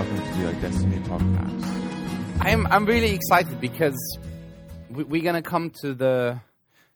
welcome 0.00 0.16
to 0.16 0.38
the 0.38 0.46
Like 0.46 0.60
Destiny 0.62 0.96
podcast. 1.00 2.40
I'm 2.40 2.66
I'm 2.68 2.86
really 2.86 3.10
excited 3.10 3.60
because 3.60 4.18
we, 4.88 5.04
we're 5.04 5.22
gonna 5.22 5.42
come 5.42 5.68
to 5.82 5.92
the 5.92 6.40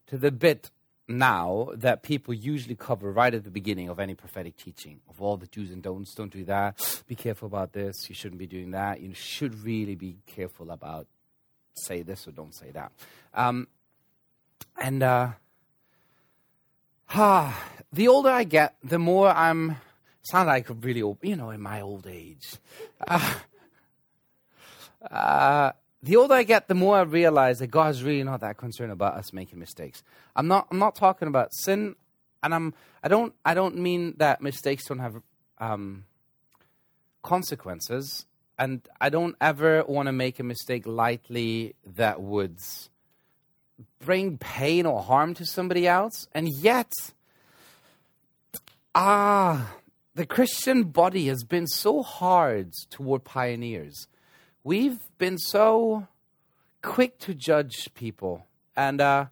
to 0.07 0.17
the 0.17 0.31
bit 0.31 0.71
now 1.07 1.69
that 1.75 2.03
people 2.03 2.33
usually 2.33 2.75
cover 2.75 3.13
right 3.13 3.35
at 3.35 3.45
the 3.45 3.51
beginning 3.51 3.91
of 3.91 4.01
any 4.01 4.15
prophetic 4.15 4.57
teaching 4.57 5.03
of 5.11 5.21
all 5.21 5.37
the 5.37 5.47
do's 5.49 5.71
and 5.71 5.83
don'ts. 5.83 6.15
Don't 6.15 6.33
do 6.33 6.47
that. 6.47 7.03
Be 7.07 7.15
careful 7.15 7.45
about 7.45 7.75
this. 7.75 7.95
You 8.09 8.15
shouldn't 8.15 8.39
be 8.39 8.47
doing 8.47 8.71
that. 8.71 9.03
You 9.03 9.13
should 9.13 9.55
really 9.63 9.97
be 9.97 10.17
careful 10.27 10.71
about 10.71 11.07
say 11.75 12.01
this 12.01 12.27
or 12.27 12.31
don't 12.31 12.55
say 12.55 12.71
that. 12.71 12.91
Um, 13.35 13.69
and 14.81 15.03
uh, 15.03 15.33
ah, 17.11 17.63
the 17.93 18.09
older 18.09 18.31
I 18.31 18.45
get, 18.45 18.77
the 18.83 18.99
more 18.99 19.29
I'm 19.29 19.77
sound 20.25 20.49
like 20.49 20.69
a 20.71 20.75
really 20.75 21.03
old, 21.03 21.19
you 21.23 21.37
know, 21.37 21.51
in 21.51 21.61
my 21.61 21.81
old 21.81 22.07
age. 22.07 22.57
Uh, 23.07 23.35
uh, 25.11 25.73
the 26.03 26.17
older 26.17 26.35
I 26.35 26.43
get, 26.43 26.69
the 26.69 26.75
more 26.75 26.97
I 26.99 27.03
realize 27.03 27.59
that 27.61 27.69
God's 27.69 28.03
really 28.03 28.25
not 28.25 28.41
that 28.41 28.57
concerned 28.57 28.93
about 28.93 29.15
us 29.15 29.33
making 29.33 29.59
mistakes. 29.59 30.03
I'm 30.35 30.49
not. 30.49 30.67
I'm 30.71 30.79
not 30.79 30.95
talking 30.95 31.29
about 31.29 31.55
sin, 31.55 31.95
and 32.43 32.55
I'm. 32.55 32.75
I 33.03 33.09
don't. 33.09 33.35
I 33.45 33.55
don't 33.55 33.77
mean 33.77 34.15
that 34.19 34.43
mistakes 34.43 34.87
don't 34.87 34.99
have 34.99 35.21
um, 35.59 36.05
consequences, 37.23 38.27
and 38.59 38.87
I 39.01 39.09
don't 39.09 39.37
ever 39.41 39.85
want 39.85 40.07
to 40.07 40.13
make 40.13 40.41
a 40.41 40.43
mistake 40.43 40.87
lightly 40.87 41.75
that 41.97 42.21
would 42.21 42.59
bring 44.01 44.39
pain 44.39 44.87
or 44.87 45.03
harm 45.03 45.35
to 45.35 45.47
somebody 45.47 45.87
else. 45.87 46.29
And 46.35 46.49
yet, 46.49 46.93
ah 48.95 49.75
the 50.15 50.27
Christian 50.27 50.85
body 50.85 51.27
has 51.27 51.43
been 51.43 51.67
so 51.67 52.03
hard 52.03 52.73
toward 52.89 53.25
pioneers. 53.25 54.07
We've 54.63 55.01
been 55.19 55.39
so 55.39 56.07
quick 56.83 57.19
to 57.21 57.35
judge 57.35 57.93
people, 57.95 58.47
and 58.77 59.01
uh, 59.01 59.27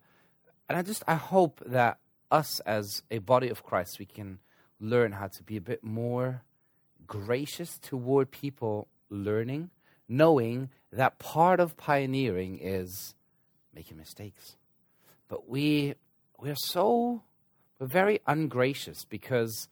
and 0.69 0.77
I 0.77 0.83
just 0.83 1.05
I 1.07 1.15
hope 1.15 1.63
that 1.67 1.99
us 2.31 2.61
as 2.61 3.03
a 3.11 3.19
body 3.19 3.49
of 3.49 3.63
Christ 3.63 3.99
we 3.99 4.07
can 4.07 4.39
learn 4.81 5.13
how 5.13 5.29
to 5.29 5.43
be 5.43 5.57
a 5.57 5.61
bit 5.61 5.85
more 5.85 6.43
gracious 7.07 7.79
toward 7.79 8.31
people 8.31 8.89
learning, 9.09 9.71
knowing 10.09 10.71
that 10.93 11.19
part 11.19 11.61
of 11.61 11.77
pioneering 11.77 12.59
is 12.61 13.15
making 13.75 13.99
mistakes. 13.99 14.57
But 15.29 15.49
we 15.49 15.95
we're 16.41 16.57
so 16.57 17.23
we're 17.79 17.87
very 17.87 18.21
ungracious 18.27 19.05
because 19.05 19.69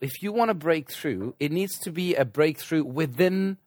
if 0.00 0.22
you 0.22 0.32
want 0.32 0.48
to 0.48 0.54
break 0.54 0.90
through, 0.90 1.34
it 1.38 1.52
needs 1.52 1.78
to 1.80 1.92
be 1.92 2.14
a 2.14 2.24
breakthrough 2.24 2.84
within 2.84 3.58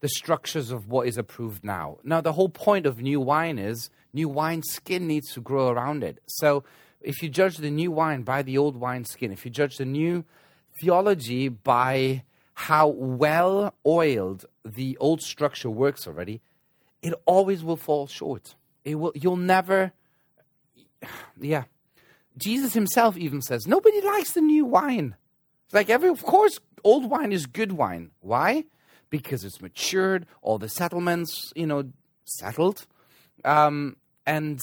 the 0.00 0.08
structures 0.08 0.72
of 0.72 0.88
what 0.88 1.06
is 1.06 1.16
approved 1.16 1.62
now. 1.64 1.98
Now, 2.02 2.20
the 2.20 2.32
whole 2.32 2.48
point 2.48 2.86
of 2.86 3.00
new 3.00 3.20
wine 3.20 3.58
is 3.58 3.88
new 4.12 4.28
wine 4.28 4.62
skin 4.64 5.06
needs 5.06 5.32
to 5.34 5.40
grow 5.40 5.68
around 5.68 6.02
it. 6.02 6.18
So, 6.26 6.64
if 7.00 7.22
you 7.22 7.28
judge 7.28 7.56
the 7.56 7.70
new 7.70 7.90
wine 7.90 8.22
by 8.22 8.42
the 8.42 8.58
old 8.58 8.76
wine 8.76 9.04
skin, 9.04 9.32
if 9.32 9.44
you 9.44 9.50
judge 9.50 9.76
the 9.76 9.84
new 9.84 10.24
theology 10.80 11.48
by 11.48 12.24
how 12.54 12.88
well 12.88 13.74
oiled 13.86 14.46
the 14.64 14.96
old 14.98 15.20
structure 15.22 15.70
works 15.70 16.06
already, 16.06 16.40
it 17.02 17.14
always 17.24 17.64
will 17.64 17.76
fall 17.76 18.06
short. 18.06 18.54
It 18.84 18.96
will. 18.96 19.12
You'll 19.14 19.36
never. 19.36 19.92
Yeah, 21.40 21.64
Jesus 22.36 22.74
himself 22.74 23.16
even 23.16 23.42
says 23.42 23.66
nobody 23.66 24.00
likes 24.00 24.32
the 24.32 24.40
new 24.40 24.64
wine. 24.64 25.16
Like 25.72 25.88
every, 25.88 26.08
of 26.08 26.22
course, 26.22 26.58
old 26.84 27.08
wine 27.10 27.32
is 27.32 27.46
good 27.46 27.72
wine. 27.72 28.10
Why? 28.20 28.64
Because 29.10 29.44
it's 29.44 29.60
matured, 29.60 30.26
all 30.42 30.58
the 30.58 30.68
settlements, 30.68 31.52
you 31.56 31.66
know, 31.66 31.90
settled, 32.24 32.86
um, 33.44 33.96
and 34.26 34.60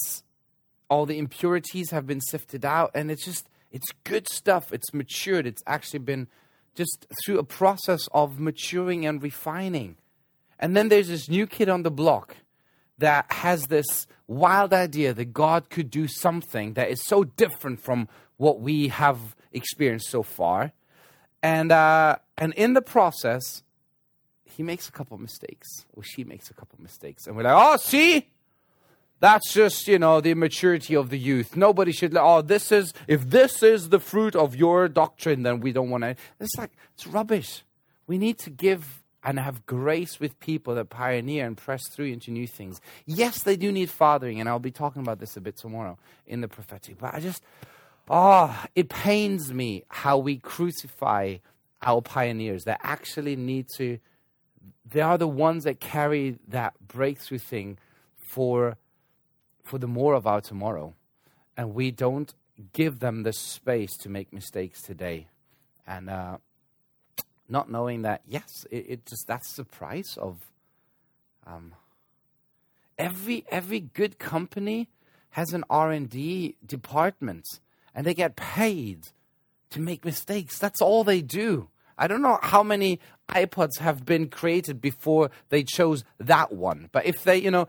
all 0.88 1.06
the 1.06 1.18
impurities 1.18 1.90
have 1.90 2.06
been 2.06 2.20
sifted 2.20 2.64
out, 2.64 2.90
and 2.94 3.10
it's 3.10 3.24
just, 3.24 3.48
it's 3.70 3.92
good 4.04 4.28
stuff. 4.28 4.72
It's 4.72 4.92
matured. 4.92 5.46
It's 5.46 5.62
actually 5.66 6.00
been 6.00 6.28
just 6.74 7.06
through 7.24 7.38
a 7.38 7.44
process 7.44 8.08
of 8.12 8.40
maturing 8.40 9.06
and 9.06 9.22
refining. 9.22 9.96
And 10.58 10.76
then 10.76 10.88
there's 10.88 11.08
this 11.08 11.28
new 11.28 11.46
kid 11.46 11.68
on 11.68 11.82
the 11.82 11.90
block 11.90 12.36
that 12.98 13.30
has 13.32 13.64
this 13.64 14.06
wild 14.26 14.72
idea 14.72 15.14
that 15.14 15.32
God 15.32 15.70
could 15.70 15.90
do 15.90 16.06
something 16.06 16.74
that 16.74 16.90
is 16.90 17.04
so 17.06 17.24
different 17.24 17.80
from 17.80 18.08
what 18.36 18.60
we 18.60 18.88
have 18.88 19.34
experienced 19.52 20.08
so 20.08 20.22
far 20.22 20.72
and 21.42 21.72
uh, 21.72 22.16
and 22.36 22.52
in 22.54 22.74
the 22.74 22.82
process, 22.82 23.62
he 24.44 24.62
makes 24.62 24.88
a 24.88 24.92
couple 24.92 25.16
mistakes, 25.18 25.86
or 25.94 26.02
she 26.02 26.24
makes 26.24 26.50
a 26.50 26.54
couple 26.54 26.78
mistakes, 26.80 27.26
and 27.26 27.36
we're 27.36 27.44
like, 27.44 27.56
oh, 27.56 27.76
see, 27.76 28.28
that's 29.20 29.52
just 29.52 29.86
you 29.88 29.98
know 29.98 30.20
the 30.20 30.30
immaturity 30.30 30.94
of 30.94 31.10
the 31.10 31.18
youth. 31.18 31.56
Nobody 31.56 31.92
should. 31.92 32.16
Oh, 32.16 32.42
this 32.42 32.72
is 32.72 32.92
if 33.06 33.30
this 33.30 33.62
is 33.62 33.90
the 33.90 34.00
fruit 34.00 34.34
of 34.34 34.56
your 34.56 34.88
doctrine, 34.88 35.42
then 35.42 35.60
we 35.60 35.72
don't 35.72 35.90
want 35.90 36.04
to. 36.04 36.16
It's 36.40 36.56
like 36.56 36.72
it's 36.94 37.06
rubbish. 37.06 37.64
We 38.06 38.18
need 38.18 38.38
to 38.40 38.50
give 38.50 39.00
and 39.22 39.38
have 39.38 39.66
grace 39.66 40.18
with 40.18 40.38
people 40.40 40.74
that 40.74 40.88
pioneer 40.88 41.46
and 41.46 41.56
press 41.56 41.88
through 41.88 42.06
into 42.06 42.30
new 42.30 42.46
things. 42.46 42.80
Yes, 43.04 43.42
they 43.42 43.56
do 43.56 43.70
need 43.70 43.90
fathering, 43.90 44.40
and 44.40 44.48
I'll 44.48 44.58
be 44.58 44.70
talking 44.70 45.02
about 45.02 45.20
this 45.20 45.36
a 45.36 45.40
bit 45.40 45.56
tomorrow 45.56 45.98
in 46.26 46.40
the 46.40 46.48
prophetic. 46.48 46.98
But 46.98 47.14
I 47.14 47.20
just 47.20 47.42
Oh, 48.12 48.64
it 48.74 48.88
pains 48.88 49.54
me 49.54 49.84
how 49.88 50.18
we 50.18 50.36
crucify 50.36 51.36
our 51.80 52.02
pioneers 52.02 52.64
that 52.64 52.80
actually 52.82 53.36
need 53.36 53.68
to, 53.76 54.00
they 54.84 55.00
are 55.00 55.16
the 55.16 55.28
ones 55.28 55.62
that 55.62 55.78
carry 55.78 56.36
that 56.48 56.74
breakthrough 56.88 57.38
thing 57.38 57.78
for, 58.16 58.76
for 59.62 59.78
the 59.78 59.86
more 59.86 60.14
of 60.14 60.26
our 60.26 60.40
tomorrow. 60.40 60.94
And 61.56 61.72
we 61.72 61.92
don't 61.92 62.34
give 62.72 62.98
them 62.98 63.22
the 63.22 63.32
space 63.32 63.96
to 63.98 64.08
make 64.08 64.32
mistakes 64.32 64.82
today. 64.82 65.28
And 65.86 66.10
uh, 66.10 66.38
not 67.48 67.70
knowing 67.70 68.02
that, 68.02 68.22
yes, 68.26 68.66
it, 68.72 68.86
it, 68.88 69.06
just, 69.06 69.28
that's 69.28 69.54
the 69.54 69.64
price 69.64 70.16
of. 70.16 70.38
Um, 71.46 71.74
every 72.98 73.44
every 73.50 73.80
good 73.80 74.18
company 74.18 74.88
has 75.30 75.52
an 75.52 75.64
R&D 75.70 76.56
department 76.64 77.46
and 77.94 78.06
they 78.06 78.14
get 78.14 78.36
paid 78.36 79.08
to 79.70 79.80
make 79.80 80.04
mistakes. 80.04 80.58
That's 80.58 80.80
all 80.80 81.04
they 81.04 81.22
do. 81.22 81.68
I 81.96 82.06
don't 82.06 82.22
know 82.22 82.38
how 82.42 82.62
many 82.62 82.98
iPods 83.28 83.78
have 83.78 84.04
been 84.04 84.28
created 84.28 84.80
before 84.80 85.30
they 85.50 85.62
chose 85.62 86.02
that 86.18 86.52
one. 86.52 86.88
But 86.92 87.06
if 87.06 87.24
they, 87.24 87.36
you 87.36 87.50
know, 87.50 87.68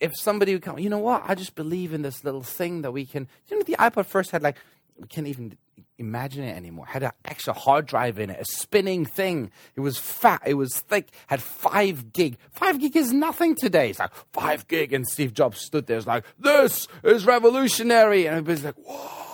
if, 0.00 0.16
somebody 0.16 0.54
would 0.54 0.62
come, 0.62 0.78
you 0.78 0.88
know 0.88 0.98
what? 0.98 1.22
I 1.26 1.34
just 1.34 1.54
believe 1.54 1.92
in 1.92 2.02
this 2.02 2.24
little 2.24 2.42
thing 2.42 2.82
that 2.82 2.92
we 2.92 3.04
can. 3.04 3.28
You 3.48 3.58
know, 3.58 3.62
the 3.62 3.76
iPod 3.78 4.06
first 4.06 4.30
had 4.30 4.42
like 4.42 4.56
we 4.98 5.06
can't 5.06 5.26
even 5.26 5.56
imagine 5.98 6.44
it 6.44 6.56
anymore. 6.56 6.86
Had 6.86 7.02
an 7.02 7.12
extra 7.24 7.52
hard 7.52 7.86
drive 7.86 8.18
in 8.18 8.30
it, 8.30 8.40
a 8.40 8.44
spinning 8.44 9.04
thing. 9.04 9.50
It 9.76 9.80
was 9.80 9.98
fat, 9.98 10.42
it 10.46 10.54
was 10.54 10.74
thick, 10.74 11.10
had 11.26 11.42
five 11.42 12.12
gig. 12.12 12.38
Five 12.50 12.80
gig 12.80 12.96
is 12.96 13.12
nothing 13.12 13.54
today. 13.54 13.90
It's 13.90 13.98
like 13.98 14.12
five 14.32 14.66
gig, 14.66 14.92
and 14.92 15.06
Steve 15.06 15.34
Jobs 15.34 15.60
stood 15.60 15.86
there, 15.86 15.98
it's 15.98 16.06
like, 16.06 16.24
this 16.38 16.88
is 17.04 17.26
revolutionary, 17.26 18.26
and 18.26 18.36
everybody's 18.36 18.64
like, 18.64 18.76
whoa 18.76 19.27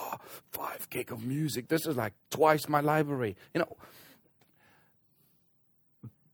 five 0.54 0.88
gig 0.90 1.12
of 1.12 1.24
music. 1.24 1.68
This 1.68 1.86
is 1.86 1.96
like 1.96 2.14
twice 2.30 2.68
my 2.68 2.80
library. 2.80 3.36
You 3.52 3.60
know, 3.60 3.76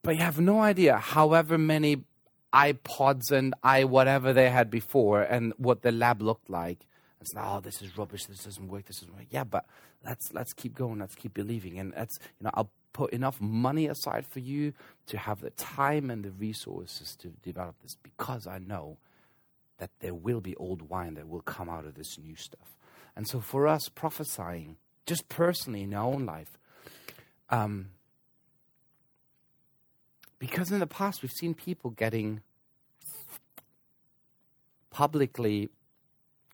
but 0.03 0.17
you 0.17 0.23
have 0.23 0.41
no 0.41 0.61
idea 0.61 0.99
however 0.99 1.59
many 1.59 2.05
iPods 2.53 3.31
and 3.31 3.55
i 3.63 3.85
whatever 3.85 4.33
they 4.33 4.51
had 4.51 4.71
before 4.71 5.23
and 5.23 5.53
what 5.57 5.83
the 5.83 5.93
lab 5.93 6.21
looked 6.21 6.51
like. 6.51 6.87
It's 7.21 7.35
like, 7.35 7.45
oh, 7.47 7.61
this 7.61 7.83
is 7.83 7.97
rubbish. 7.99 8.25
This 8.25 8.45
doesn't 8.45 8.69
work. 8.69 8.87
This 8.87 9.01
doesn't 9.01 9.15
work. 9.15 9.27
Yeah, 9.31 9.45
but 9.45 9.67
let's 10.05 10.33
let's 10.33 10.53
keep 10.53 10.75
going. 10.75 10.99
Let's 11.01 11.15
keep 11.15 11.34
believing, 11.34 11.78
and 11.78 11.93
let's 11.97 12.19
you 12.39 12.45
know 12.45 12.51
I'll 12.55 12.71
put 12.93 13.13
enough 13.13 13.41
money 13.41 13.87
aside 13.87 14.27
for 14.27 14.41
you 14.41 14.73
to 15.07 15.19
have 15.19 15.41
the 15.41 15.51
time 15.51 16.11
and 16.11 16.25
the 16.25 16.31
resources 16.31 17.15
to 17.16 17.28
develop 17.43 17.77
this 17.83 17.97
because 18.03 18.47
I 18.47 18.59
know 18.59 18.99
that 19.78 19.91
there 20.01 20.15
will 20.15 20.41
be 20.41 20.57
old 20.57 20.83
wine 20.89 21.15
that 21.15 21.28
will 21.28 21.41
come 21.43 21.69
out 21.69 21.84
of 21.84 21.95
this 21.95 22.19
new 22.19 22.37
stuff. 22.37 22.77
And 23.21 23.28
so 23.28 23.39
for 23.39 23.69
us, 23.69 23.91
prophesying, 23.95 24.78
just 25.05 25.28
personally 25.28 25.83
in 25.83 25.93
our 25.93 26.07
own 26.07 26.25
life, 26.25 26.57
um, 27.51 27.91
because 30.39 30.72
in 30.72 30.81
the 30.81 30.87
past 30.87 31.21
we've 31.21 31.31
seen 31.31 31.53
people 31.53 31.91
getting 31.91 32.41
publicly 34.89 35.69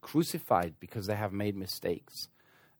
crucified 0.01 0.75
because 0.81 1.07
they 1.07 1.15
have 1.15 1.33
made 1.33 1.55
mistakes. 1.55 2.27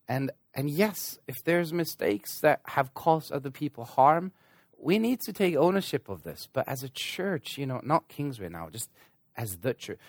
And 0.09 0.33
and 0.53 0.69
yes, 0.69 1.21
if 1.29 1.37
there's 1.45 1.73
mistakes 1.73 2.41
that 2.41 2.63
have 2.65 2.93
caused 2.93 3.31
other 3.31 3.53
people 3.53 3.85
harm, 3.85 4.33
we 4.77 4.99
need 4.99 5.21
to 5.21 5.33
take 5.33 5.55
ownership 5.55 6.09
of 6.09 6.25
this. 6.25 6.49
But 6.53 6.67
as 6.67 6.83
a 6.83 6.89
church, 6.89 7.57
you 7.57 7.67
know, 7.67 7.81
not 7.85 8.09
Kingsway 8.09 8.49
now, 8.49 8.69
just 8.69 8.91
as 9.37 9.59
the 9.59 9.75
church, 9.75 10.01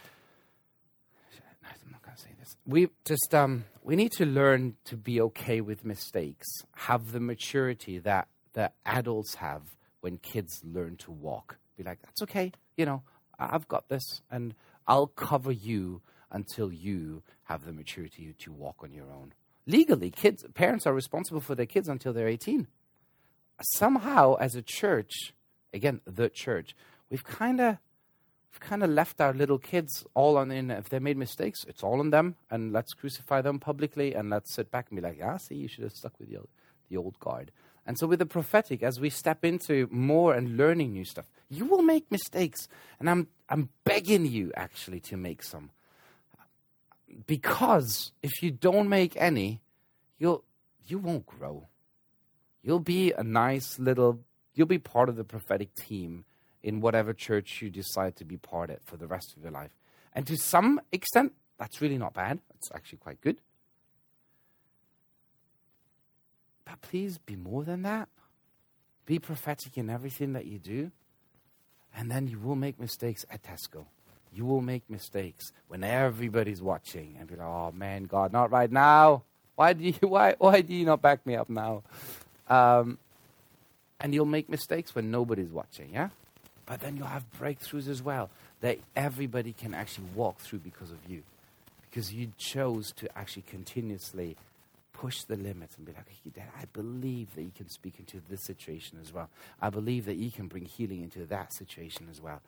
say 2.18 2.30
this. 2.40 2.58
We 2.66 2.90
just 3.06 3.34
um, 3.34 3.66
we 3.84 3.96
need 3.96 4.12
to 4.14 4.26
learn 4.26 4.76
to 4.86 4.98
be 4.98 5.22
okay 5.22 5.62
with 5.62 5.86
mistakes. 5.86 6.48
Have 6.76 7.12
the 7.12 7.20
maturity 7.20 8.00
that 8.00 8.28
that 8.54 8.74
adults 8.86 9.36
have 9.36 9.62
when 10.02 10.18
kids 10.18 10.62
learn 10.64 10.96
to 10.98 11.12
walk. 11.12 11.58
Be 11.78 11.84
like, 11.84 12.02
that's 12.02 12.22
okay, 12.24 12.52
you 12.76 12.86
know, 12.86 13.04
I've 13.38 13.68
got 13.68 13.88
this, 13.90 14.22
and 14.32 14.56
I'll 14.88 15.08
cover 15.08 15.52
you 15.52 16.02
until 16.32 16.72
you 16.72 17.24
have 17.44 17.66
the 17.66 17.74
maturity 17.74 18.34
to 18.40 18.52
walk 18.52 18.78
on 18.82 18.92
your 18.92 19.12
own. 19.12 19.34
Legally, 19.66 20.10
kids, 20.10 20.44
parents 20.54 20.88
are 20.88 20.94
responsible 20.94 21.42
for 21.42 21.56
their 21.56 21.66
kids 21.66 21.88
until 21.88 22.14
they're 22.14 22.28
18. 22.28 22.68
Somehow, 23.62 24.36
as 24.36 24.56
a 24.56 24.62
church, 24.62 25.34
again, 25.74 26.02
the 26.06 26.30
church, 26.30 26.76
we've 27.10 27.24
kind 27.24 27.60
of 27.60 27.78
we've 28.52 28.60
kind 28.60 28.84
of 28.84 28.90
left 28.90 29.22
our 29.22 29.34
little 29.34 29.58
kids 29.58 30.06
all 30.14 30.38
on 30.38 30.52
in. 30.52 30.72
If 30.72 30.90
they 30.90 31.00
made 31.00 31.18
mistakes, 31.18 31.66
it's 31.68 31.84
all 31.84 32.00
on 32.00 32.10
them, 32.10 32.36
and 32.50 32.72
let's 32.72 32.94
crucify 32.94 33.42
them 33.42 33.60
publicly, 33.60 34.14
and 34.14 34.30
let's 34.30 34.54
sit 34.54 34.72
back 34.72 34.88
and 34.90 34.98
be 34.98 35.02
like, 35.02 35.20
"Ah, 35.24 35.38
see, 35.38 35.56
you 35.56 35.68
should 35.68 35.84
have 35.84 35.94
stuck 35.94 36.20
with 36.20 36.30
the 36.30 36.38
old, 36.38 36.50
the 36.90 36.98
old 36.98 37.20
guard." 37.20 37.52
And 37.86 37.98
so, 37.98 38.08
with 38.08 38.20
the 38.20 38.26
prophetic, 38.26 38.84
as 38.84 39.00
we 39.00 39.10
step 39.10 39.46
into 39.46 39.88
more 39.92 40.34
and 40.34 40.58
learning 40.58 40.92
new 40.92 41.06
stuff, 41.06 41.26
you 41.50 41.66
will 41.66 41.82
make 41.82 42.12
mistakes, 42.12 42.68
and 43.00 43.10
I'm 43.10 43.28
I'm 43.50 43.70
begging 43.84 44.26
you 44.26 44.52
actually 44.56 45.00
to 45.02 45.18
make 45.18 45.44
some, 45.44 45.72
because 47.26 48.12
if 48.22 48.44
you 48.44 48.52
don't 48.52 48.90
make 48.90 49.16
any, 49.16 49.62
you'll 50.18 50.44
you 50.86 51.00
won't 51.00 51.26
grow. 51.26 51.68
You'll 52.62 52.80
be 52.80 53.14
a 53.14 53.24
nice 53.24 53.80
little. 53.80 54.20
You'll 54.54 54.68
be 54.68 54.80
part 54.80 55.08
of 55.08 55.16
the 55.16 55.24
prophetic 55.24 55.76
team 55.76 56.26
in 56.68 56.82
whatever 56.82 57.14
church 57.14 57.62
you 57.62 57.70
decide 57.70 58.18
to 58.18 58.26
be 58.26 58.36
part 58.36 58.70
of 58.70 58.78
for 58.84 58.98
the 58.98 59.08
rest 59.08 59.34
of 59.38 59.42
your 59.42 59.54
life. 59.54 59.72
And 60.12 60.28
to 60.28 60.36
some 60.36 60.82
extent, 60.92 61.32
that's 61.58 61.80
really 61.82 61.98
not 61.98 62.14
bad. 62.14 62.40
It's 62.56 62.70
actually 62.76 62.98
quite 62.98 63.22
good. 63.22 63.40
But 66.66 66.82
please 66.82 67.20
be 67.20 67.38
more 67.38 67.64
than 67.64 67.84
that. 67.84 68.10
Be 69.06 69.18
prophetic 69.18 69.78
in 69.78 69.90
everything 69.90 70.34
that 70.34 70.46
you 70.46 70.60
do. 70.60 70.92
And 71.96 72.12
then 72.12 72.28
you 72.28 72.38
will 72.38 72.58
make 72.58 72.82
mistakes 72.82 73.26
at 73.32 73.44
Tesco. 73.44 73.86
You 74.34 74.44
will 74.44 74.60
make 74.60 74.90
mistakes 74.90 75.54
when 75.70 75.86
everybody's 75.86 76.62
watching 76.62 77.16
and 77.18 77.30
be 77.30 77.38
like, 77.38 77.48
oh 77.48 77.72
man, 77.72 78.04
God, 78.04 78.34
not 78.34 78.52
right 78.52 78.70
now. 78.70 79.24
Why 79.56 79.72
do 79.72 79.86
you, 79.86 79.94
why, 80.02 80.36
why 80.38 80.60
do 80.60 80.76
you 80.76 80.86
not 80.86 81.02
back 81.02 81.26
me 81.26 81.38
up 81.38 81.50
now? 81.50 81.84
Um, 82.50 82.98
and 84.02 84.14
you'll 84.14 84.26
make 84.26 84.50
mistakes 84.50 84.94
when 84.94 85.12
nobody's 85.12 85.50
watching, 85.50 85.94
yeah? 85.94 86.10
But 86.68 86.82
then 86.82 86.98
you'll 86.98 87.08
have 87.08 87.26
breakthroughs 87.40 87.88
as 87.88 88.04
well 88.04 88.30
that 88.62 88.78
everybody 88.96 89.54
can 89.54 89.74
actually 89.74 90.08
walk 90.14 90.40
through 90.40 90.60
because 90.60 90.92
of 90.92 91.00
you. 91.08 91.24
Because 91.90 92.14
you 92.14 92.34
chose 92.38 92.92
to 92.98 93.18
actually 93.18 93.46
continuously 93.50 94.36
push 94.94 95.24
the 95.24 95.38
limits 95.38 95.78
and 95.78 95.86
be 95.86 95.94
like, 95.94 96.08
"Hey, 96.10 96.32
Dad, 96.36 96.50
I 96.60 96.66
believe 96.74 97.34
that 97.36 97.44
you 97.44 97.52
can 97.56 97.70
speak 97.70 97.96
into 98.00 98.22
this 98.30 98.44
situation 98.44 99.00
as 99.02 99.14
well. 99.14 99.30
I 99.62 99.70
believe 99.70 100.06
that 100.06 100.18
you 100.18 100.30
can 100.30 100.48
bring 100.48 100.66
healing 100.66 101.02
into 101.02 101.26
that 101.26 101.54
situation 101.54 102.08
as 102.12 102.22
well. 102.22 102.42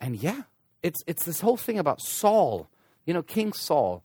And 0.00 0.16
yeah, 0.16 0.42
it's, 0.82 1.02
it's 1.06 1.24
this 1.24 1.40
whole 1.40 1.56
thing 1.56 1.78
about 1.78 2.00
Saul, 2.00 2.68
you 3.06 3.14
know, 3.14 3.22
King 3.22 3.52
Saul. 3.52 4.02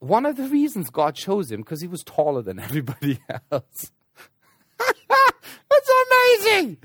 One 0.00 0.26
of 0.26 0.36
the 0.36 0.48
reasons 0.48 0.90
God 0.90 1.14
chose 1.14 1.50
him 1.50 1.62
because 1.62 1.80
he 1.80 1.88
was 1.88 2.02
taller 2.02 2.42
than 2.42 2.58
everybody 2.68 3.20
else. 3.50 3.90
Amazing. 6.40 6.76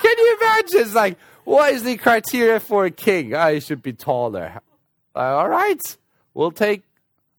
Can 0.00 0.18
you 0.18 0.38
imagine? 0.40 0.80
It's 0.80 0.94
like, 0.94 1.18
what 1.44 1.72
is 1.72 1.82
the 1.82 1.96
criteria 1.96 2.60
for 2.60 2.84
a 2.84 2.90
king? 2.90 3.34
I 3.34 3.58
should 3.58 3.82
be 3.82 3.92
taller. 3.92 4.60
Uh, 5.14 5.18
all 5.18 5.48
right, 5.48 5.96
we'll 6.34 6.52
take. 6.52 6.82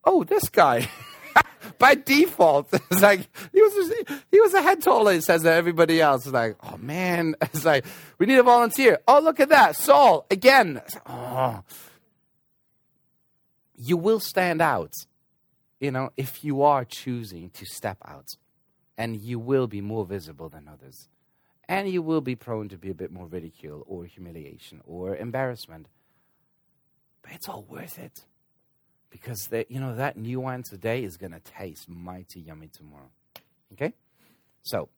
Oh, 0.04 0.24
this 0.24 0.50
guy. 0.50 0.89
By 1.77 1.95
default, 1.95 2.68
it's 2.74 3.01
like 3.01 3.30
he 3.54 3.62
was 3.62 3.94
he 4.31 4.42
was 4.42 4.54
a 4.54 4.62
head 4.62 4.81
taller. 4.81 5.13
It 5.13 5.24
says 5.24 5.44
that 5.44 5.54
everybody 5.54 6.01
else 6.01 6.25
is 6.25 6.33
like, 6.33 6.57
oh 6.63 6.77
man, 6.77 7.36
it's 7.42 7.63
like 7.63 7.86
we 8.18 8.25
need 8.25 8.38
a 8.38 8.44
volunteer. 8.44 9.00
Oh, 9.07 9.19
look 9.19 9.39
at 9.39 9.50
that, 9.50 9.75
Saul 9.75 10.25
again. 10.31 10.81
Oh, 11.06 11.63
you 13.77 13.95
will 13.95 14.19
stand 14.19 14.62
out, 14.62 14.94
you 15.80 15.92
know, 15.92 16.10
if 16.18 16.44
you 16.44 16.63
are 16.63 16.83
choosing 16.83 17.50
to 17.51 17.66
step 17.66 17.98
out 18.06 18.27
and 18.98 19.16
you 19.16 19.39
will 19.39 19.68
be 19.68 19.80
more 19.80 20.06
visible 20.06 20.50
than 20.50 20.68
others. 20.68 21.07
And 21.69 21.88
you 21.88 22.01
will 22.01 22.19
be 22.19 22.36
prone 22.36 22.68
to 22.69 22.77
be 22.77 22.89
a 22.89 22.95
bit 22.95 23.12
more 23.12 23.27
ridicule 23.27 23.86
or 23.88 24.04
humiliation 24.04 24.81
or 24.88 25.16
embarrassment. 25.16 25.86
But 27.21 27.33
it's 27.33 27.48
all 27.48 27.63
worth 27.69 28.00
it. 28.00 28.24
Because 29.12 29.48
the, 29.51 29.68
you 29.69 29.80
know 29.80 29.95
that 29.95 30.18
new 30.18 30.39
wine 30.39 30.63
today 30.63 31.04
is 31.04 31.16
going 31.16 31.31
to 31.31 31.39
taste 31.39 31.88
mighty 31.88 32.39
yummy 32.39 32.69
tomorrow. 32.69 33.12
Okay? 33.74 33.94
So, 34.63 34.89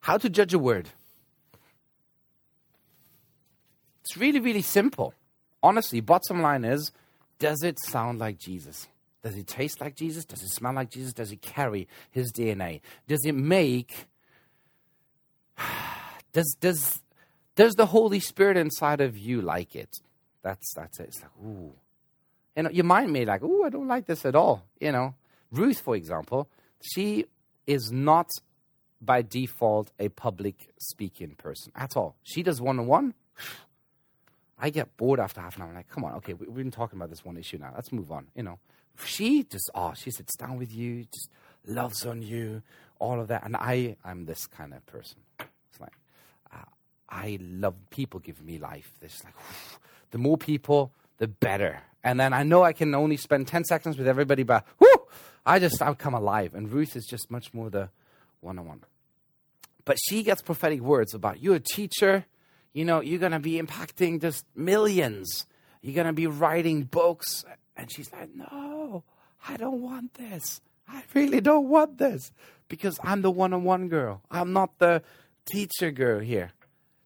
how 0.00 0.18
to 0.18 0.28
judge 0.28 0.54
a 0.54 0.58
word? 0.58 0.88
It's 4.00 4.16
really, 4.16 4.40
really 4.40 4.62
simple. 4.62 5.14
Honestly, 5.62 6.00
bottom 6.00 6.42
line 6.42 6.64
is 6.64 6.90
does 7.38 7.62
it 7.62 7.78
sound 7.80 8.18
like 8.18 8.38
Jesus? 8.38 8.88
Does 9.22 9.36
it 9.36 9.46
taste 9.46 9.80
like 9.80 9.94
Jesus? 9.94 10.24
Does 10.24 10.42
it 10.42 10.50
smell 10.50 10.74
like 10.74 10.90
Jesus? 10.90 11.12
Does 11.12 11.30
it 11.30 11.42
carry 11.42 11.86
his 12.10 12.32
DNA? 12.32 12.80
Does 13.06 13.24
it 13.24 13.36
make 13.36 14.06
does 16.32 16.56
does 16.60 17.00
does 17.54 17.74
the 17.74 17.86
Holy 17.86 18.20
Spirit 18.20 18.56
inside 18.56 19.00
of 19.00 19.16
you 19.16 19.40
like 19.40 19.74
it? 19.74 19.98
That's 20.42 20.72
that's 20.74 21.00
it. 21.00 21.08
It's 21.08 21.22
like, 21.22 21.30
ooh. 21.44 21.72
And 22.54 22.70
your 22.72 22.84
mind 22.84 23.12
may 23.12 23.24
like, 23.24 23.42
ooh, 23.42 23.64
I 23.64 23.70
don't 23.70 23.88
like 23.88 24.06
this 24.06 24.24
at 24.24 24.34
all. 24.34 24.64
You 24.80 24.92
know. 24.92 25.14
Ruth, 25.52 25.80
for 25.80 25.94
example, 25.94 26.48
she 26.80 27.26
is 27.66 27.92
not 27.92 28.30
by 29.00 29.22
default 29.22 29.90
a 29.98 30.08
public 30.08 30.70
speaking 30.78 31.34
person 31.36 31.72
at 31.76 31.96
all. 31.96 32.16
She 32.22 32.42
does 32.42 32.60
one 32.60 32.78
on 32.78 32.86
one. 32.86 33.14
I 34.58 34.70
get 34.70 34.96
bored 34.96 35.20
after 35.20 35.40
half 35.40 35.56
an 35.56 35.62
hour. 35.62 35.68
I'm 35.68 35.74
like, 35.74 35.88
come 35.88 36.04
on, 36.04 36.14
okay, 36.14 36.34
we, 36.34 36.46
we've 36.46 36.64
been 36.64 36.70
talking 36.70 36.98
about 36.98 37.10
this 37.10 37.24
one 37.24 37.36
issue 37.36 37.58
now. 37.58 37.72
Let's 37.74 37.92
move 37.92 38.12
on. 38.12 38.28
You 38.34 38.44
know, 38.44 38.58
she 39.04 39.42
just, 39.42 39.70
oh, 39.74 39.92
she 39.94 40.10
sits 40.10 40.36
down 40.36 40.56
with 40.56 40.72
you, 40.72 41.04
just 41.12 41.30
loves 41.66 42.06
on 42.06 42.22
you, 42.22 42.62
all 42.98 43.20
of 43.20 43.28
that. 43.28 43.44
And 43.44 43.56
I, 43.56 43.96
I'm 44.04 44.24
this 44.24 44.46
kind 44.46 44.72
of 44.72 44.86
person. 44.86 45.18
I 47.12 47.38
love 47.40 47.74
people 47.90 48.20
giving 48.20 48.46
me 48.46 48.58
life. 48.58 48.90
It's 49.02 49.22
like, 49.22 49.34
whew, 49.34 49.78
the 50.12 50.18
more 50.18 50.38
people, 50.38 50.92
the 51.18 51.28
better. 51.28 51.82
And 52.02 52.18
then 52.18 52.32
I 52.32 52.42
know 52.42 52.62
I 52.62 52.72
can 52.72 52.94
only 52.94 53.18
spend 53.18 53.46
10 53.46 53.64
seconds 53.64 53.98
with 53.98 54.08
everybody, 54.08 54.42
but 54.42 54.66
I 55.44 55.58
just, 55.58 55.82
I 55.82 55.92
come 55.94 56.14
alive. 56.14 56.54
And 56.54 56.72
Ruth 56.72 56.96
is 56.96 57.04
just 57.04 57.30
much 57.30 57.52
more 57.52 57.68
the 57.68 57.90
one 58.40 58.58
on 58.58 58.66
one. 58.66 58.80
But 59.84 59.98
she 60.08 60.22
gets 60.22 60.40
prophetic 60.40 60.80
words 60.80 61.12
about 61.12 61.42
you're 61.42 61.56
a 61.56 61.60
teacher, 61.60 62.24
you 62.72 62.84
know, 62.84 63.00
you're 63.00 63.28
to 63.28 63.38
be 63.38 63.60
impacting 63.60 64.20
just 64.20 64.46
millions. 64.56 65.46
You're 65.82 66.04
to 66.04 66.12
be 66.12 66.26
writing 66.26 66.84
books. 66.84 67.44
And 67.76 67.92
she's 67.92 68.10
like, 68.12 68.34
no, 68.34 69.04
I 69.46 69.56
don't 69.56 69.82
want 69.82 70.14
this. 70.14 70.60
I 70.88 71.02
really 71.14 71.40
don't 71.40 71.68
want 71.68 71.98
this 71.98 72.32
because 72.68 72.98
I'm 73.02 73.22
the 73.22 73.30
one 73.30 73.52
on 73.52 73.64
one 73.64 73.88
girl. 73.88 74.22
I'm 74.30 74.52
not 74.52 74.78
the 74.78 75.02
teacher 75.44 75.90
girl 75.90 76.20
here. 76.20 76.52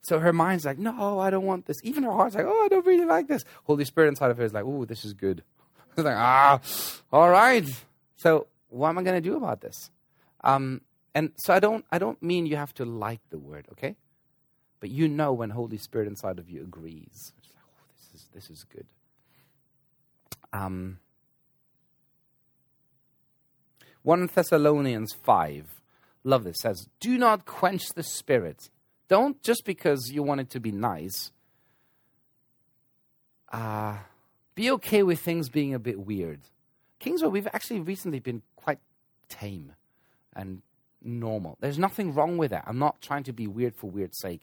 So 0.07 0.21
her 0.21 0.33
mind's 0.33 0.65
like, 0.65 0.79
no, 0.79 1.19
I 1.19 1.31
don't 1.31 1.45
want 1.45 1.67
this. 1.67 1.79
Even 1.83 2.05
her 2.05 2.13
heart's 2.13 2.37
like, 2.37 2.47
oh, 2.47 2.65
I 2.65 2.69
don't 2.69 2.87
really 2.87 3.05
like 3.05 3.27
this. 3.27 3.45
Holy 3.65 3.85
Spirit 3.85 4.09
inside 4.09 4.31
of 4.31 4.39
her 4.39 4.45
is 4.45 4.53
like, 4.53 4.65
oh, 4.65 4.85
this 4.85 5.05
is 5.05 5.13
good. 5.13 5.43
It's 5.97 6.05
like, 6.05 6.17
ah, 6.17 6.61
all 7.11 7.31
right. 7.31 7.67
So 8.17 8.49
what 8.69 8.91
am 8.91 8.99
I 8.99 9.03
going 9.03 9.17
to 9.17 9.27
do 9.27 9.35
about 9.35 9.63
this? 9.63 9.91
Um, 10.45 10.83
and 11.15 11.33
so 11.37 11.55
I 11.55 11.59
don't, 11.59 11.87
I 11.91 11.99
don't 11.99 12.23
mean 12.23 12.45
you 12.45 12.57
have 12.57 12.75
to 12.75 12.85
like 12.85 13.21
the 13.31 13.39
word, 13.39 13.67
okay? 13.73 13.97
But 14.79 14.91
you 14.91 15.09
know 15.09 15.33
when 15.33 15.51
Holy 15.51 15.79
Spirit 15.79 16.07
inside 16.07 16.39
of 16.39 16.51
you 16.51 16.61
agrees. 16.61 17.33
It's 17.39 17.49
like, 17.49 17.65
oh, 17.65 17.85
this 17.97 18.21
is 18.21 18.29
this 18.35 18.51
is 18.51 18.65
good. 18.65 18.87
Um, 20.53 20.99
1 24.03 24.29
Thessalonians 24.35 25.15
5, 25.25 25.67
love 26.23 26.45
this, 26.45 26.59
says, 26.61 26.87
Do 27.01 27.19
not 27.19 27.47
quench 27.47 27.89
the 27.95 28.03
spirit. 28.03 28.69
Don't 29.09 29.41
just 29.43 29.65
because 29.65 30.11
you 30.11 30.23
want 30.23 30.41
it 30.41 30.51
to 30.51 30.61
be 30.61 30.73
nice. 30.73 31.33
Uh, 33.53 33.97
be 34.55 34.71
okay 34.73 35.03
with 35.03 35.21
things 35.21 35.49
being 35.49 35.75
a 35.75 35.79
bit 35.79 36.01
weird. 36.01 36.41
Kingsway, 36.99 37.29
we've 37.29 37.47
actually 37.53 37.81
recently 37.81 38.19
been 38.19 38.43
quite 38.57 38.79
tame 39.29 39.73
and 40.35 40.63
normal. 41.03 41.57
There's 41.61 41.79
nothing 41.79 42.15
wrong 42.15 42.37
with 42.37 42.51
that. 42.51 42.65
I'm 42.67 42.79
not 42.79 43.01
trying 43.01 43.23
to 43.25 43.33
be 43.33 43.47
weird 43.47 43.77
for 43.77 43.89
weird's 43.91 44.19
sake. 44.19 44.43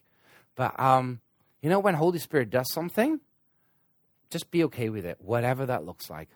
But 0.55 0.79
um, 0.79 1.20
you 1.62 1.70
know, 1.70 1.79
when 1.79 1.96
Holy 1.96 2.20
Spirit 2.20 2.50
does 2.50 2.72
something, 2.72 3.20
just 4.29 4.50
be 4.51 4.63
okay 4.65 4.89
with 4.89 5.05
it, 5.05 5.17
whatever 5.20 5.65
that 5.65 5.86
looks 5.86 6.10
like. 6.10 6.29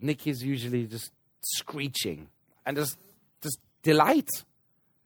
Nick 0.00 0.26
is 0.26 0.42
usually 0.42 0.86
just 0.86 1.12
screeching 1.42 2.28
and 2.66 2.76
just 2.76 2.98
just 3.42 3.58
delight. 3.82 4.28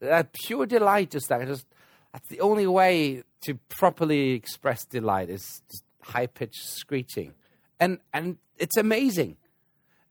That 0.00 0.32
pure 0.32 0.66
delight 0.66 1.10
just 1.10 1.28
that 1.28 1.46
just 1.46 1.66
that's 2.12 2.28
the 2.28 2.40
only 2.40 2.66
way 2.66 3.22
to 3.42 3.54
properly 3.68 4.30
express 4.32 4.84
delight 4.84 5.30
is 5.30 5.62
high 6.02 6.26
pitched 6.26 6.64
screeching. 6.64 7.34
And 7.78 7.98
and 8.12 8.38
it's 8.58 8.76
amazing. 8.76 9.36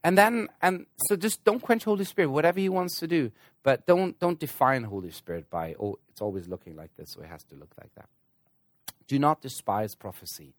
and 0.04 0.16
then 0.18 0.48
and 0.62 0.86
so 1.08 1.16
just 1.16 1.44
don't 1.44 1.62
quench 1.62 1.84
Holy 1.84 2.06
Spirit, 2.06 2.30
whatever 2.30 2.60
He 2.60 2.70
wants 2.70 3.00
to 3.00 3.08
do, 3.08 3.32
but 3.64 3.88
don't 3.88 4.20
don't 4.20 4.40
define 4.40 4.84
Holy 4.84 5.12
Spirit 5.12 5.50
by 5.50 5.75
oh 5.80 5.98
it's 6.10 6.22
always 6.22 6.48
looking 6.48 6.75
like 6.75 6.96
this, 6.96 7.14
so 7.14 7.22
it 7.22 7.28
has 7.28 7.44
to 7.46 7.56
look 7.56 7.74
like 7.80 7.94
that. 7.96 8.08
Do 9.08 9.18
not 9.20 9.42
despise 9.42 9.96
prophecy. 9.96 10.54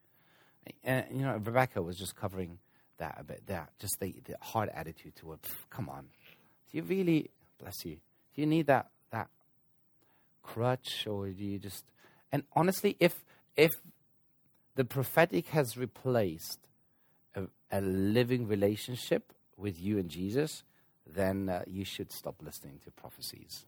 And 0.83 1.05
you 1.13 1.23
know, 1.23 1.35
Rebecca 1.35 1.81
was 1.81 1.97
just 1.97 2.17
covering 2.17 2.59
that 2.99 3.17
a 3.21 3.25
bit. 3.25 3.47
That 3.47 3.71
just 3.79 4.01
the, 4.01 4.15
the 4.25 4.35
hard 4.41 4.69
attitude 4.71 5.15
toward. 5.15 5.39
Come 5.71 5.89
on, 5.89 6.07
do 6.71 6.79
you 6.79 6.83
really 6.83 7.31
bless 7.59 7.85
you? 7.85 7.99
Do 8.35 8.41
you 8.41 8.47
need 8.47 8.67
that 8.67 8.91
crutch, 10.47 11.07
or 11.07 11.29
do 11.29 11.45
you 11.45 11.59
just? 11.59 11.85
And 12.33 12.45
honestly, 12.55 12.97
if 13.01 13.25
if 13.57 13.73
the 14.77 14.85
prophetic 14.85 15.49
has 15.49 15.77
replaced 15.77 16.69
a, 17.35 17.45
a 17.71 17.81
living 17.81 18.47
relationship 18.47 19.33
with 19.57 19.81
you 19.81 19.99
and 19.99 20.09
Jesus, 20.09 20.63
then 21.07 21.49
uh, 21.49 21.63
you 21.67 21.85
should 21.85 22.13
stop 22.13 22.37
listening 22.43 22.79
to 22.85 22.91
prophecies, 22.91 23.65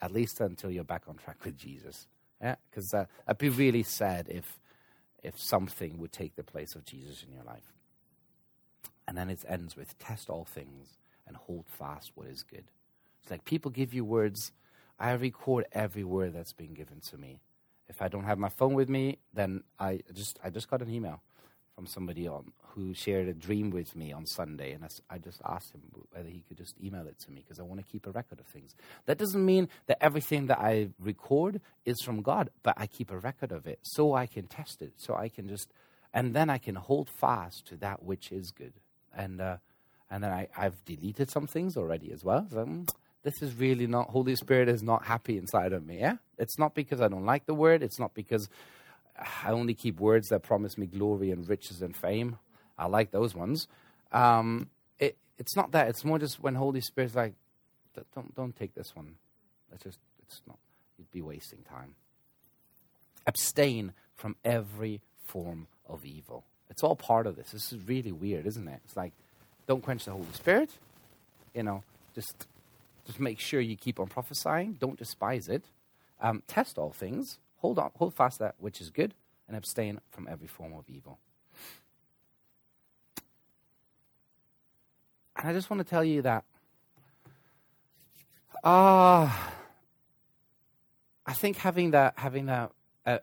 at 0.00 0.12
least 0.12 0.40
until 0.40 0.70
you're 0.70 0.84
back 0.84 1.02
on 1.08 1.16
track 1.16 1.44
with 1.44 1.56
Jesus. 1.58 2.06
Yeah, 2.40 2.56
because 2.70 2.92
uh, 2.94 3.06
I'd 3.26 3.38
be 3.38 3.48
really 3.48 3.82
sad 3.82 4.28
if 4.28 4.58
if 5.22 5.38
something 5.38 5.98
would 5.98 6.12
take 6.12 6.36
the 6.36 6.44
place 6.44 6.74
of 6.74 6.84
Jesus 6.84 7.24
in 7.26 7.32
your 7.34 7.44
life. 7.44 7.72
And 9.08 9.16
then 9.16 9.30
it 9.30 9.44
ends 9.48 9.76
with 9.76 9.98
test 9.98 10.30
all 10.30 10.44
things 10.44 10.98
and 11.26 11.36
hold 11.36 11.64
fast 11.66 12.12
what 12.14 12.28
is 12.28 12.42
good. 12.42 12.64
It's 13.22 13.30
like 13.30 13.44
people 13.44 13.70
give 13.70 13.92
you 13.92 14.04
words. 14.04 14.52
I 14.98 15.12
record 15.12 15.66
every 15.72 16.04
word 16.04 16.34
that's 16.34 16.52
been 16.52 16.74
given 16.74 17.00
to 17.10 17.18
me. 17.18 17.40
If 17.88 18.02
I 18.02 18.08
don't 18.08 18.24
have 18.24 18.38
my 18.38 18.48
phone 18.48 18.74
with 18.74 18.88
me, 18.88 19.18
then 19.32 19.62
I 19.78 20.00
just 20.12 20.38
I 20.42 20.50
just 20.50 20.68
got 20.68 20.82
an 20.82 20.90
email 20.90 21.22
from 21.74 21.86
somebody 21.86 22.26
on 22.26 22.52
who 22.74 22.94
shared 22.94 23.28
a 23.28 23.34
dream 23.34 23.70
with 23.70 23.94
me 23.94 24.12
on 24.12 24.26
Sunday, 24.26 24.72
and 24.72 24.82
I, 24.84 24.88
I 25.14 25.18
just 25.18 25.40
asked 25.44 25.74
him 25.74 25.82
whether 26.10 26.28
he 26.28 26.42
could 26.48 26.56
just 26.56 26.74
email 26.82 27.06
it 27.06 27.18
to 27.20 27.30
me 27.30 27.42
because 27.42 27.60
I 27.60 27.62
want 27.62 27.84
to 27.84 27.90
keep 27.90 28.06
a 28.06 28.10
record 28.10 28.40
of 28.40 28.46
things. 28.46 28.74
That 29.04 29.18
doesn't 29.18 29.44
mean 29.44 29.68
that 29.86 29.98
everything 30.02 30.46
that 30.46 30.58
I 30.58 30.88
record 30.98 31.60
is 31.84 31.96
from 32.02 32.22
God, 32.22 32.50
but 32.62 32.74
I 32.76 32.86
keep 32.86 33.10
a 33.10 33.18
record 33.18 33.52
of 33.52 33.66
it 33.66 33.78
so 33.82 34.14
I 34.14 34.26
can 34.26 34.46
test 34.46 34.82
it, 34.82 34.94
so 34.96 35.14
I 35.14 35.28
can 35.28 35.48
just, 35.48 35.70
and 36.12 36.34
then 36.34 36.50
I 36.50 36.58
can 36.58 36.74
hold 36.74 37.08
fast 37.08 37.66
to 37.68 37.76
that 37.76 38.02
which 38.02 38.32
is 38.32 38.50
good, 38.50 38.72
and 39.14 39.40
uh, 39.40 39.58
and 40.10 40.24
then 40.24 40.32
I, 40.32 40.48
I've 40.56 40.82
deleted 40.84 41.30
some 41.30 41.46
things 41.46 41.76
already 41.76 42.10
as 42.12 42.24
well. 42.24 42.46
So, 42.50 42.64
mm, 42.64 42.88
this 43.26 43.42
is 43.42 43.52
really 43.56 43.88
not 43.88 44.10
Holy 44.10 44.36
Spirit 44.36 44.68
is 44.68 44.84
not 44.84 45.04
happy 45.04 45.36
inside 45.36 45.72
of 45.72 45.84
me. 45.84 45.98
Yeah, 45.98 46.18
it's 46.38 46.60
not 46.60 46.76
because 46.76 47.00
I 47.00 47.08
don't 47.08 47.26
like 47.26 47.44
the 47.44 47.54
word. 47.54 47.82
It's 47.82 47.98
not 47.98 48.14
because 48.14 48.48
I 49.44 49.50
only 49.50 49.74
keep 49.74 49.98
words 49.98 50.28
that 50.28 50.44
promise 50.44 50.78
me 50.78 50.86
glory 50.86 51.32
and 51.32 51.46
riches 51.48 51.82
and 51.82 51.94
fame. 51.94 52.38
I 52.78 52.86
like 52.86 53.10
those 53.10 53.34
ones. 53.34 53.66
Um, 54.12 54.70
it, 55.00 55.16
it's 55.38 55.56
not 55.56 55.72
that. 55.72 55.88
It's 55.88 56.04
more 56.04 56.20
just 56.20 56.40
when 56.40 56.54
Holy 56.54 56.80
Spirit's 56.80 57.16
like, 57.16 57.34
don't 58.14 58.32
don't 58.36 58.54
take 58.54 58.76
this 58.76 58.94
one. 58.94 59.16
It's 59.72 59.82
just 59.82 59.98
it's 60.22 60.40
not. 60.46 60.58
You'd 60.96 61.10
be 61.10 61.20
wasting 61.20 61.64
time. 61.68 61.96
Abstain 63.26 63.92
from 64.14 64.36
every 64.44 65.00
form 65.24 65.66
of 65.88 66.04
evil. 66.04 66.44
It's 66.70 66.84
all 66.84 66.94
part 66.94 67.26
of 67.26 67.34
this. 67.34 67.50
This 67.50 67.72
is 67.72 67.88
really 67.88 68.12
weird, 68.12 68.46
isn't 68.46 68.68
it? 68.68 68.80
It's 68.84 68.96
like, 68.96 69.12
don't 69.66 69.82
quench 69.82 70.04
the 70.04 70.12
Holy 70.12 70.26
Spirit. 70.32 70.70
You 71.54 71.64
know, 71.64 71.82
just 72.14 72.46
just 73.06 73.20
make 73.20 73.40
sure 73.40 73.60
you 73.60 73.76
keep 73.76 74.00
on 74.00 74.08
prophesying. 74.08 74.74
Don't 74.74 74.98
despise 74.98 75.48
it. 75.48 75.64
Um, 76.20 76.42
test 76.46 76.78
all 76.78 76.92
things 76.92 77.38
hold 77.66 77.78
on, 77.80 77.90
hold 77.96 78.14
fast 78.14 78.38
that 78.38 78.54
which 78.58 78.80
is 78.80 78.90
good, 78.90 79.12
and 79.48 79.56
abstain 79.56 80.00
from 80.10 80.28
every 80.30 80.46
form 80.46 80.72
of 80.72 80.84
evil. 80.88 81.18
And 85.36 85.48
I 85.48 85.52
just 85.52 85.68
want 85.68 85.80
to 85.80 85.84
tell 85.84 86.04
you 86.04 86.22
that 86.22 86.44
ah, 88.64 89.24
uh, 89.24 89.50
I 91.26 91.32
think 91.32 91.56
having 91.58 91.90
that 91.90 92.14
having 92.16 92.46
that 92.46 92.70
uh, 93.04 93.18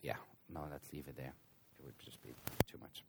yeah, 0.00 0.14
no, 0.48 0.60
let's 0.70 0.92
leave 0.92 1.08
it 1.08 1.16
there. 1.16 1.34
It 1.78 1.84
would 1.84 1.98
just 1.98 2.22
be 2.22 2.30
too 2.70 2.78
much. 2.80 3.02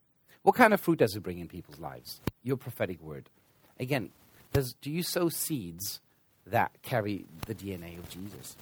What 0.43 0.55
kind 0.55 0.73
of 0.73 0.81
fruit 0.81 0.99
does 0.99 1.15
it 1.15 1.23
bring 1.23 1.39
in 1.39 1.47
people's 1.47 1.79
lives? 1.79 2.21
Your 2.43 2.57
prophetic 2.57 3.01
word. 3.01 3.29
Again, 3.79 4.09
does 4.51 4.73
do 4.81 4.91
you 4.91 5.01
sow 5.01 5.29
seeds 5.29 5.99
that 6.47 6.71
carry 6.81 7.25
the 7.47 7.55
DNA 7.55 7.97
of 7.97 8.09
Jesus. 8.09 8.55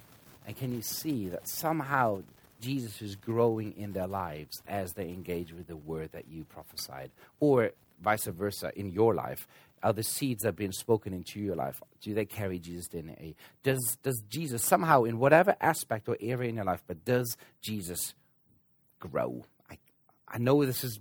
And 0.46 0.56
can 0.56 0.74
you 0.74 0.82
see 0.82 1.30
that 1.30 1.48
somehow 1.48 2.24
Jesus 2.60 3.02
is 3.02 3.16
growing 3.16 3.76
in 3.78 3.94
their 3.94 4.08
lives 4.08 4.62
as 4.68 4.94
they 4.94 5.10
engage 5.10 5.52
with 5.54 5.68
the 5.68 5.76
word 5.76 6.12
that 6.12 6.28
you 6.28 6.44
prophesied? 6.46 7.12
Or 7.40 7.72
vice 8.02 8.26
versa 8.26 8.72
in 8.76 8.92
your 8.92 9.14
life? 9.14 9.48
Are 9.84 9.94
the 9.94 10.04
seeds 10.04 10.44
that 10.44 10.50
have 10.50 10.56
been 10.56 10.72
spoken 10.72 11.12
into 11.12 11.40
your 11.40 11.56
life, 11.56 11.82
do 12.02 12.14
they 12.14 12.26
carry 12.26 12.60
Jesus' 12.60 12.88
DNA? 12.88 13.34
Does, 13.64 13.98
does 14.04 14.22
Jesus 14.30 14.64
somehow, 14.64 15.06
in 15.06 15.18
whatever 15.18 15.56
aspect 15.60 16.08
or 16.08 16.18
area 16.22 16.50
in 16.50 16.56
your 16.56 16.66
life, 16.66 16.84
but 16.86 17.04
does 17.04 17.36
Jesus 17.62 18.14
grow? 19.00 19.44
I, 19.72 19.80
I 20.28 20.38
know 20.38 20.64
this 20.64 20.84
is 20.84 21.00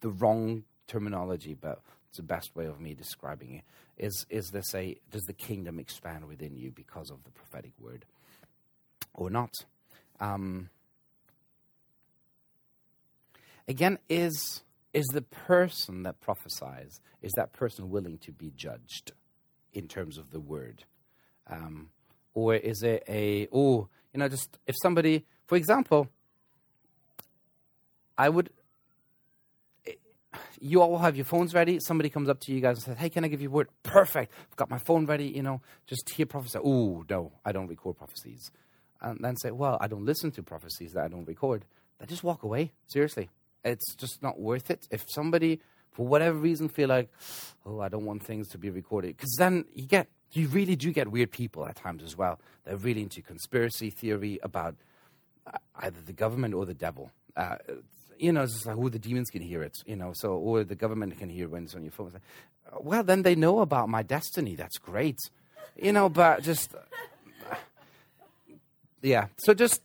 the 0.00 0.10
wrong 0.10 0.64
terminology, 0.86 1.54
but 1.54 1.80
it's 2.08 2.18
the 2.18 2.22
best 2.22 2.54
way 2.54 2.66
of 2.66 2.80
me 2.80 2.94
describing 2.94 3.54
it 3.54 3.64
is 3.98 4.26
is 4.28 4.50
this 4.50 4.74
a 4.74 4.96
does 5.10 5.22
the 5.22 5.32
kingdom 5.32 5.78
expand 5.78 6.26
within 6.26 6.56
you 6.56 6.70
because 6.70 7.10
of 7.10 7.24
the 7.24 7.30
prophetic 7.30 7.72
word 7.78 8.04
or 9.14 9.30
not? 9.30 9.52
Um, 10.20 10.70
again 13.66 13.98
is 14.08 14.62
is 14.92 15.06
the 15.12 15.22
person 15.22 16.02
that 16.04 16.20
prophesies 16.20 17.00
is 17.22 17.32
that 17.36 17.52
person 17.52 17.90
willing 17.90 18.18
to 18.18 18.32
be 18.32 18.52
judged 18.54 19.12
in 19.72 19.88
terms 19.88 20.18
of 20.18 20.30
the 20.30 20.40
word? 20.40 20.84
Um, 21.48 21.90
or 22.36 22.54
is 22.54 22.82
it 22.82 23.02
a 23.08 23.48
oh 23.52 23.88
you 24.12 24.20
know 24.20 24.28
just 24.28 24.58
if 24.66 24.76
somebody 24.80 25.24
for 25.46 25.56
example 25.56 26.08
i 28.16 28.28
would 28.28 28.50
you 30.60 30.80
all 30.82 30.98
have 30.98 31.16
your 31.16 31.24
phones 31.24 31.54
ready. 31.54 31.80
Somebody 31.80 32.10
comes 32.10 32.28
up 32.28 32.40
to 32.40 32.52
you 32.52 32.60
guys 32.60 32.76
and 32.76 32.84
says, 32.84 32.98
Hey, 32.98 33.10
can 33.10 33.24
I 33.24 33.28
give 33.28 33.40
you 33.40 33.48
a 33.48 33.52
word? 33.52 33.68
Perfect. 33.82 34.32
I've 34.50 34.56
got 34.56 34.70
my 34.70 34.78
phone 34.78 35.06
ready, 35.06 35.26
you 35.26 35.42
know, 35.42 35.60
just 35.86 36.08
hear 36.10 36.26
prophecy. 36.26 36.58
Oh, 36.62 37.04
no, 37.08 37.32
I 37.44 37.52
don't 37.52 37.68
record 37.68 37.96
prophecies. 37.98 38.50
And 39.00 39.18
then 39.22 39.36
say, 39.36 39.50
Well, 39.50 39.78
I 39.80 39.86
don't 39.86 40.04
listen 40.04 40.30
to 40.32 40.42
prophecies 40.42 40.92
that 40.92 41.04
I 41.04 41.08
don't 41.08 41.26
record. 41.26 41.64
Then 41.98 42.08
just 42.08 42.24
walk 42.24 42.42
away. 42.42 42.72
Seriously. 42.86 43.30
It's 43.64 43.94
just 43.94 44.22
not 44.22 44.38
worth 44.38 44.70
it. 44.70 44.86
If 44.90 45.04
somebody, 45.08 45.60
for 45.90 46.06
whatever 46.06 46.36
reason, 46.36 46.68
feel 46.68 46.88
like, 46.88 47.10
Oh, 47.64 47.80
I 47.80 47.88
don't 47.88 48.04
want 48.04 48.22
things 48.24 48.48
to 48.48 48.58
be 48.58 48.70
recorded, 48.70 49.16
because 49.16 49.34
then 49.38 49.64
you 49.74 49.86
get, 49.86 50.08
you 50.32 50.48
really 50.48 50.76
do 50.76 50.92
get 50.92 51.08
weird 51.08 51.30
people 51.30 51.66
at 51.66 51.76
times 51.76 52.02
as 52.02 52.16
well. 52.16 52.40
They're 52.64 52.76
really 52.76 53.02
into 53.02 53.22
conspiracy 53.22 53.90
theory 53.90 54.38
about 54.42 54.76
uh, 55.46 55.58
either 55.76 56.00
the 56.04 56.12
government 56.12 56.54
or 56.54 56.66
the 56.66 56.74
devil. 56.74 57.10
Uh, 57.36 57.56
you 58.18 58.32
know, 58.32 58.42
it's 58.42 58.54
just 58.54 58.66
like, 58.66 58.76
oh, 58.76 58.88
the 58.88 58.98
demons 58.98 59.30
can 59.30 59.42
hear 59.42 59.62
it, 59.62 59.76
you 59.86 59.96
know, 59.96 60.12
so, 60.14 60.32
or 60.32 60.64
the 60.64 60.74
government 60.74 61.18
can 61.18 61.28
hear 61.28 61.48
when 61.48 61.64
it's 61.64 61.74
on 61.74 61.82
your 61.82 61.92
phone. 61.92 62.12
Like, 62.12 62.22
well, 62.80 63.02
then 63.02 63.22
they 63.22 63.34
know 63.34 63.60
about 63.60 63.88
my 63.88 64.02
destiny. 64.02 64.56
That's 64.56 64.78
great. 64.78 65.18
You 65.80 65.92
know, 65.92 66.08
but 66.08 66.42
just, 66.42 66.74
yeah. 69.02 69.26
So 69.38 69.54
just, 69.54 69.82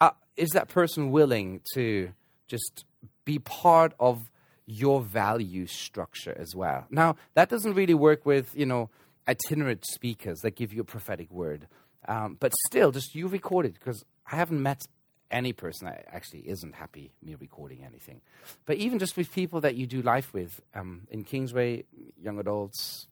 uh, 0.00 0.10
is 0.36 0.50
that 0.50 0.68
person 0.68 1.10
willing 1.10 1.60
to 1.74 2.12
just 2.48 2.84
be 3.24 3.38
part 3.38 3.94
of 4.00 4.22
your 4.66 5.02
value 5.02 5.66
structure 5.66 6.34
as 6.38 6.54
well? 6.54 6.86
Now, 6.90 7.16
that 7.34 7.48
doesn't 7.48 7.74
really 7.74 7.94
work 7.94 8.24
with, 8.24 8.54
you 8.54 8.66
know, 8.66 8.90
itinerant 9.28 9.84
speakers 9.86 10.40
that 10.40 10.56
give 10.56 10.72
you 10.72 10.80
a 10.80 10.84
prophetic 10.84 11.30
word. 11.30 11.68
Um, 12.06 12.36
but 12.38 12.52
still, 12.66 12.90
just 12.90 13.14
you 13.14 13.28
record 13.28 13.66
it 13.66 13.74
because 13.74 14.04
I 14.30 14.36
haven't 14.36 14.62
met 14.62 14.86
any 15.34 15.52
person 15.52 15.86
that 15.86 16.06
actually 16.10 16.48
isn't 16.48 16.74
happy 16.74 17.10
me 17.22 17.34
recording 17.34 17.84
anything. 17.84 18.20
But 18.64 18.76
even 18.76 18.98
just 18.98 19.16
with 19.16 19.32
people 19.32 19.60
that 19.62 19.74
you 19.74 19.86
do 19.86 20.00
life 20.00 20.32
with 20.32 20.60
um, 20.74 21.08
in 21.10 21.24
Kingsway, 21.24 21.84
young 22.22 22.38
adults, 22.38 23.08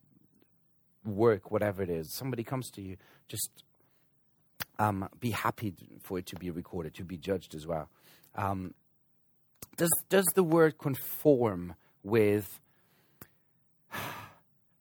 work, 1.05 1.51
whatever 1.51 1.83
it 1.83 1.89
is, 1.89 2.15
somebody 2.15 2.43
comes 2.43 2.71
to 2.71 2.81
you, 2.81 2.95
just 3.27 3.63
um, 4.79 5.09
be 5.19 5.31
happy 5.31 5.73
for 6.01 6.17
it 6.17 6.25
to 6.27 6.37
be 6.37 6.49
recorded, 6.49 6.93
to 6.95 7.03
be 7.03 7.17
judged 7.17 7.53
as 7.53 7.67
well. 7.67 7.89
Um, 8.35 8.73
does 9.75 9.91
does 10.09 10.25
the 10.35 10.43
word 10.43 10.77
conform 10.77 11.75
with 12.03 12.59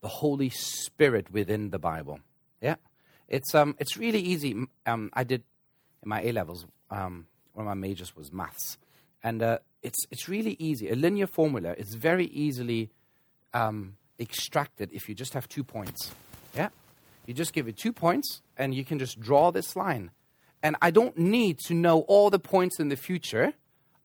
the 0.00 0.08
Holy 0.08 0.50
Spirit 0.50 1.32
within 1.32 1.70
the 1.70 1.78
Bible? 1.78 2.20
Yeah, 2.60 2.76
it's 3.28 3.54
um 3.54 3.74
it's 3.78 3.96
really 3.96 4.20
easy. 4.20 4.54
Um, 4.86 5.10
I 5.12 5.24
did 5.24 5.42
in 6.02 6.08
my 6.08 6.22
A 6.22 6.32
levels. 6.32 6.66
Um, 6.90 7.26
one 7.54 7.66
of 7.66 7.68
my 7.68 7.74
majors 7.74 8.16
was 8.16 8.32
maths, 8.32 8.78
and 9.22 9.42
uh, 9.42 9.58
it's 9.82 10.06
it's 10.10 10.28
really 10.28 10.56
easy. 10.58 10.90
A 10.90 10.94
linear 10.94 11.26
formula 11.26 11.74
is 11.76 11.94
very 11.94 12.26
easily 12.26 12.90
um, 13.54 13.96
extracted 14.18 14.90
if 14.92 15.08
you 15.08 15.14
just 15.14 15.34
have 15.34 15.48
two 15.48 15.64
points. 15.64 16.12
Yeah, 16.54 16.68
you 17.26 17.34
just 17.34 17.52
give 17.52 17.68
it 17.68 17.76
two 17.76 17.92
points, 17.92 18.42
and 18.56 18.74
you 18.74 18.84
can 18.84 18.98
just 18.98 19.20
draw 19.20 19.50
this 19.50 19.76
line. 19.76 20.10
And 20.62 20.76
I 20.80 20.90
don't 20.90 21.18
need 21.18 21.58
to 21.66 21.74
know 21.74 22.00
all 22.02 22.30
the 22.30 22.38
points 22.38 22.78
in 22.78 22.88
the 22.88 22.96
future. 22.96 23.52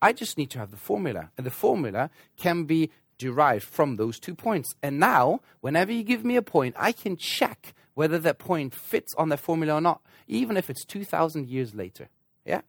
I 0.02 0.14
just 0.14 0.38
need 0.38 0.50
to 0.52 0.60
have 0.60 0.72
the 0.72 0.78
formula. 0.78 1.30
And 1.38 1.46
the 1.46 1.52
formula 1.52 2.10
can 2.36 2.66
be 2.66 2.90
derived 3.18 3.64
from 3.64 3.96
those 3.96 4.20
two 4.20 4.36
points. 4.36 4.74
And 4.82 5.00
now, 5.00 5.42
whenever 5.62 5.92
you 5.92 6.04
give 6.04 6.24
me 6.24 6.36
a 6.36 6.42
point, 6.42 6.76
I 6.78 6.92
can 6.92 7.18
check 7.18 7.74
whether 7.94 8.20
that 8.20 8.38
point 8.38 8.76
fits 8.76 9.14
on 9.16 9.30
the 9.30 9.38
formula 9.38 9.76
or 9.76 9.82
not, 9.82 10.02
even 10.28 10.58
if 10.58 10.70
it's 10.70 10.86
2,000 10.86 11.48
years 11.48 11.74
later. 11.74 12.10
Yeah? 12.46 12.62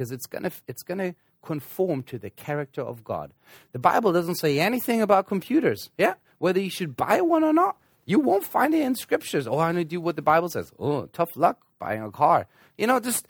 Because 0.00 0.12
it's 0.12 0.24
going 0.24 0.44
to 0.44 0.52
it's 0.66 0.82
gonna 0.82 1.14
conform 1.42 2.02
to 2.04 2.18
the 2.18 2.30
character 2.30 2.80
of 2.80 3.04
God. 3.04 3.34
The 3.72 3.78
Bible 3.78 4.14
doesn't 4.14 4.36
say 4.36 4.58
anything 4.58 5.02
about 5.02 5.26
computers. 5.26 5.90
Yeah? 5.98 6.14
Whether 6.38 6.58
you 6.58 6.70
should 6.70 6.96
buy 6.96 7.20
one 7.20 7.44
or 7.44 7.52
not, 7.52 7.76
you 8.06 8.18
won't 8.18 8.44
find 8.44 8.72
it 8.72 8.80
in 8.80 8.94
scriptures. 8.94 9.46
Oh, 9.46 9.58
I'm 9.58 9.74
going 9.74 9.84
to 9.84 9.90
do 9.90 10.00
what 10.00 10.16
the 10.16 10.22
Bible 10.22 10.48
says. 10.48 10.72
Oh, 10.78 11.04
tough 11.12 11.36
luck 11.36 11.60
buying 11.78 12.02
a 12.02 12.10
car. 12.10 12.46
You 12.78 12.86
know, 12.86 12.98
just, 12.98 13.28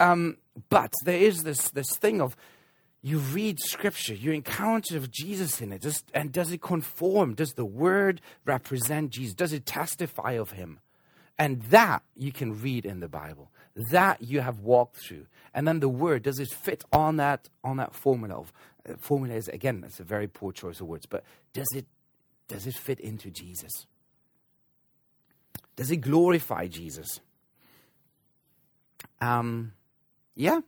um, 0.00 0.38
but 0.70 0.90
there 1.04 1.18
is 1.18 1.42
this, 1.42 1.68
this 1.72 1.94
thing 1.98 2.22
of 2.22 2.34
you 3.02 3.18
read 3.18 3.60
scripture, 3.60 4.14
you 4.14 4.32
encounter 4.32 4.98
Jesus 5.10 5.60
in 5.60 5.70
it, 5.70 5.82
just, 5.82 6.10
and 6.14 6.32
does 6.32 6.50
it 6.50 6.62
conform? 6.62 7.34
Does 7.34 7.52
the 7.52 7.66
word 7.66 8.22
represent 8.46 9.10
Jesus? 9.10 9.34
Does 9.34 9.52
it 9.52 9.66
testify 9.66 10.32
of 10.32 10.52
him? 10.52 10.80
And 11.38 11.60
that 11.64 12.04
you 12.14 12.32
can 12.32 12.58
read 12.62 12.86
in 12.86 13.00
the 13.00 13.08
Bible. 13.08 13.50
That 13.90 14.22
you 14.22 14.40
have 14.40 14.60
walked 14.60 14.96
through. 14.96 15.26
And 15.52 15.68
then 15.68 15.80
the 15.80 15.88
word, 15.88 16.22
does 16.22 16.38
it 16.38 16.48
fit 16.50 16.84
on 16.92 17.16
that 17.16 17.48
on 17.62 17.76
that 17.76 17.94
formula 17.94 18.36
of 18.36 18.52
uh, 18.88 18.94
formula 18.98 19.34
is 19.34 19.48
again, 19.48 19.82
it's 19.86 20.00
a 20.00 20.04
very 20.04 20.28
poor 20.28 20.52
choice 20.52 20.80
of 20.80 20.86
words, 20.86 21.06
but 21.06 21.24
does 21.52 21.68
it 21.74 21.86
does 22.48 22.66
it 22.66 22.74
fit 22.74 23.00
into 23.00 23.30
Jesus? 23.30 23.86
Does 25.74 25.90
it 25.90 25.98
glorify 25.98 26.68
Jesus? 26.68 27.20
Um, 29.20 29.72
yeah. 30.34 30.60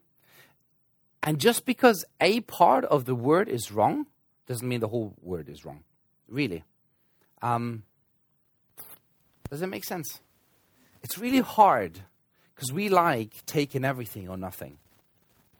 And 1.23 1.39
just 1.39 1.65
because 1.65 2.05
a 2.21 2.41
part 2.41 2.85
of 2.85 3.05
the 3.05 3.15
word 3.15 3.49
is 3.49 3.73
wrong 3.73 4.07
doesn't 4.47 4.67
mean 4.67 4.81
the 4.81 4.89
whole 4.89 5.15
word 5.21 5.49
is 5.49 5.65
wrong. 5.65 5.85
Really. 6.29 6.65
Um, 7.43 7.85
does 9.51 9.63
it 9.63 9.67
make 9.67 9.85
sense? 9.85 10.21
It's 11.03 11.19
really 11.19 11.41
hard 11.41 12.01
because 12.59 12.73
we 12.73 12.89
like 12.89 13.47
taking 13.47 13.85
everything 13.85 14.29
or 14.29 14.37
nothing. 14.37 14.79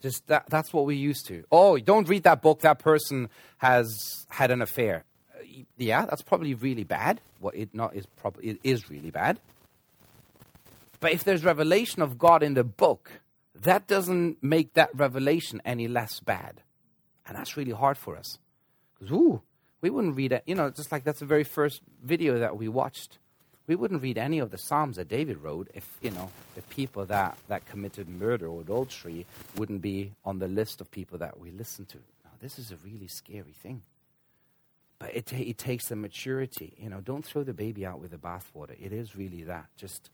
Just 0.03 0.27
that, 0.27 0.47
that's 0.51 0.73
what 0.73 0.85
we're 0.85 0.97
used 0.97 1.27
to. 1.27 1.45
Oh, 1.53 1.79
don't 1.79 2.09
read 2.09 2.25
that 2.25 2.43
book. 2.43 2.63
That 2.63 2.81
person 2.81 3.29
has 3.59 4.27
had 4.29 4.51
an 4.51 4.63
affair. 4.63 5.05
Uh, 5.33 5.63
yeah, 5.77 6.07
that's 6.07 6.23
probably 6.23 6.55
really 6.55 6.83
bad. 6.83 7.21
What 7.39 7.55
it 7.55 7.73
not 7.73 7.95
is 7.95 8.05
probably 8.07 8.49
it 8.49 8.59
is 8.65 8.91
really 8.91 9.13
bad. 9.13 9.39
But 10.99 11.13
if 11.13 11.23
there's 11.23 11.45
revelation 11.45 12.03
of 12.03 12.19
God 12.19 12.43
in 12.43 12.55
the 12.55 12.65
book, 12.65 13.21
that 13.55 13.87
doesn't 13.87 14.43
make 14.43 14.75
that 14.75 14.91
revelation 14.93 15.63
any 15.65 15.87
less 15.87 16.19
bad. 16.19 16.63
And 17.29 17.37
that's 17.37 17.57
really 17.57 17.71
hard 17.71 17.97
for 17.97 18.17
us. 18.17 18.39
Because, 18.99 19.13
ooh, 19.13 19.43
we 19.81 19.91
wouldn't 19.91 20.17
read 20.17 20.33
it. 20.33 20.43
You 20.47 20.57
know, 20.57 20.71
just 20.71 20.91
like 20.91 21.05
that's 21.05 21.21
the 21.21 21.27
very 21.27 21.45
first 21.45 21.81
video 22.03 22.41
that 22.41 22.57
we 22.57 22.67
watched. 22.67 23.19
We 23.69 23.77
wouldn't 23.77 24.03
read 24.03 24.17
any 24.17 24.39
of 24.39 24.51
the 24.51 24.57
Psalms 24.57 24.97
that 24.97 25.09
David 25.09 25.37
wrote 25.43 25.69
if, 25.75 25.87
you 26.01 26.11
know, 26.11 26.31
the 26.55 26.63
people 26.63 27.05
that, 27.05 27.37
that 27.49 27.67
committed 27.67 28.09
murder 28.09 28.49
or 28.49 28.63
adultery 28.63 29.27
wouldn't 29.57 29.83
be 29.83 30.13
on 30.25 30.39
the 30.39 30.49
list 30.49 30.81
of 30.81 30.91
people 30.91 31.19
that 31.19 31.39
we 31.39 31.51
listen 31.51 31.85
to. 31.85 31.99
Now, 32.25 32.31
this 32.41 32.59
is 32.59 32.73
a 32.73 32.77
really 32.77 33.09
scary 33.09 33.55
thing. 33.63 33.83
But 34.99 35.15
it, 35.15 35.33
it 35.35 35.59
takes 35.59 35.89
the 35.89 35.97
maturity. 35.97 36.73
You 36.79 36.89
know, 36.89 37.01
don't 37.01 37.25
throw 37.25 37.45
the 37.45 37.53
baby 37.53 37.85
out 37.85 38.01
with 38.01 38.11
the 38.11 38.17
bathwater. 38.17 38.75
It 38.83 38.93
is 38.93 39.15
really 39.15 39.43
that. 39.45 39.67
Just 39.77 40.09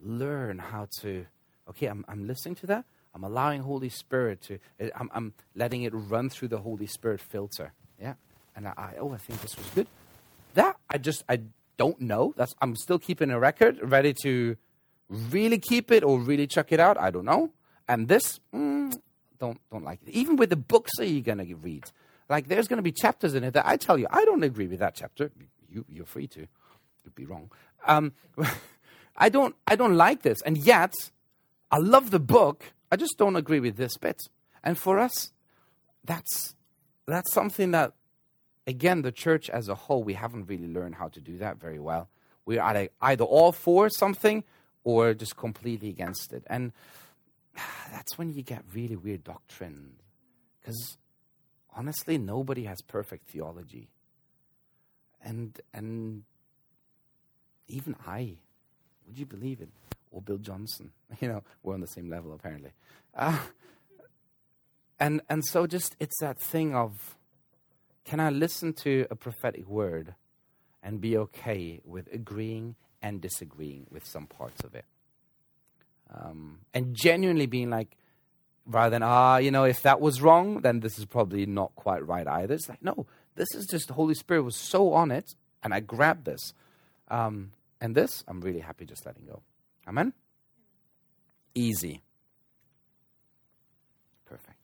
learn 0.00 0.58
how 0.58 0.88
to, 1.00 1.26
okay, 1.68 1.86
I'm, 1.86 2.04
I'm 2.08 2.26
listening 2.26 2.56
to 2.56 2.66
that. 2.66 2.84
I'm 3.14 3.22
allowing 3.22 3.62
Holy 3.62 3.88
Spirit 3.88 4.42
to, 4.42 4.58
eh, 4.80 4.90
I'm, 4.96 5.10
I'm 5.14 5.32
letting 5.54 5.84
it 5.84 5.92
run 5.94 6.28
through 6.28 6.48
the 6.48 6.58
Holy 6.58 6.86
Spirit 6.86 7.20
filter. 7.20 7.72
Yeah. 8.00 8.14
And 8.56 8.66
I, 8.66 8.72
I, 8.76 8.94
oh, 8.98 9.12
I 9.12 9.16
think 9.16 9.40
this 9.42 9.56
was 9.56 9.66
good. 9.76 9.86
That, 10.54 10.76
I 10.88 10.98
just, 10.98 11.22
I 11.28 11.40
don't 11.80 11.98
know. 11.98 12.34
That's, 12.36 12.54
I'm 12.60 12.76
still 12.76 12.98
keeping 12.98 13.30
a 13.30 13.40
record, 13.40 13.78
ready 13.82 14.14
to 14.24 14.58
really 15.08 15.58
keep 15.58 15.90
it 15.90 16.04
or 16.04 16.20
really 16.20 16.46
chuck 16.46 16.72
it 16.72 16.78
out. 16.78 16.98
I 17.00 17.10
don't 17.10 17.24
know. 17.24 17.52
And 17.88 18.06
this, 18.06 18.38
mm, 18.54 18.94
don't, 19.38 19.58
don't 19.72 19.82
like 19.82 20.00
it. 20.06 20.10
Even 20.10 20.36
with 20.36 20.50
the 20.50 20.56
books 20.56 20.90
that 20.98 21.06
you're 21.06 21.22
going 21.22 21.38
to 21.38 21.54
read, 21.54 21.84
like 22.28 22.48
there's 22.48 22.68
going 22.68 22.76
to 22.76 22.82
be 22.82 22.92
chapters 22.92 23.32
in 23.32 23.44
it 23.44 23.54
that 23.54 23.66
I 23.66 23.78
tell 23.78 23.96
you, 23.96 24.06
I 24.10 24.26
don't 24.26 24.42
agree 24.42 24.66
with 24.66 24.80
that 24.80 24.94
chapter. 24.94 25.30
You, 25.70 25.86
you're 25.88 26.04
free 26.04 26.26
to. 26.26 26.40
You'd 27.02 27.14
be 27.14 27.24
wrong. 27.24 27.50
Um, 27.86 28.12
I 29.16 29.30
don't, 29.30 29.56
I 29.66 29.74
don't 29.74 29.96
like 29.96 30.20
this. 30.20 30.42
And 30.42 30.58
yet, 30.58 30.92
I 31.70 31.78
love 31.78 32.10
the 32.10 32.20
book. 32.20 32.74
I 32.92 32.96
just 32.96 33.16
don't 33.16 33.36
agree 33.36 33.60
with 33.60 33.76
this 33.78 33.96
bit. 33.96 34.20
And 34.62 34.76
for 34.76 34.98
us, 34.98 35.32
that's, 36.04 36.54
that's 37.06 37.32
something 37.32 37.70
that, 37.70 37.94
again, 38.70 39.02
the 39.02 39.12
church 39.12 39.50
as 39.50 39.68
a 39.68 39.74
whole, 39.74 40.02
we 40.02 40.14
haven't 40.14 40.46
really 40.46 40.68
learned 40.68 40.94
how 40.94 41.08
to 41.08 41.20
do 41.20 41.36
that 41.38 41.58
very 41.58 41.78
well. 41.78 42.08
We're 42.46 42.62
either, 42.62 43.24
all 43.24 43.52
for 43.52 43.90
something 43.90 44.44
or 44.82 45.12
just 45.14 45.36
completely 45.36 45.90
against 45.90 46.32
it. 46.32 46.44
And 46.46 46.72
that's 47.92 48.16
when 48.16 48.32
you 48.32 48.42
get 48.42 48.64
really 48.72 48.96
weird 48.96 49.24
doctrine. 49.24 49.96
Because 50.60 50.96
honestly, 51.76 52.16
nobody 52.16 52.64
has 52.64 52.80
perfect 52.82 53.30
theology. 53.30 53.88
And, 55.22 55.60
and 55.74 56.22
even 57.68 57.94
I 58.06 58.36
would 59.10 59.18
you 59.18 59.26
believe 59.26 59.60
it? 59.60 59.68
Or 60.12 60.22
Bill 60.22 60.38
Johnson. 60.38 60.92
You 61.20 61.26
know, 61.26 61.42
we're 61.64 61.74
on 61.74 61.80
the 61.80 61.88
same 61.88 62.08
level 62.08 62.32
apparently. 62.32 62.70
Uh, 63.16 63.36
and 65.00 65.20
and 65.28 65.44
so 65.44 65.66
just 65.66 65.96
it's 65.98 66.16
that 66.20 66.38
thing 66.38 66.72
of 66.72 67.16
can 68.04 68.20
I 68.20 68.30
listen 68.30 68.72
to 68.84 69.06
a 69.10 69.16
prophetic 69.16 69.68
word 69.68 70.14
and 70.82 71.00
be 71.00 71.16
okay 71.16 71.80
with 71.84 72.08
agreeing 72.12 72.76
and 73.02 73.20
disagreeing 73.20 73.86
with 73.90 74.06
some 74.06 74.26
parts 74.26 74.64
of 74.64 74.74
it? 74.74 74.84
Um, 76.12 76.60
and 76.74 76.94
genuinely 76.94 77.46
being 77.46 77.70
like, 77.70 77.96
rather 78.66 78.90
than, 78.90 79.02
ah, 79.02 79.36
you 79.36 79.50
know, 79.50 79.64
if 79.64 79.82
that 79.82 80.00
was 80.00 80.20
wrong, 80.20 80.60
then 80.60 80.80
this 80.80 80.98
is 80.98 81.04
probably 81.04 81.46
not 81.46 81.74
quite 81.74 82.06
right 82.06 82.26
either. 82.26 82.54
It's 82.54 82.68
like, 82.68 82.82
no, 82.82 83.06
this 83.36 83.48
is 83.54 83.66
just 83.66 83.88
the 83.88 83.94
Holy 83.94 84.14
Spirit 84.14 84.42
was 84.42 84.56
so 84.56 84.92
on 84.92 85.10
it, 85.10 85.34
and 85.62 85.72
I 85.72 85.80
grabbed 85.80 86.24
this. 86.24 86.52
Um, 87.08 87.52
and 87.80 87.94
this, 87.94 88.24
I'm 88.28 88.40
really 88.40 88.60
happy 88.60 88.84
just 88.84 89.06
letting 89.06 89.24
go. 89.26 89.42
Amen? 89.88 90.12
Easy. 91.54 92.02
Perfect. 94.26 94.56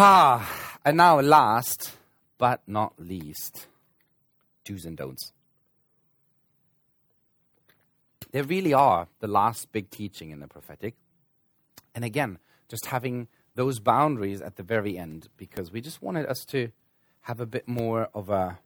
Ha! 0.00 0.78
And 0.84 0.96
now, 0.96 1.20
last 1.20 1.96
but 2.38 2.60
not 2.68 2.92
least, 2.98 3.66
do's 4.64 4.84
and 4.84 4.96
don'ts. 4.96 5.32
There 8.30 8.44
really 8.44 8.72
are 8.72 9.08
the 9.18 9.26
last 9.26 9.72
big 9.72 9.90
teaching 9.90 10.30
in 10.30 10.38
the 10.38 10.46
prophetic. 10.46 10.94
And 11.96 12.04
again, 12.04 12.38
just 12.68 12.86
having 12.86 13.26
those 13.56 13.80
boundaries 13.80 14.40
at 14.40 14.54
the 14.54 14.62
very 14.62 14.96
end 14.96 15.30
because 15.36 15.72
we 15.72 15.80
just 15.80 16.00
wanted 16.00 16.26
us 16.26 16.44
to 16.50 16.70
have 17.22 17.40
a 17.40 17.46
bit 17.46 17.66
more 17.66 18.08
of 18.14 18.30
a 18.30 18.60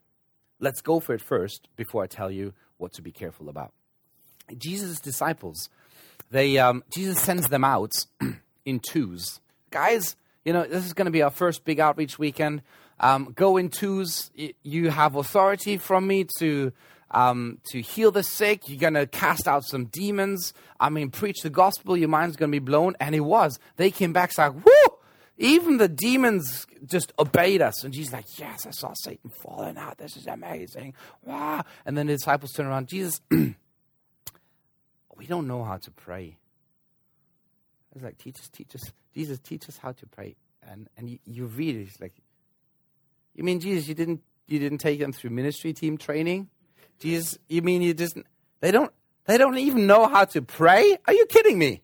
let's 0.61 0.83
go 0.83 1.01
for 1.01 1.15
it 1.15 1.23
first 1.23 1.67
before 1.77 2.03
I 2.03 2.09
tell 2.09 2.31
you 2.31 2.53
what 2.77 2.93
to 2.93 3.01
be 3.01 3.11
careful 3.11 3.49
about. 3.49 3.73
Jesus' 4.59 5.01
disciples, 5.01 5.71
they, 6.31 6.59
um, 6.59 6.85
Jesus 6.93 7.23
sends 7.23 7.49
them 7.49 7.65
out 7.65 7.93
in 8.67 8.81
twos. 8.81 9.41
Guys, 9.71 10.15
you 10.45 10.53
know, 10.53 10.65
this 10.65 10.85
is 10.85 10.93
going 10.93 11.07
to 11.07 11.13
be 11.13 11.23
our 11.23 11.31
first 11.31 11.65
big 11.65 11.81
outreach 11.81 12.19
weekend. 12.19 12.63
Um, 13.01 13.33
go 13.35 13.57
in 13.57 13.69
twos. 13.69 14.31
You 14.63 14.91
have 14.91 15.17
authority 15.17 15.77
from 15.77 16.07
me 16.07 16.27
to 16.39 16.73
um, 17.11 17.59
to 17.71 17.81
heal 17.81 18.11
the 18.11 18.23
sick. 18.23 18.69
You're 18.69 18.81
going 18.81 18.95
to 18.95 19.07
cast 19.07 19.47
out 19.47 19.65
some 19.65 19.87
demons. 19.87 20.53
I 20.81 20.89
mean, 20.89 21.11
preach 21.11 21.43
the 21.43 21.51
gospel. 21.51 21.97
Your 21.97 22.09
mind's 22.09 22.37
going 22.37 22.51
to 22.51 22.55
be 22.55 22.65
blown. 22.65 22.97
And 23.01 23.15
it 23.15 23.21
was. 23.21 23.59
They 23.77 23.91
came 23.91 24.13
back, 24.13 24.37
like, 24.39 24.55
whoo! 24.65 24.97
Even 25.39 25.79
the 25.79 25.89
demons 25.89 26.67
just 26.85 27.13
obeyed 27.19 27.63
us. 27.63 27.83
And 27.85 27.93
Jesus 27.93 28.13
like, 28.13 28.39
yes, 28.39 28.67
I 28.67 28.71
saw 28.71 28.93
Satan 28.95 29.31
falling 29.31 29.77
out. 29.77 29.99
This 29.99 30.17
is 30.17 30.27
amazing. 30.27 30.95
Wow. 31.25 31.65
And 31.85 31.97
then 31.97 32.07
the 32.07 32.15
disciples 32.15 32.53
turn 32.53 32.67
around, 32.67 32.89
Jesus, 32.89 33.21
we 33.31 33.57
don't 35.27 35.47
know 35.47 35.65
how 35.65 35.79
to 35.79 35.91
pray. 35.91 36.37
I 37.93 37.95
was 37.95 38.03
like, 38.03 38.19
teach 38.19 38.39
us, 38.39 38.49
teach 38.49 38.75
us. 38.75 38.83
Jesus, 39.15 39.39
teach 39.39 39.69
us 39.69 39.77
how 39.77 39.93
to 39.93 40.07
pray. 40.07 40.37
And, 40.67 40.89
and 40.97 41.11
you, 41.11 41.19
you 41.27 41.45
read 41.47 41.77
it, 41.77 41.83
it's 41.83 42.01
like, 42.01 42.15
you 43.35 43.45
mean, 43.45 43.61
Jesus, 43.61 43.89
you 43.89 43.95
didn't, 43.95 44.23
you 44.47 44.59
didn't 44.59 44.79
take 44.79 45.01
them 45.01 45.13
through 45.13 45.31
ministry 45.31 45.73
team 45.73 45.99
training? 45.99 46.49
Jesus, 46.99 47.39
you 47.49 47.63
mean 47.63 47.83
you 47.83 47.95
just, 47.95 48.17
they 48.61 48.71
don't, 48.71 48.93
they 49.27 49.37
don't 49.39 49.59
even 49.59 49.87
know 49.87 50.07
how 50.07 50.25
to 50.27 50.43
pray? 50.43 50.97
Are 51.07 51.13
you 51.13 51.27
kidding 51.27 51.59
me? 51.59 51.83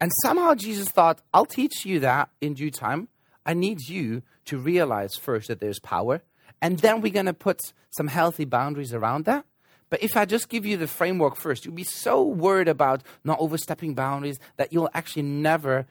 And 0.00 0.10
somehow 0.22 0.54
Jesus 0.54 0.88
thought, 0.88 1.22
I'll 1.32 1.46
teach 1.46 1.84
you 1.84 2.00
that 2.00 2.28
in 2.40 2.54
due 2.54 2.70
time. 2.70 3.08
I 3.44 3.54
need 3.54 3.80
you 3.88 4.22
to 4.46 4.58
realize 4.58 5.16
first 5.16 5.48
that 5.48 5.60
there's 5.60 5.78
power, 5.80 6.22
and 6.60 6.78
then 6.78 7.00
we're 7.00 7.12
going 7.12 7.26
to 7.26 7.34
put 7.34 7.60
some 7.90 8.08
healthy 8.08 8.44
boundaries 8.44 8.92
around 8.92 9.24
that. 9.24 9.44
But 9.90 10.02
if 10.02 10.16
I 10.16 10.24
just 10.24 10.48
give 10.48 10.66
you 10.66 10.76
the 10.76 10.86
framework 10.86 11.36
first, 11.36 11.64
you'll 11.64 11.74
be 11.74 11.84
so 11.84 12.22
worried 12.22 12.68
about 12.68 13.02
not 13.24 13.40
overstepping 13.40 13.94
boundaries 13.94 14.38
that 14.56 14.72
you'll 14.72 14.90
actually 14.92 15.22
never 15.22 15.86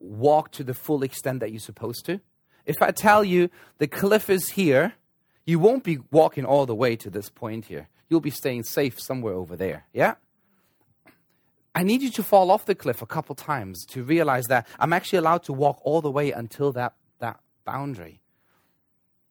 walk 0.00 0.50
to 0.52 0.64
the 0.64 0.74
full 0.74 1.02
extent 1.02 1.40
that 1.40 1.50
you're 1.50 1.60
supposed 1.60 2.06
to. 2.06 2.20
If 2.64 2.82
I 2.82 2.90
tell 2.90 3.22
you 3.24 3.50
the 3.78 3.86
cliff 3.86 4.28
is 4.28 4.50
here, 4.50 4.94
you 5.44 5.58
won't 5.58 5.84
be 5.84 5.98
walking 6.10 6.44
all 6.44 6.66
the 6.66 6.74
way 6.74 6.96
to 6.96 7.10
this 7.10 7.28
point 7.30 7.66
here. 7.66 7.88
You'll 8.08 8.20
be 8.20 8.30
staying 8.30 8.64
safe 8.64 9.00
somewhere 9.00 9.34
over 9.34 9.56
there. 9.56 9.86
Yeah? 9.92 10.14
I 11.74 11.82
need 11.82 12.02
you 12.02 12.10
to 12.12 12.22
fall 12.22 12.50
off 12.50 12.64
the 12.64 12.74
cliff 12.74 13.02
a 13.02 13.06
couple 13.06 13.34
times 13.34 13.84
to 13.90 14.02
realize 14.02 14.46
that 14.46 14.66
I'm 14.78 14.92
actually 14.92 15.18
allowed 15.18 15.42
to 15.44 15.52
walk 15.52 15.80
all 15.84 16.00
the 16.00 16.10
way 16.10 16.32
until 16.32 16.72
that, 16.72 16.94
that 17.18 17.38
boundary. 17.64 18.20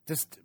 Just 0.08 0.38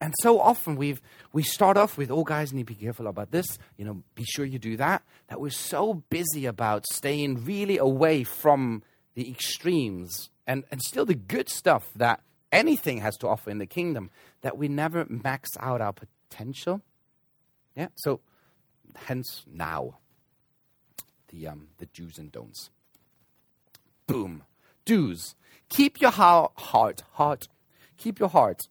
and 0.00 0.14
so 0.20 0.40
often 0.40 0.76
we've 0.76 1.00
we 1.32 1.42
start 1.42 1.76
off 1.76 1.96
with, 1.96 2.10
oh 2.10 2.24
guys, 2.24 2.52
need 2.52 2.66
to 2.66 2.74
be 2.74 2.80
careful 2.80 3.06
about 3.06 3.30
this, 3.30 3.46
you 3.76 3.84
know, 3.84 4.02
be 4.14 4.24
sure 4.24 4.44
you 4.44 4.58
do 4.58 4.76
that, 4.76 5.02
that 5.28 5.40
we're 5.40 5.50
so 5.50 6.02
busy 6.10 6.46
about 6.46 6.86
staying 6.92 7.44
really 7.44 7.78
away 7.78 8.22
from 8.22 8.82
the 9.14 9.30
extremes 9.30 10.30
and, 10.46 10.64
and 10.70 10.82
still 10.82 11.06
the 11.06 11.14
good 11.14 11.48
stuff 11.48 11.88
that 11.96 12.20
anything 12.52 12.98
has 12.98 13.16
to 13.16 13.28
offer 13.28 13.50
in 13.50 13.58
the 13.58 13.66
kingdom, 13.66 14.10
that 14.42 14.58
we 14.58 14.68
never 14.68 15.06
max 15.08 15.50
out 15.60 15.80
our 15.80 15.94
potential. 15.94 16.82
Yeah. 17.74 17.88
So 17.96 18.20
hence 18.94 19.44
now 19.50 19.98
the 21.28 21.46
um 21.46 21.68
the 21.78 21.86
do's 21.86 22.18
and 22.18 22.30
don'ts. 22.30 22.70
Boom. 24.06 24.44
Do's. 24.84 25.34
Keep 25.68 26.00
your 26.00 26.12
heart, 26.12 26.52
heart, 26.56 27.48
keep 27.96 28.20
your 28.20 28.28
heart 28.28 28.68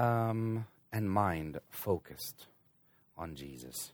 um, 0.00 0.66
and 0.92 1.10
mind 1.10 1.60
focused 1.68 2.46
on 3.18 3.34
Jesus. 3.34 3.92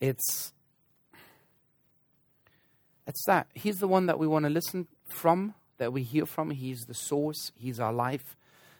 It's 0.00 0.52
it's 3.06 3.24
that 3.26 3.46
he's 3.54 3.78
the 3.78 3.88
one 3.88 4.06
that 4.06 4.18
we 4.18 4.26
want 4.26 4.44
to 4.44 4.50
listen 4.50 4.88
from, 5.06 5.54
that 5.78 5.92
we 5.92 6.02
hear 6.02 6.26
from. 6.26 6.50
He's 6.50 6.80
the 6.86 6.94
source. 6.94 7.52
He's 7.54 7.80
our 7.80 7.92
life. 7.92 8.36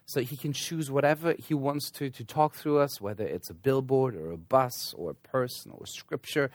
So 0.07 0.20
he 0.22 0.37
can 0.37 0.53
choose 0.53 0.90
whatever 0.90 1.35
he 1.38 1.55
wants 1.55 1.90
to 1.92 2.11
to 2.11 2.24
talk 2.24 2.55
through 2.55 2.79
us, 2.79 3.01
whether 3.01 3.24
it's 3.24 3.48
a 3.48 3.55
billboard 3.55 4.16
or 4.16 4.33
a 4.33 4.37
bus 4.37 4.92
or 4.94 5.11
a 5.11 5.14
person 5.14 5.70
or 5.72 5.87
scripture, 5.87 6.51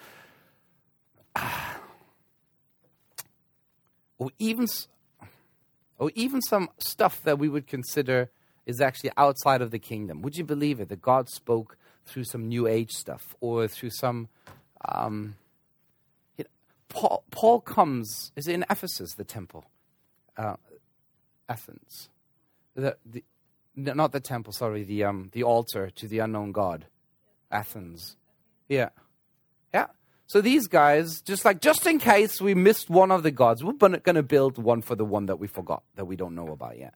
or 4.18 4.30
even 4.40 4.68
or 5.98 6.12
even 6.16 6.42
some 6.42 6.70
stuff 6.80 7.22
that 7.24 7.40
we 7.40 7.48
would 7.48 7.66
consider 7.66 8.30
is 8.66 8.82
actually 8.82 9.12
outside 9.18 9.62
of 9.62 9.72
the 9.72 9.80
kingdom. 9.80 10.22
Would 10.22 10.36
you 10.36 10.44
believe 10.44 10.80
it 10.80 10.90
that 10.90 11.02
God 11.02 11.30
spoke 11.30 11.78
through 12.06 12.24
some 12.26 12.48
New 12.48 12.68
Age 12.68 12.92
stuff 12.92 13.36
or 13.42 13.68
through 13.68 13.92
some? 13.92 14.30
Um, 14.86 15.36
you 16.38 16.44
know, 16.44 16.50
Paul, 16.90 17.24
Paul 17.32 17.62
comes 17.62 18.32
is 18.36 18.48
in 18.48 18.66
Ephesus, 18.70 19.14
the 19.14 19.24
temple, 19.24 19.66
uh, 20.38 20.56
Athens, 21.48 22.10
the, 22.76 22.98
the 23.06 23.24
not 23.76 24.12
the 24.12 24.20
temple, 24.20 24.54
sorry, 24.54 24.84
the 24.84 25.04
um, 25.04 25.30
the 25.34 25.44
altar 25.44 25.90
to 25.90 26.08
the 26.08 26.20
unknown 26.20 26.52
God, 26.52 26.86
Athens, 27.52 28.18
yeah, 28.70 28.90
yeah. 29.74 29.88
So 30.28 30.42
these 30.42 30.68
guys, 30.68 31.22
just 31.22 31.46
like 31.46 31.62
just 31.62 31.86
in 31.86 32.00
case 32.00 32.42
we 32.42 32.54
missed 32.54 32.90
one 32.90 33.12
of 33.12 33.24
the 33.24 33.32
gods, 33.32 33.64
we're 33.64 33.74
going 33.74 34.02
to 34.02 34.24
build 34.24 34.58
one 34.58 34.82
for 34.82 34.96
the 34.96 35.06
one 35.06 35.28
that 35.28 35.38
we 35.38 35.48
forgot 35.48 35.84
that 35.96 36.06
we 36.06 36.16
don't 36.16 36.36
know 36.36 36.48
about 36.48 36.78
yet. 36.78 36.94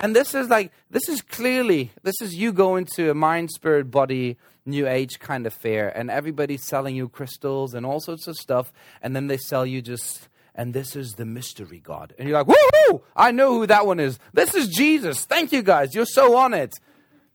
And 0.00 0.16
this 0.16 0.34
is 0.34 0.48
like, 0.48 0.72
this 0.90 1.08
is 1.08 1.20
clearly, 1.20 1.92
this 2.02 2.20
is 2.22 2.34
you 2.34 2.52
going 2.52 2.86
to 2.96 3.10
a 3.10 3.14
mind, 3.14 3.50
spirit, 3.50 3.90
body, 3.90 4.38
new 4.64 4.88
age 4.88 5.18
kind 5.18 5.46
of 5.46 5.52
fair, 5.52 5.88
and 5.88 6.10
everybody's 6.10 6.66
selling 6.66 6.96
you 6.96 7.08
crystals 7.08 7.74
and 7.74 7.84
all 7.84 8.00
sorts 8.00 8.26
of 8.26 8.36
stuff, 8.36 8.72
and 9.02 9.14
then 9.14 9.26
they 9.26 9.36
sell 9.36 9.66
you 9.66 9.82
just, 9.82 10.28
and 10.54 10.72
this 10.72 10.96
is 10.96 11.14
the 11.14 11.26
mystery 11.26 11.80
God. 11.80 12.14
And 12.18 12.26
you're 12.26 12.42
like, 12.42 12.46
woohoo! 12.46 13.02
I 13.14 13.30
know 13.30 13.52
who 13.52 13.66
that 13.66 13.86
one 13.86 14.00
is. 14.00 14.18
This 14.32 14.54
is 14.54 14.68
Jesus. 14.68 15.26
Thank 15.26 15.52
you 15.52 15.62
guys. 15.62 15.94
You're 15.94 16.06
so 16.06 16.36
on 16.36 16.54
it. 16.54 16.74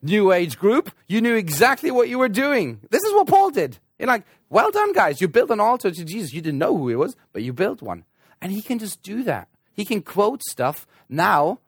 New 0.01 0.31
age 0.31 0.57
group, 0.57 0.91
you 1.07 1.21
knew 1.21 1.35
exactly 1.35 1.91
what 1.91 2.09
you 2.09 2.17
were 2.17 2.29
doing. 2.29 2.79
This 2.89 3.03
is 3.03 3.13
what 3.13 3.27
Paul 3.27 3.51
did. 3.51 3.77
You're 3.99 4.07
like, 4.07 4.23
well 4.49 4.71
done, 4.71 4.93
guys. 4.93 5.21
You 5.21 5.27
built 5.27 5.51
an 5.51 5.59
altar 5.59 5.91
to 5.91 6.05
Jesus. 6.05 6.33
You 6.33 6.41
didn't 6.41 6.59
know 6.59 6.75
who 6.75 6.89
he 6.89 6.95
was, 6.95 7.15
but 7.31 7.43
you 7.43 7.53
built 7.53 7.81
one. 7.81 8.05
And 8.41 8.51
he 8.51 8.61
can 8.61 8.79
just 8.79 9.01
do 9.01 9.23
that. 9.23 9.47
He 9.73 9.85
can 9.85 10.01
quote 10.01 10.43
stuff 10.43 10.85
now 11.09 11.59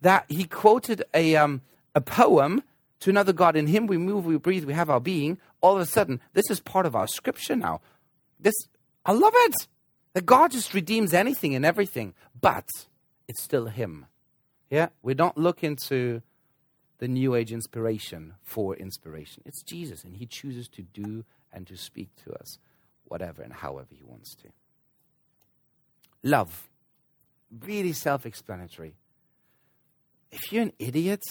that 0.00 0.24
he 0.28 0.44
quoted 0.44 1.02
a, 1.14 1.36
um, 1.36 1.62
a 1.94 2.00
poem 2.00 2.62
to 3.00 3.10
another 3.10 3.32
God. 3.32 3.56
In 3.56 3.66
him 3.66 3.86
we 3.86 3.98
move, 3.98 4.26
we 4.26 4.36
breathe, 4.36 4.64
we 4.64 4.72
have 4.72 4.90
our 4.90 5.00
being. 5.00 5.38
All 5.60 5.74
of 5.74 5.80
a 5.80 5.86
sudden, 5.86 6.20
this 6.32 6.50
is 6.50 6.60
part 6.60 6.86
of 6.86 6.94
our 6.94 7.06
scripture 7.06 7.56
now. 7.56 7.80
This, 8.38 8.54
I 9.04 9.12
love 9.12 9.32
it. 9.34 9.68
That 10.12 10.24
God 10.24 10.50
just 10.50 10.72
redeems 10.72 11.12
anything 11.12 11.54
and 11.54 11.64
everything, 11.64 12.14
but 12.40 12.68
it's 13.28 13.42
still 13.42 13.66
him. 13.66 14.06
Yeah? 14.70 14.88
We 15.02 15.12
don't 15.12 15.36
look 15.36 15.62
into 15.62 16.22
the 16.98 17.08
New 17.08 17.34
Age 17.34 17.52
inspiration 17.52 18.34
for 18.42 18.74
inspiration. 18.74 19.42
It's 19.44 19.62
Jesus, 19.62 20.04
and 20.04 20.16
he 20.16 20.24
chooses 20.24 20.68
to 20.68 20.82
do 20.82 21.24
and 21.52 21.66
to 21.66 21.76
speak 21.76 22.08
to 22.24 22.32
us 22.32 22.58
whatever 23.04 23.42
and 23.42 23.52
however 23.52 23.88
he 23.90 24.02
wants 24.02 24.34
to. 24.36 24.48
Love. 26.22 26.68
Really 27.64 27.92
self 27.92 28.26
explanatory 28.26 28.94
if 30.30 30.52
you're 30.52 30.62
an 30.62 30.72
idiot, 30.78 31.22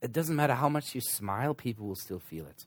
it 0.00 0.12
doesn't 0.12 0.36
matter 0.36 0.54
how 0.54 0.68
much 0.68 0.94
you 0.94 1.00
smile, 1.00 1.54
people 1.54 1.86
will 1.86 1.96
still 1.96 2.18
feel 2.18 2.46
it. 2.46 2.66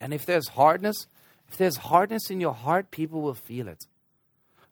And 0.00 0.14
if 0.14 0.24
there's 0.24 0.48
hardness, 0.48 1.06
if 1.48 1.56
there's 1.56 1.76
hardness 1.76 2.30
in 2.30 2.40
your 2.40 2.54
heart, 2.54 2.90
people 2.90 3.20
will 3.20 3.34
feel 3.34 3.68
it. 3.68 3.84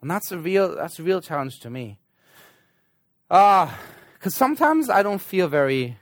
And 0.00 0.10
that's 0.10 0.30
a 0.30 0.38
real 0.38 0.76
that's 0.76 0.98
a 0.98 1.02
real 1.02 1.20
challenge 1.20 1.58
to 1.60 1.70
me. 1.70 1.98
Ah, 3.30 3.72
uh, 3.72 3.76
because 4.14 4.34
sometimes 4.34 4.88
I 4.88 5.02
don't 5.02 5.20
feel 5.20 5.48
very 5.48 5.98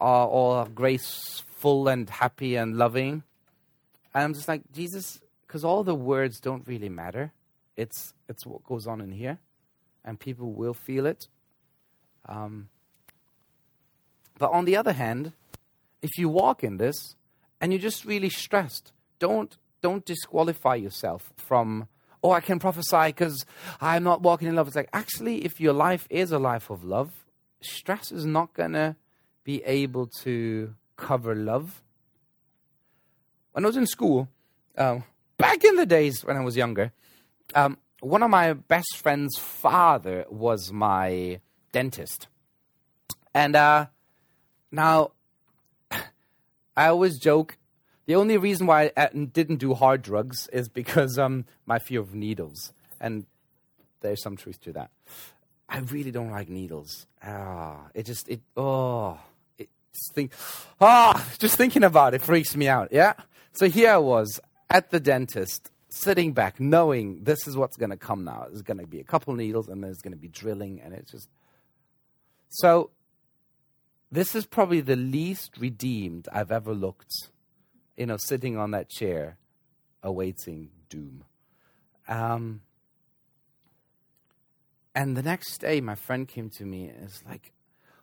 uh, 0.00 0.26
all 0.26 0.64
graceful 0.64 1.88
and 1.88 2.08
happy 2.08 2.56
and 2.56 2.76
loving. 2.76 3.22
And 4.14 4.24
I'm 4.24 4.34
just 4.34 4.48
like, 4.48 4.62
Jesus, 4.72 5.20
because 5.46 5.64
all 5.64 5.84
the 5.84 5.94
words 5.94 6.40
don't 6.40 6.66
really 6.66 6.88
matter. 6.88 7.32
It's 7.76 8.14
it's 8.28 8.46
what 8.46 8.64
goes 8.64 8.86
on 8.86 9.00
in 9.00 9.12
here. 9.12 9.38
And 10.04 10.18
people 10.18 10.52
will 10.52 10.74
feel 10.74 11.06
it. 11.06 11.28
Um, 12.26 12.68
but 14.38 14.50
on 14.50 14.64
the 14.64 14.76
other 14.76 14.92
hand, 14.92 15.32
if 16.02 16.18
you 16.18 16.28
walk 16.28 16.64
in 16.64 16.78
this 16.78 17.14
and 17.60 17.72
you're 17.72 17.80
just 17.80 18.04
really 18.04 18.30
stressed, 18.30 18.92
don't 19.18 19.56
don't 19.80 20.04
disqualify 20.04 20.76
yourself 20.76 21.32
from 21.36 21.88
oh 22.22 22.30
I 22.30 22.40
can 22.40 22.58
prophesy 22.58 23.06
because 23.06 23.44
I'm 23.80 24.02
not 24.02 24.22
walking 24.22 24.48
in 24.48 24.56
love. 24.56 24.66
It's 24.66 24.76
like 24.76 24.88
actually 24.92 25.44
if 25.44 25.60
your 25.60 25.72
life 25.72 26.06
is 26.10 26.32
a 26.32 26.38
life 26.38 26.70
of 26.70 26.84
love, 26.84 27.10
stress 27.60 28.10
is 28.10 28.26
not 28.26 28.54
gonna 28.54 28.96
be 29.44 29.62
able 29.64 30.06
to 30.24 30.74
cover 30.96 31.34
love. 31.34 31.82
When 33.52 33.64
I 33.64 33.68
was 33.68 33.76
in 33.76 33.86
school, 33.86 34.28
um, 34.76 35.04
back 35.36 35.62
in 35.64 35.76
the 35.76 35.86
days 35.86 36.24
when 36.24 36.36
I 36.36 36.40
was 36.40 36.56
younger, 36.56 36.92
um, 37.54 37.76
one 38.00 38.22
of 38.22 38.30
my 38.30 38.54
best 38.54 38.96
friend's 38.96 39.38
father 39.38 40.24
was 40.28 40.72
my 40.72 41.40
dentist. 41.72 42.28
And 43.34 43.56
uh, 43.56 43.86
now, 44.70 45.12
I 46.76 46.86
always 46.86 47.18
joke 47.18 47.56
the 48.06 48.16
only 48.16 48.36
reason 48.36 48.66
why 48.66 48.90
I 48.96 49.08
didn't 49.08 49.56
do 49.56 49.74
hard 49.74 50.02
drugs 50.02 50.48
is 50.52 50.68
because 50.68 51.18
um, 51.18 51.44
my 51.66 51.78
fear 51.78 52.00
of 52.00 52.14
needles. 52.14 52.72
And 53.00 53.26
there's 54.00 54.22
some 54.22 54.36
truth 54.36 54.60
to 54.62 54.72
that. 54.72 54.90
I 55.68 55.78
really 55.78 56.10
don't 56.10 56.30
like 56.30 56.48
needles. 56.48 57.06
Ah, 57.22 57.88
it 57.94 58.04
just, 58.04 58.28
it, 58.28 58.40
oh, 58.56 59.18
it 59.56 59.68
just 59.94 60.14
think, 60.14 60.32
ah, 60.80 61.26
just 61.38 61.56
thinking 61.56 61.84
about 61.84 62.14
it 62.14 62.22
freaks 62.22 62.56
me 62.56 62.68
out. 62.68 62.88
Yeah. 62.92 63.14
So 63.52 63.68
here 63.68 63.92
I 63.92 63.98
was 63.98 64.40
at 64.68 64.90
the 64.90 65.00
dentist, 65.00 65.70
sitting 65.88 66.32
back, 66.32 66.58
knowing 66.58 67.22
this 67.22 67.46
is 67.46 67.56
what's 67.56 67.76
going 67.76 67.90
to 67.90 67.96
come 67.96 68.24
now. 68.24 68.46
There's 68.48 68.62
going 68.62 68.78
to 68.78 68.86
be 68.86 69.00
a 69.00 69.04
couple 69.04 69.34
needles, 69.34 69.68
and 69.68 69.82
there's 69.82 70.02
going 70.02 70.12
to 70.12 70.18
be 70.18 70.28
drilling, 70.28 70.80
and 70.80 70.92
it's 70.92 71.12
just. 71.12 71.28
So 72.54 72.90
this 74.10 74.34
is 74.34 74.44
probably 74.44 74.82
the 74.82 74.94
least 74.94 75.56
redeemed 75.58 76.28
I've 76.30 76.52
ever 76.52 76.74
looked, 76.74 77.14
you 77.96 78.04
know, 78.04 78.18
sitting 78.18 78.58
on 78.58 78.72
that 78.72 78.90
chair 78.90 79.38
awaiting 80.02 80.68
doom. 80.90 81.24
Um, 82.06 82.60
and 84.94 85.16
the 85.16 85.22
next 85.22 85.58
day, 85.62 85.80
my 85.80 85.94
friend 85.94 86.28
came 86.28 86.50
to 86.50 86.64
me 86.66 86.88
and 86.88 87.04
it's 87.04 87.24
like, 87.24 87.52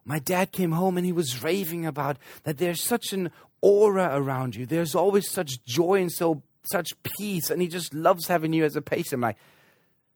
my 0.03 0.17
dad 0.17 0.51
came 0.51 0.71
home 0.71 0.97
and 0.97 1.05
he 1.05 1.11
was 1.11 1.43
raving 1.43 1.85
about 1.85 2.17
that 2.43 2.57
there's 2.57 2.81
such 2.81 3.13
an 3.13 3.29
aura 3.61 4.09
around 4.13 4.55
you. 4.55 4.65
There's 4.65 4.95
always 4.95 5.29
such 5.29 5.63
joy 5.63 6.01
and 6.01 6.11
so 6.11 6.41
such 6.71 6.89
peace, 7.03 7.51
and 7.51 7.61
he 7.61 7.67
just 7.67 7.93
loves 7.93 8.27
having 8.27 8.53
you 8.53 8.65
as 8.65 8.75
a 8.75 8.81
patient. 8.81 9.13
I'm 9.13 9.21
like, 9.21 9.37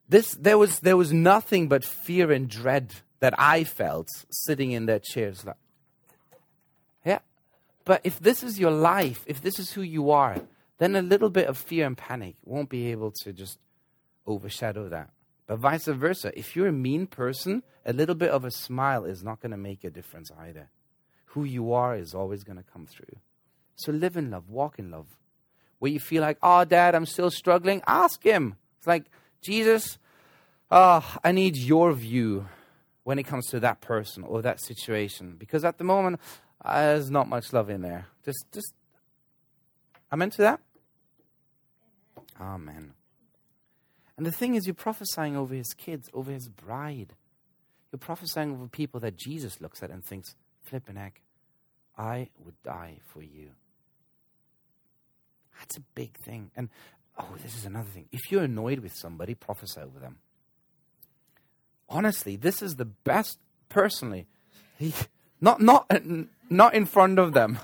this 0.09 0.35
there 0.39 0.57
was 0.57 0.79
there 0.79 0.97
was 0.97 1.13
nothing 1.13 1.67
but 1.67 1.85
fear 1.85 2.31
and 2.31 2.49
dread 2.49 2.93
that 3.23 3.39
I 3.39 3.63
felt 3.63 4.09
sitting 4.29 4.73
in 4.73 4.85
that 4.87 5.05
chair. 5.05 5.29
It's 5.29 5.45
like, 5.45 5.55
but 7.85 8.01
if 8.03 8.19
this 8.19 8.43
is 8.43 8.59
your 8.59 8.71
life, 8.71 9.23
if 9.27 9.41
this 9.41 9.59
is 9.59 9.71
who 9.71 9.81
you 9.81 10.11
are, 10.11 10.41
then 10.77 10.93
a 10.97 11.01
little 11.01 11.29
bit 11.29 11.47
of 11.47 11.57
fear 11.57 11.85
and 11.85 11.97
panic 11.97 12.35
won't 12.43 12.69
be 12.69 12.91
able 12.91 13.11
to 13.23 13.31
just 13.31 13.59
overshadow 14.27 14.89
that. 14.89 15.09
But 15.47 15.59
vice 15.59 15.85
versa, 15.85 16.37
if 16.37 16.53
you're 16.53 16.67
a 16.67 16.73
mean 16.73 17.07
person, 17.07 17.63
a 17.85 17.93
little 17.93 18.15
bit 18.15 18.29
of 18.29 18.43
a 18.43 18.51
smile 18.51 19.05
is 19.05 19.23
not 19.23 19.39
going 19.39 19.51
to 19.51 19.57
make 19.57 19.85
a 19.85 19.89
difference 19.89 20.29
either. 20.37 20.69
Who 21.27 21.45
you 21.45 21.71
are 21.71 21.95
is 21.95 22.13
always 22.13 22.43
going 22.43 22.57
to 22.57 22.71
come 22.73 22.85
through. 22.85 23.19
So 23.77 23.93
live 23.93 24.17
in 24.17 24.31
love, 24.31 24.49
walk 24.49 24.79
in 24.79 24.91
love. 24.91 25.07
Where 25.79 25.91
you 25.91 26.01
feel 26.01 26.21
like, 26.21 26.39
oh, 26.43 26.65
dad, 26.65 26.93
I'm 26.93 27.05
still 27.05 27.31
struggling, 27.31 27.81
ask 27.87 28.21
him. 28.21 28.57
It's 28.79 28.87
like, 28.87 29.05
Jesus, 29.41 29.97
oh, 30.69 31.17
I 31.23 31.31
need 31.31 31.55
your 31.55 31.93
view 31.93 32.47
when 33.03 33.19
it 33.19 33.23
comes 33.23 33.47
to 33.47 33.59
that 33.59 33.81
person 33.81 34.23
or 34.23 34.41
that 34.41 34.61
situation. 34.61 35.35
Because 35.37 35.65
at 35.65 35.77
the 35.77 35.83
moment, 35.83 36.19
uh, 36.63 36.81
there's 36.81 37.11
not 37.11 37.27
much 37.27 37.53
love 37.53 37.69
in 37.69 37.81
there. 37.81 38.07
Just, 38.23 38.45
just, 38.53 38.73
I'm 40.11 40.21
into 40.21 40.41
that. 40.41 40.59
Amen. 42.39 42.93
And 44.17 44.25
the 44.25 44.31
thing 44.31 44.55
is, 44.55 44.65
you're 44.65 44.73
prophesying 44.73 45.35
over 45.35 45.53
his 45.55 45.73
kids, 45.73 46.09
over 46.13 46.31
his 46.31 46.47
bride. 46.47 47.13
You're 47.91 47.99
prophesying 47.99 48.51
over 48.51 48.67
people 48.67 48.99
that 49.01 49.17
Jesus 49.17 49.59
looks 49.59 49.83
at 49.83 49.89
and 49.89 50.03
thinks, 50.03 50.35
flipping 50.61 50.95
heck, 50.95 51.21
I 51.97 52.29
would 52.43 52.61
die 52.63 52.99
for 53.07 53.21
you. 53.21 53.49
That's 55.59 55.77
a 55.77 55.81
big 55.95 56.17
thing. 56.17 56.51
And 56.55 56.69
oh, 57.17 57.35
this 57.41 57.55
is 57.55 57.65
another 57.65 57.89
thing. 57.89 58.05
If 58.11 58.31
you're 58.31 58.43
annoyed 58.43 58.79
with 58.79 58.93
somebody, 58.95 59.35
prophesy 59.35 59.81
over 59.81 59.99
them. 59.99 60.17
Honestly, 61.93 62.35
this 62.35 62.63
is 62.63 62.75
the 62.75 62.85
best, 62.85 63.37
personally. 63.69 64.25
He, 64.79 64.95
not, 65.39 65.61
not, 65.61 65.85
not 66.49 66.73
in 66.73 66.87
front 66.87 67.19
of 67.19 67.33
them. 67.33 67.59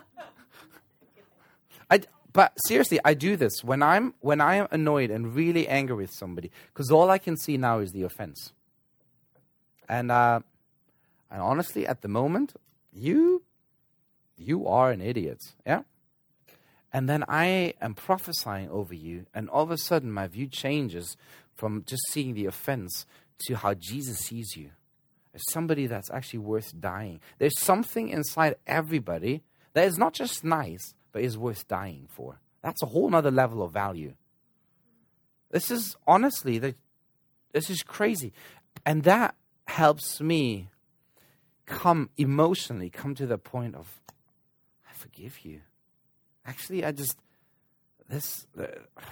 I, 1.90 2.02
but 2.32 2.54
seriously, 2.68 3.00
I 3.04 3.16
do 3.16 3.36
this 3.36 3.64
when 3.64 3.82
I'm 3.82 4.14
when 4.20 4.40
I 4.40 4.58
am 4.58 4.68
annoyed 4.70 5.10
and 5.10 5.34
really 5.34 5.68
angry 5.68 5.96
with 5.96 6.12
somebody 6.12 6.52
because 6.72 6.92
all 6.92 7.10
I 7.10 7.18
can 7.18 7.36
see 7.38 7.58
now 7.58 7.80
is 7.80 7.92
the 7.92 8.04
offense. 8.04 8.54
And 9.90 10.12
uh, 10.12 10.42
and 11.32 11.42
honestly, 11.42 11.88
at 11.88 12.04
the 12.04 12.08
moment, 12.08 12.54
you 12.94 13.42
you 14.38 14.68
are 14.68 14.92
an 14.92 15.02
idiot, 15.02 15.40
yeah. 15.66 15.82
And 16.94 17.10
then 17.10 17.24
I 17.28 17.74
am 17.82 17.96
prophesying 17.96 18.70
over 18.70 18.94
you, 18.94 19.26
and 19.34 19.50
all 19.50 19.64
of 19.64 19.72
a 19.72 19.78
sudden, 19.78 20.12
my 20.12 20.28
view 20.28 20.46
changes 20.48 21.18
from 21.56 21.84
just 21.86 22.04
seeing 22.12 22.36
the 22.36 22.46
offense 22.46 23.08
to 23.46 23.56
how 23.56 23.74
Jesus 23.74 24.20
sees 24.20 24.56
you 24.56 24.72
as 25.34 25.42
somebody 25.50 25.88
that's 25.88 26.10
actually 26.12 26.40
worth 26.40 26.80
dying. 26.80 27.20
There's 27.38 27.60
something 27.60 28.10
inside 28.10 28.56
everybody 28.68 29.44
that 29.74 29.88
is 29.88 29.98
not 29.98 30.14
just 30.14 30.44
nice, 30.44 30.94
but 31.12 31.22
is 31.22 31.38
worth 31.38 31.68
dying 31.68 32.08
for. 32.10 32.40
That's 32.64 32.82
a 32.84 32.88
whole 32.88 33.14
other 33.16 33.32
level 33.32 33.62
of 33.62 33.72
value. 33.72 34.14
This 35.52 35.72
is 35.72 35.96
honestly, 36.06 36.60
this 36.60 37.70
is 37.70 37.84
crazy. 37.84 38.34
And 38.86 39.04
that 39.04 39.36
helps 39.68 40.20
me 40.22 40.70
come 41.66 42.10
emotionally, 42.18 42.90
come 42.90 43.16
to 43.16 43.26
the 43.26 43.38
point 43.38 43.76
of, 43.76 44.02
I 44.90 44.94
forgive 44.94 45.40
you. 45.46 45.62
Actually, 46.46 46.84
I 46.84 46.92
just, 46.92 47.18
this, 48.08 48.48
uh, 48.60 48.66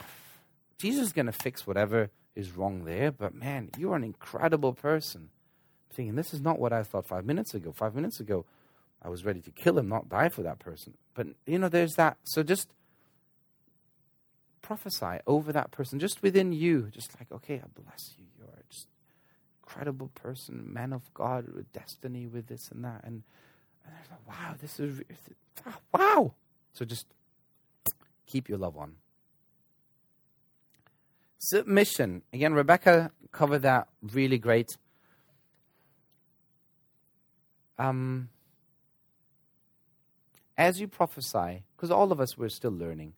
Jesus 0.78 1.08
is 1.08 1.14
going 1.14 1.26
to 1.28 1.32
fix 1.32 1.66
whatever 1.66 2.10
is 2.38 2.56
wrong 2.56 2.86
there, 2.86 3.12
but 3.12 3.34
man, 3.34 3.72
you 3.78 3.92
are 3.92 3.96
an 3.96 4.04
incredible 4.04 4.72
person. 4.72 5.30
I'm 5.90 5.96
thinking, 5.96 6.16
this 6.16 6.36
is 6.36 6.40
not 6.40 6.60
what 6.60 6.72
I 6.72 6.84
thought 6.84 7.08
five 7.08 7.26
minutes 7.26 7.56
ago. 7.56 7.72
Five 7.72 7.96
minutes 7.96 8.20
ago, 8.20 8.46
I 9.02 9.10
was 9.10 9.26
ready 9.26 9.42
to 9.42 9.50
kill 9.50 9.80
him, 9.80 9.90
not 9.90 10.08
die 10.08 10.30
for 10.30 10.44
that 10.44 10.60
person. 10.60 10.94
But, 11.16 11.28
you 11.48 11.58
know, 11.58 11.68
there's 11.68 11.96
that. 11.96 12.18
So 12.24 12.44
just 12.44 12.70
prophesy 14.62 15.20
over 15.26 15.52
that 15.52 15.72
person, 15.72 15.98
just 16.00 16.22
within 16.22 16.52
you. 16.52 16.90
Just 16.92 17.20
like, 17.20 17.32
okay, 17.32 17.56
I 17.56 17.82
bless 17.82 18.14
you. 18.20 18.26
You're 18.38 18.50
just 18.70 18.88
incredible 19.64 20.12
person, 20.14 20.72
man 20.72 20.94
of 20.94 21.12
God 21.16 21.48
with 21.56 21.72
destiny, 21.74 22.28
with 22.28 22.48
this 22.48 22.70
and 22.70 22.86
that. 22.86 23.02
And, 23.04 23.24
and 23.84 23.96
I 23.96 24.14
like, 24.14 24.28
wow, 24.28 24.56
this 24.62 24.80
is, 24.80 25.02
wow. 25.92 26.34
So 26.74 26.86
just 26.86 27.08
keep 28.28 28.48
your 28.48 28.60
love 28.60 28.78
on. 28.78 28.94
Submission. 31.40 32.24
Again, 32.34 32.54
Rebecca 32.54 33.12
covered 33.32 33.60
that 33.60 33.88
really 34.02 34.38
great. 34.38 34.78
Um, 37.78 38.30
as 40.58 40.80
you 40.80 40.88
prophesy, 40.88 41.64
because 41.76 41.92
all 41.92 42.12
of 42.12 42.20
us 42.20 42.38
we're 42.38 42.50
still 42.50 42.72
learning, 42.72 43.14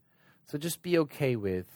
so 0.45 0.57
just 0.57 0.81
be 0.81 0.97
okay 0.97 1.37
with 1.37 1.67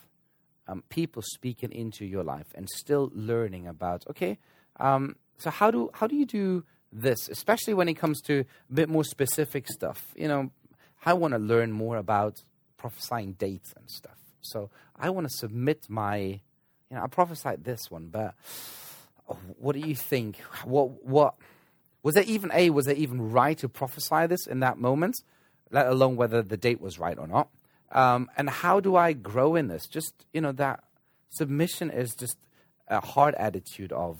um, 0.68 0.84
people 0.90 1.22
speaking 1.22 1.72
into 1.72 2.06
your 2.06 2.24
life 2.24 2.48
and 2.56 2.68
still 2.70 3.10
learning 3.14 3.68
about. 3.68 4.04
Okay, 4.10 4.38
um, 4.80 5.16
so 5.38 5.50
how 5.50 5.72
do 5.72 5.90
how 5.94 6.08
do 6.08 6.16
you 6.16 6.26
do 6.26 6.66
this, 6.92 7.30
especially 7.30 7.74
when 7.74 7.88
it 7.88 7.94
comes 7.94 8.22
to 8.22 8.44
a 8.70 8.74
bit 8.74 8.90
more 8.90 9.06
specific 9.06 9.70
stuff? 9.70 10.08
You 10.16 10.28
know, 10.28 10.52
I 11.06 11.14
want 11.14 11.34
to 11.34 11.40
learn 11.40 11.72
more 11.72 11.96
about 11.96 12.44
prophesying 12.76 13.34
dates 13.34 13.74
and 13.78 13.90
stuff. 13.90 14.23
So 14.44 14.70
I 14.96 15.10
want 15.10 15.28
to 15.30 15.34
submit 15.36 15.90
my, 15.90 16.18
you 16.18 16.40
know, 16.92 17.02
I 17.04 17.08
prophesied 17.08 17.64
this 17.64 17.90
one, 17.90 18.08
but 18.08 18.36
what 19.58 19.74
do 19.74 19.80
you 19.80 19.96
think? 19.96 20.38
What 20.64 21.06
what 21.06 21.36
was 22.04 22.16
there 22.16 22.24
even 22.26 22.52
a 22.54 22.70
was 22.70 22.86
there 22.86 22.96
even 22.96 23.32
right 23.32 23.58
to 23.60 23.70
prophesy 23.70 24.28
this 24.28 24.46
in 24.46 24.60
that 24.60 24.78
moment? 24.78 25.16
let 25.74 25.88
alone 25.88 26.16
whether 26.16 26.42
the 26.42 26.56
date 26.56 26.80
was 26.80 27.00
right 27.00 27.18
or 27.18 27.28
not. 27.28 27.50
Um, 27.92 28.30
and 28.38 28.50
how 28.50 28.80
do 28.80 28.96
I 28.96 29.12
grow 29.14 29.56
in 29.56 29.68
this? 29.68 29.88
Just, 29.88 30.14
you 30.32 30.40
know, 30.40 30.52
that 30.54 30.84
submission 31.30 31.90
is 31.90 32.16
just 32.16 32.38
a 32.88 33.02
hard 33.02 33.36
attitude 33.36 33.92
of, 33.92 34.18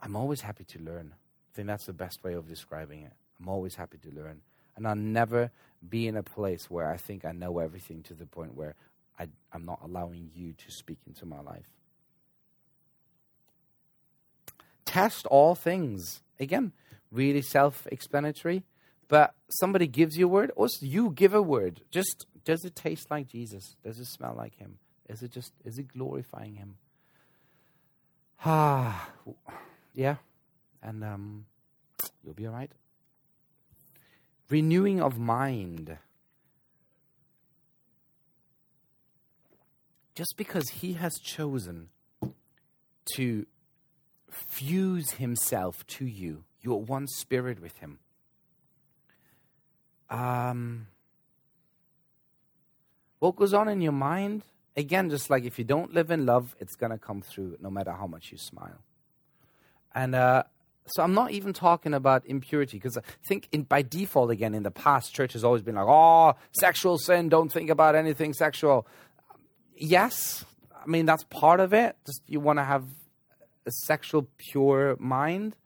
I'm 0.00 0.14
always 0.14 0.40
happy 0.40 0.64
to 0.64 0.78
learn. 0.78 1.14
I 1.14 1.50
think 1.54 1.66
that's 1.66 1.86
the 1.86 1.92
best 1.92 2.22
way 2.22 2.34
of 2.34 2.48
describing 2.48 3.02
it. 3.02 3.12
I'm 3.40 3.48
always 3.48 3.74
happy 3.74 3.98
to 3.98 4.10
learn. 4.10 4.40
And 4.76 4.86
I'll 4.86 4.94
never 4.94 5.50
be 5.88 6.06
in 6.06 6.16
a 6.16 6.22
place 6.22 6.70
where 6.70 6.90
I 6.90 6.96
think 6.96 7.24
I 7.24 7.32
know 7.32 7.58
everything 7.58 8.02
to 8.04 8.14
the 8.14 8.26
point 8.26 8.54
where 8.54 8.74
I, 9.18 9.28
I'm 9.52 9.64
not 9.64 9.80
allowing 9.82 10.30
you 10.34 10.52
to 10.52 10.70
speak 10.70 10.98
into 11.06 11.26
my 11.26 11.40
life. 11.40 11.68
Test 14.84 15.26
all 15.26 15.54
things. 15.54 16.22
Again, 16.38 16.72
really 17.10 17.42
self 17.42 17.86
explanatory. 17.90 18.64
But 19.08 19.34
somebody 19.48 19.86
gives 19.86 20.16
you 20.16 20.26
a 20.26 20.28
word, 20.28 20.50
or 20.56 20.68
you 20.80 21.10
give 21.10 21.32
a 21.32 21.42
word. 21.42 21.82
Just 21.90 22.26
does 22.44 22.64
it 22.64 22.74
taste 22.74 23.10
like 23.10 23.28
Jesus? 23.28 23.76
Does 23.84 24.00
it 24.00 24.06
smell 24.06 24.34
like 24.36 24.56
Him? 24.56 24.78
Is 25.08 25.22
it 25.22 25.30
just 25.30 25.52
is 25.64 25.78
it 25.78 25.88
glorifying 25.88 26.54
Him? 26.54 26.76
Ah, 28.44 29.10
yeah, 29.94 30.16
and 30.82 31.04
um, 31.04 31.46
you'll 32.24 32.34
be 32.34 32.46
all 32.46 32.52
right. 32.52 32.70
Renewing 34.48 35.00
of 35.00 35.18
mind. 35.18 35.98
Just 40.14 40.34
because 40.36 40.68
He 40.70 40.94
has 40.94 41.14
chosen 41.22 41.88
to 43.16 43.46
fuse 44.30 45.12
Himself 45.12 45.86
to 45.86 46.06
you, 46.06 46.44
you're 46.60 46.76
one 46.76 47.06
spirit 47.06 47.60
with 47.60 47.78
Him 47.78 47.98
um, 50.10 50.86
what 53.18 53.36
goes 53.36 53.54
on 53.54 53.68
in 53.68 53.80
your 53.80 53.92
mind? 53.92 54.42
Again, 54.76 55.10
just 55.10 55.30
like 55.30 55.44
if 55.44 55.58
you 55.58 55.64
don't 55.64 55.94
live 55.94 56.10
in 56.10 56.26
love, 56.26 56.54
it's 56.60 56.76
going 56.76 56.92
to 56.92 56.98
come 56.98 57.22
through 57.22 57.56
no 57.60 57.70
matter 57.70 57.92
how 57.92 58.06
much 58.06 58.30
you 58.30 58.38
smile. 58.38 58.78
And 59.94 60.14
uh, 60.14 60.44
so 60.88 61.02
I'm 61.02 61.14
not 61.14 61.32
even 61.32 61.52
talking 61.52 61.94
about 61.94 62.26
impurity 62.26 62.78
because 62.78 62.96
I 62.96 63.02
think 63.28 63.48
in, 63.52 63.64
by 63.64 63.82
default, 63.82 64.30
again, 64.30 64.54
in 64.54 64.62
the 64.62 64.70
past, 64.70 65.14
church 65.14 65.32
has 65.32 65.44
always 65.44 65.62
been 65.62 65.74
like, 65.74 65.86
oh, 65.86 66.34
sexual 66.52 66.98
sin, 66.98 67.28
don't 67.28 67.50
think 67.50 67.70
about 67.70 67.94
anything 67.94 68.32
sexual. 68.32 68.86
Yes, 69.76 70.44
I 70.72 70.86
mean, 70.88 71.06
that's 71.06 71.24
part 71.24 71.60
of 71.60 71.72
it. 71.72 71.96
Just 72.06 72.22
you 72.26 72.40
want 72.40 72.58
to 72.58 72.64
have 72.64 72.84
a 73.66 73.70
sexual, 73.70 74.28
pure 74.38 74.96
mind. 74.98 75.56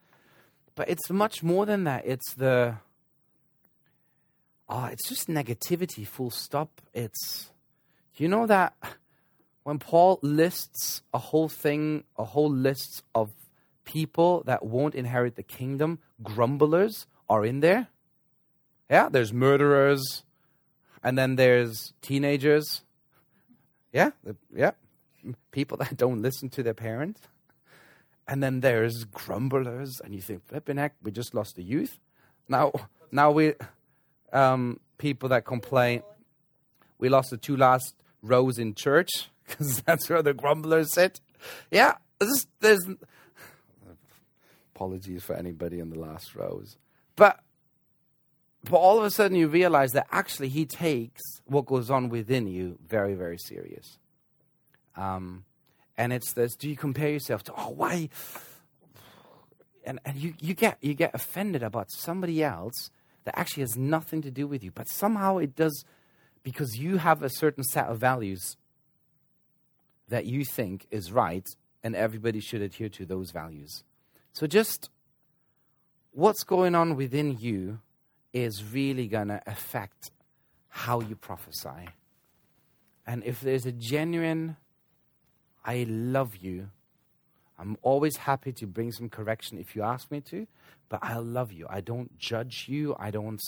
But 0.75 0.89
it's 0.89 1.11
much 1.11 1.43
more 1.43 1.67
than 1.67 1.85
that. 1.85 2.07
It's 2.07 2.33
the 2.35 2.77
oh, 4.71 4.85
it's 4.87 5.09
just 5.09 5.29
negativity, 5.29 6.07
full 6.07 6.31
stop. 6.31 6.81
It's, 6.95 7.51
you 8.15 8.29
know 8.29 8.47
that 8.47 8.75
when 9.65 9.79
Paul 9.79 10.19
lists 10.23 11.03
a 11.13 11.19
whole 11.19 11.49
thing, 11.49 12.05
a 12.17 12.25
whole 12.25 12.51
list 12.51 13.03
of 13.15 13.31
people 13.91 14.45
that 14.47 14.65
won't 14.65 14.95
inherit 14.95 15.35
the 15.35 15.43
kingdom, 15.43 15.99
grumblers 16.23 17.07
are 17.29 17.45
in 17.45 17.59
there. 17.59 17.89
Yeah, 18.89 19.09
there's 19.09 19.33
murderers, 19.33 20.23
and 21.03 21.19
then 21.19 21.35
there's 21.35 21.93
teenagers. 22.01 22.83
Yeah, 23.93 24.11
yeah, 24.55 24.73
people 25.51 25.77
that 25.81 25.97
don't 25.97 26.23
listen 26.23 26.49
to 26.51 26.63
their 26.63 26.75
parents. 26.75 27.21
And 28.29 28.41
then 28.43 28.61
there's 28.61 29.05
grumblers, 29.05 30.01
and 30.05 30.15
you 30.15 30.21
think, 30.21 30.47
flipping 30.47 30.77
heck, 30.77 30.95
we 31.03 31.11
just 31.11 31.35
lost 31.35 31.57
the 31.57 31.65
youth. 31.65 31.99
Now, 32.49 32.71
now 33.11 33.33
we 33.33 33.55
um, 34.33 34.79
people 34.99 35.29
that 35.31 35.45
complain. 35.45 36.03
We 36.99 37.09
lost 37.09 37.31
the 37.31 37.39
two 37.39 37.57
last 37.57 37.95
rows 38.23 38.57
in 38.59 38.75
church 38.75 39.11
because 39.49 39.83
that's 39.83 40.09
where 40.09 40.23
the 40.23 40.35
grumblers 40.35 40.93
sit. 40.93 41.21
Yeah, 41.73 41.95
there's, 42.21 42.47
there's 42.61 42.87
apologies 44.81 45.23
for 45.23 45.37
anybody 45.37 45.79
in 45.79 45.91
the 45.91 45.99
last 45.99 46.35
rows, 46.35 46.79
but 47.15 47.41
but 48.65 48.79
all 48.79 48.99
of 48.99 49.05
a 49.05 49.11
sudden 49.11 49.37
you 49.37 49.47
realize 49.47 49.93
that 49.93 50.07
actually 50.11 50.49
he 50.49 50.65
takes 50.65 51.21
what 51.45 51.67
goes 51.67 51.91
on 51.91 52.09
within 52.09 52.47
you 52.47 52.79
very 52.87 53.13
very 53.13 53.37
serious. 53.37 53.99
Um, 54.97 55.45
and 55.99 56.15
it's 56.15 56.33
this: 56.33 56.57
do 56.57 56.67
you 56.67 56.77
compare 56.77 57.11
yourself 57.11 57.43
to 57.45 57.53
oh 57.59 57.71
why? 57.71 58.09
And 59.85 60.01
and 60.07 60.17
you 60.17 60.33
you 60.41 60.55
get 60.55 60.79
you 60.81 60.95
get 60.95 61.15
offended 61.15 61.63
about 61.63 61.91
somebody 61.91 62.43
else 62.43 62.91
that 63.25 63.39
actually 63.39 63.65
has 63.65 63.77
nothing 63.77 64.23
to 64.23 64.31
do 64.31 64.47
with 64.47 64.65
you, 64.65 64.71
but 64.71 64.89
somehow 64.89 65.37
it 65.37 65.55
does 65.55 65.85
because 66.43 66.79
you 66.79 66.97
have 66.97 67.23
a 67.23 67.29
certain 67.29 67.65
set 67.65 67.89
of 67.89 67.99
values 67.99 68.57
that 70.09 70.25
you 70.25 70.43
think 70.43 70.87
is 70.91 71.13
right, 71.13 71.47
and 71.83 71.95
everybody 71.95 72.41
should 72.41 72.63
adhere 72.63 72.89
to 72.89 73.05
those 73.05 73.31
values. 73.31 73.85
So 74.33 74.47
just 74.47 74.91
what's 76.13 76.45
going 76.45 76.75
on 76.75 76.97
within 76.97 77.39
you 77.39 77.81
is 78.33 78.65
really 78.73 79.09
going 79.09 79.29
to 79.29 79.43
affect 79.47 80.11
how 80.69 81.01
you 81.01 81.17
prophesy. 81.17 81.89
And 83.07 83.25
if 83.25 83.41
there's 83.41 83.67
a 83.67 83.73
genuine, 83.73 84.57
I 85.65 85.85
love 85.89 86.37
you, 86.37 86.71
I'm 87.59 87.77
always 87.83 88.17
happy 88.17 88.53
to 88.53 88.67
bring 88.67 88.91
some 88.91 89.11
correction 89.11 89.59
if 89.59 89.77
you 89.77 89.83
ask 89.83 90.11
me 90.11 90.23
to, 90.23 90.47
but 90.89 91.01
I 91.03 91.17
love 91.19 91.53
you. 91.53 91.67
I 91.69 91.83
don't 91.83 92.17
judge 92.19 92.67
you. 92.69 92.97
I 92.99 93.11
don't 93.11 93.43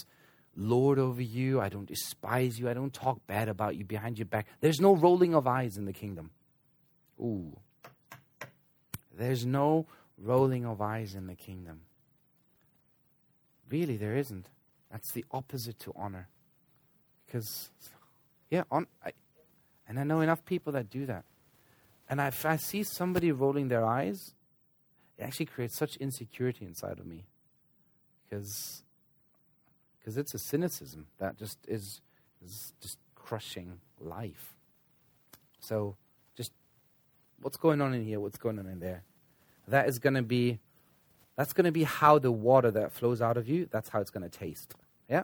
lord 0.55 0.99
over 0.99 1.23
you. 1.23 1.62
I 1.62 1.71
don't 1.71 1.87
despise 1.87 2.59
you. 2.59 2.68
I 2.68 2.75
don't 2.75 2.92
talk 2.92 3.27
bad 3.27 3.49
about 3.49 3.77
you 3.77 3.85
behind 3.85 4.18
your 4.18 4.27
back. 4.27 4.47
There's 4.61 4.81
no 4.81 4.95
rolling 4.95 5.35
of 5.35 5.47
eyes 5.47 5.79
in 5.79 5.87
the 5.87 5.95
kingdom. 5.95 6.31
Ooh. 7.18 7.57
There's 9.16 9.47
no 9.47 9.87
rolling 10.23 10.65
of 10.65 10.81
eyes 10.81 11.15
in 11.15 11.27
the 11.27 11.35
kingdom. 11.35 11.81
Really, 13.69 13.97
there 13.97 14.17
isn't. 14.17 14.47
That's 14.91 15.13
the 15.13 15.25
opposite 15.31 15.79
to 15.81 15.93
honor. 15.97 16.29
Because, 17.27 17.71
yeah, 18.51 18.65
on, 18.71 18.87
I, 19.05 19.13
and 19.89 19.99
I 19.99 20.05
know 20.05 20.21
enough 20.21 20.45
people 20.45 20.73
that 20.75 20.91
do 20.91 21.07
that. 21.07 21.25
And 22.09 22.21
if 22.21 22.45
I 22.45 22.57
see 22.57 22.83
somebody 22.83 23.33
rolling 23.33 23.69
their 23.69 23.85
eyes, 23.85 24.35
it 25.19 25.23
actually 25.23 25.47
creates 25.47 25.77
such 25.77 25.97
insecurity 25.97 26.67
inside 26.67 26.99
of 26.99 27.07
me. 27.07 27.25
Because 28.29 28.83
because 30.03 30.17
it's 30.17 30.35
a 30.35 30.39
cynicism 30.39 31.07
that 31.19 31.39
just 31.39 31.59
is, 31.69 32.01
is 32.45 32.73
just 32.81 32.99
crushing 33.15 33.79
life. 34.01 34.55
So, 35.61 35.97
just 36.37 36.53
what's 37.41 37.57
going 37.57 37.81
on 37.81 37.95
in 37.95 38.05
here? 38.05 38.19
What's 38.19 38.39
going 38.39 38.59
on 38.59 38.67
in 38.67 38.81
there? 38.81 39.05
That 39.73 39.89
is 39.89 39.99
going 39.99 40.15
to 40.15 40.23
be 40.23 40.61
that's 41.35 41.55
going 41.55 41.65
to 41.65 41.73
be 41.73 41.85
how 41.85 42.19
the 42.19 42.31
water 42.31 42.71
that 42.71 42.93
flows 42.93 43.23
out 43.23 43.39
of 43.39 43.49
you, 43.49 43.67
that's 43.71 43.89
how 43.89 44.01
it's 44.01 44.11
going 44.11 44.29
to 44.29 44.39
taste. 44.39 44.75
Yeah? 45.09 45.23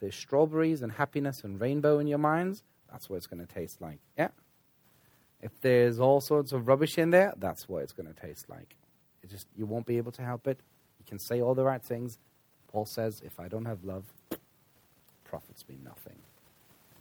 There's 0.00 0.16
strawberries 0.16 0.80
and 0.80 0.92
happiness 0.92 1.44
and 1.44 1.60
rainbow 1.60 1.98
in 1.98 2.06
your 2.06 2.18
minds, 2.18 2.62
that's 2.90 3.10
what 3.10 3.16
it's 3.16 3.26
going 3.26 3.46
to 3.46 3.52
taste 3.52 3.82
like. 3.82 3.98
Yeah? 4.16 4.28
If 5.42 5.50
there's 5.60 6.00
all 6.00 6.22
sorts 6.22 6.52
of 6.52 6.66
rubbish 6.66 6.96
in 6.96 7.10
there, 7.10 7.34
that's 7.36 7.68
what 7.68 7.82
it's 7.82 7.92
going 7.92 8.12
to 8.12 8.18
taste 8.18 8.48
like. 8.48 8.74
It 9.22 9.28
just 9.28 9.46
you 9.54 9.66
won't 9.66 9.84
be 9.84 9.98
able 9.98 10.12
to 10.12 10.22
help 10.22 10.46
it. 10.46 10.58
You 10.98 11.04
can 11.06 11.18
say 11.18 11.42
all 11.42 11.54
the 11.54 11.64
right 11.64 11.82
things. 11.82 12.18
Paul 12.68 12.86
says, 12.86 13.20
if 13.22 13.38
I 13.38 13.48
don't 13.48 13.66
have 13.66 13.84
love, 13.84 14.04
profits 15.24 15.68
me 15.68 15.76
nothing. 15.84 16.16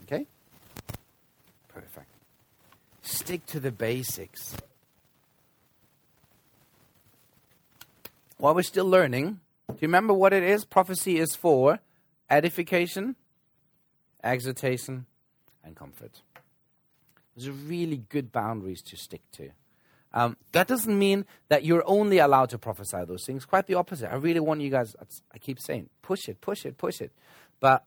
Okay? 0.04 0.28
Perfect. 1.70 2.10
Stick 3.04 3.46
to 3.48 3.62
the 3.62 3.72
basics. 3.72 4.58
While 8.42 8.56
we're 8.56 8.64
still 8.64 8.90
learning, 8.90 9.40
do 9.68 9.76
you 9.82 9.88
remember 9.88 10.16
what 10.16 10.34
it 10.34 10.42
is? 10.42 10.66
Prophecy 10.66 11.20
is 11.20 11.36
for 11.36 11.78
edification, 12.28 13.16
exhortation, 14.24 15.06
and 15.64 15.76
comfort. 15.76 16.24
Those 17.36 17.50
are 17.50 17.52
really 17.52 17.98
good 17.98 18.32
boundaries 18.32 18.82
to 18.82 18.98
stick 18.98 19.22
to. 19.34 19.52
Um, 20.12 20.38
that 20.54 20.66
doesn't 20.68 20.98
mean 20.98 21.28
that 21.50 21.66
you're 21.66 21.84
only 21.86 22.18
allowed 22.18 22.50
to 22.50 22.58
prophesy 22.58 23.06
those 23.06 23.26
things. 23.28 23.46
Quite 23.46 23.68
the 23.68 23.76
opposite. 23.76 24.12
I 24.12 24.16
really 24.16 24.40
want 24.40 24.62
you 24.62 24.72
guys, 24.72 24.96
I 25.32 25.38
keep 25.38 25.60
saying, 25.60 25.92
push 26.02 26.28
it, 26.28 26.42
push 26.42 26.66
it, 26.66 26.80
push 26.80 27.00
it. 27.00 27.12
But, 27.60 27.84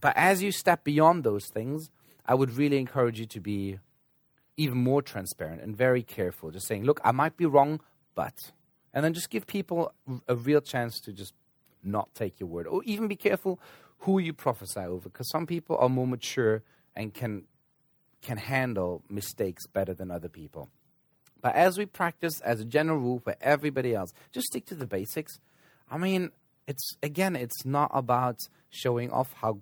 but 0.00 0.16
as 0.16 0.42
you 0.42 0.50
step 0.50 0.82
beyond 0.82 1.24
those 1.24 1.46
things, 1.52 1.90
I 2.24 2.36
would 2.36 2.56
really 2.56 2.78
encourage 2.78 3.20
you 3.20 3.26
to 3.26 3.38
be 3.38 3.80
even 4.56 4.78
more 4.78 5.02
transparent 5.02 5.60
and 5.60 5.76
very 5.76 6.02
careful. 6.02 6.50
Just 6.50 6.68
saying, 6.68 6.84
look, 6.84 7.02
I 7.04 7.12
might 7.12 7.36
be 7.36 7.44
wrong, 7.44 7.80
but 8.14 8.32
and 8.94 9.04
then 9.04 9.12
just 9.12 9.28
give 9.28 9.46
people 9.46 9.92
a 10.28 10.36
real 10.36 10.62
chance 10.62 11.00
to 11.00 11.12
just 11.12 11.34
not 11.82 12.14
take 12.14 12.40
your 12.40 12.48
word. 12.48 12.66
Or 12.66 12.82
even 12.84 13.08
be 13.08 13.16
careful 13.16 13.60
who 13.98 14.18
you 14.18 14.32
prophesy 14.32 14.80
over, 14.80 15.10
because 15.10 15.28
some 15.30 15.46
people 15.46 15.76
are 15.76 15.88
more 15.88 16.06
mature 16.06 16.62
and 16.94 17.12
can, 17.12 17.42
can 18.22 18.38
handle 18.38 19.02
mistakes 19.10 19.66
better 19.66 19.92
than 19.92 20.10
other 20.10 20.28
people. 20.28 20.70
But 21.42 21.56
as 21.56 21.76
we 21.76 21.84
practice, 21.84 22.40
as 22.40 22.60
a 22.60 22.64
general 22.64 22.98
rule 22.98 23.18
for 23.18 23.34
everybody 23.40 23.94
else, 23.94 24.12
just 24.32 24.46
stick 24.46 24.64
to 24.66 24.74
the 24.74 24.86
basics. 24.86 25.40
I 25.90 25.98
mean, 25.98 26.30
it's 26.66 26.96
again, 27.02 27.36
it's 27.36 27.66
not 27.66 27.90
about 27.92 28.38
showing 28.70 29.10
off 29.10 29.34
how 29.34 29.58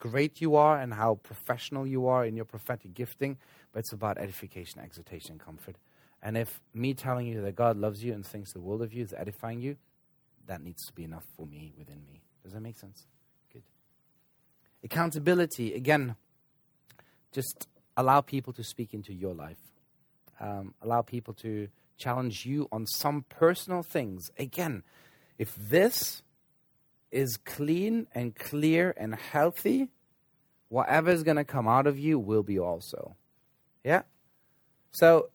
great 0.00 0.40
you 0.40 0.56
are 0.56 0.80
and 0.80 0.94
how 0.94 1.20
professional 1.22 1.86
you 1.86 2.08
are 2.08 2.24
in 2.24 2.34
your 2.34 2.44
prophetic 2.46 2.94
gifting, 2.94 3.36
but 3.72 3.80
it's 3.80 3.92
about 3.92 4.18
edification, 4.18 4.80
exhortation, 4.80 5.38
comfort. 5.38 5.76
And 6.22 6.36
if 6.36 6.60
me 6.74 6.94
telling 6.94 7.26
you 7.26 7.40
that 7.42 7.56
God 7.56 7.76
loves 7.76 8.04
you 8.04 8.12
and 8.12 8.24
thinks 8.24 8.52
the 8.52 8.60
world 8.60 8.82
of 8.82 8.92
you 8.92 9.02
is 9.02 9.14
edifying 9.16 9.60
you, 9.60 9.76
that 10.46 10.62
needs 10.62 10.84
to 10.86 10.92
be 10.92 11.04
enough 11.04 11.24
for 11.36 11.46
me 11.46 11.72
within 11.78 12.02
me. 12.10 12.22
Does 12.42 12.52
that 12.52 12.60
make 12.60 12.76
sense? 12.76 13.06
Good. 13.52 13.62
Accountability, 14.84 15.74
again, 15.74 16.16
just 17.32 17.68
allow 17.96 18.20
people 18.20 18.52
to 18.54 18.64
speak 18.64 18.92
into 18.92 19.14
your 19.14 19.34
life. 19.34 19.58
Um, 20.40 20.74
allow 20.82 21.02
people 21.02 21.34
to 21.34 21.68
challenge 21.96 22.46
you 22.46 22.68
on 22.72 22.86
some 22.86 23.24
personal 23.28 23.82
things. 23.82 24.30
Again, 24.38 24.82
if 25.38 25.54
this 25.54 26.22
is 27.10 27.36
clean 27.36 28.06
and 28.14 28.34
clear 28.34 28.94
and 28.96 29.14
healthy, 29.14 29.88
whatever 30.68 31.10
is 31.10 31.22
going 31.22 31.36
to 31.36 31.44
come 31.44 31.68
out 31.68 31.86
of 31.86 31.98
you 31.98 32.18
will 32.18 32.42
be 32.42 32.58
also. 32.58 33.16
Yeah? 33.84 34.02
So 34.92 35.28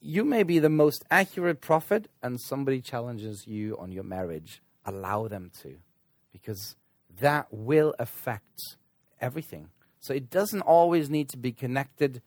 you 0.00 0.24
may 0.24 0.42
be 0.42 0.58
the 0.58 0.68
most 0.68 1.04
accurate 1.10 1.60
prophet 1.60 2.08
and 2.22 2.40
somebody 2.40 2.80
challenges 2.80 3.46
you 3.46 3.76
on 3.78 3.92
your 3.92 4.04
marriage, 4.04 4.62
allow 4.84 5.28
them 5.28 5.50
to, 5.62 5.76
because 6.32 6.76
that 7.20 7.46
will 7.50 7.94
affect 7.98 8.60
everything. 9.20 9.70
So 10.00 10.14
it 10.14 10.30
doesn't 10.30 10.62
always 10.62 11.10
need 11.10 11.28
to 11.30 11.36
be 11.36 11.52
connected 11.52 12.22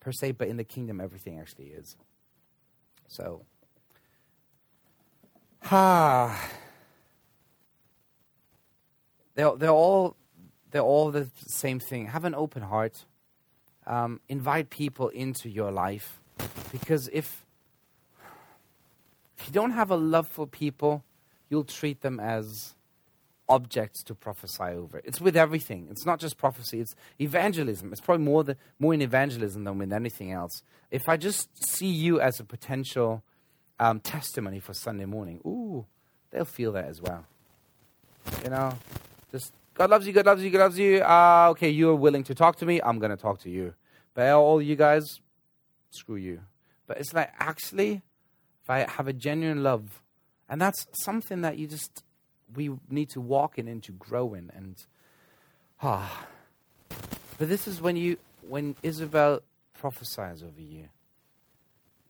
per 0.00 0.12
se, 0.12 0.32
but 0.32 0.48
in 0.48 0.56
the 0.56 0.64
kingdom, 0.64 1.00
everything 1.00 1.40
actually 1.40 1.66
is. 1.66 1.96
So, 3.08 3.44
ah, 5.70 6.50
they're, 9.34 9.56
they're 9.56 9.70
all 9.70 10.16
they're 10.70 10.82
all 10.82 11.12
the 11.12 11.30
same 11.46 11.78
thing. 11.78 12.06
Have 12.06 12.24
an 12.24 12.34
open 12.34 12.62
heart. 12.62 13.04
Um, 13.86 14.20
invite 14.28 14.70
people 14.70 15.08
into 15.08 15.48
your 15.48 15.70
life 15.70 16.20
because 16.72 17.08
if, 17.12 17.44
if 19.38 19.46
you 19.46 19.52
don't 19.52 19.72
have 19.72 19.90
a 19.90 19.96
love 19.96 20.28
for 20.28 20.46
people, 20.46 21.04
you'll 21.48 21.64
treat 21.64 22.00
them 22.00 22.18
as 22.18 22.74
objects 23.48 24.02
to 24.04 24.14
prophesy 24.14 24.62
over. 24.62 25.00
It's 25.04 25.20
with 25.20 25.36
everything. 25.36 25.88
It's 25.90 26.06
not 26.06 26.18
just 26.18 26.38
prophecy, 26.38 26.80
it's 26.80 26.94
evangelism. 27.20 27.92
It's 27.92 28.00
probably 28.00 28.24
more, 28.24 28.44
more 28.78 28.94
in 28.94 29.02
evangelism 29.02 29.64
than 29.64 29.78
with 29.78 29.92
anything 29.92 30.32
else. 30.32 30.62
If 30.90 31.08
I 31.08 31.16
just 31.16 31.48
see 31.68 31.88
you 31.88 32.20
as 32.20 32.40
a 32.40 32.44
potential 32.44 33.22
um, 33.78 34.00
testimony 34.00 34.60
for 34.60 34.72
Sunday 34.72 35.04
morning, 35.04 35.40
ooh, 35.44 35.86
they'll 36.30 36.44
feel 36.44 36.72
that 36.72 36.86
as 36.86 37.02
well. 37.02 37.26
You 38.42 38.50
know, 38.50 38.78
just 39.30 39.52
God 39.74 39.90
loves 39.90 40.06
you, 40.06 40.12
God 40.12 40.26
loves 40.26 40.42
you, 40.42 40.50
God 40.50 40.58
loves 40.58 40.78
you. 40.78 41.02
Uh, 41.02 41.48
okay, 41.50 41.68
you're 41.68 41.94
willing 41.94 42.24
to 42.24 42.34
talk 42.34 42.56
to 42.56 42.66
me, 42.66 42.80
I'm 42.82 42.98
going 42.98 43.10
to 43.10 43.16
talk 43.16 43.40
to 43.40 43.50
you. 43.50 43.74
But 44.14 44.32
all 44.32 44.62
you 44.62 44.76
guys, 44.76 45.20
screw 45.94 46.16
you. 46.16 46.40
But 46.86 46.98
it's 46.98 47.14
like, 47.14 47.30
actually, 47.38 48.02
if 48.62 48.70
I 48.70 48.86
have 48.88 49.08
a 49.08 49.12
genuine 49.12 49.62
love, 49.62 50.02
and 50.48 50.60
that's 50.60 50.86
something 50.92 51.40
that 51.40 51.56
you 51.58 51.66
just, 51.66 52.02
we 52.54 52.70
need 52.90 53.10
to 53.10 53.20
walk 53.20 53.58
in 53.58 53.68
and 53.68 53.82
to 53.84 53.92
grow 53.92 54.34
in. 54.34 54.50
And, 54.54 54.76
ah. 55.82 56.26
But 57.38 57.48
this 57.48 57.66
is 57.66 57.80
when 57.80 57.96
you, 57.96 58.18
when 58.46 58.76
Isabel 58.82 59.40
prophesies 59.72 60.42
over 60.42 60.60
you, 60.60 60.88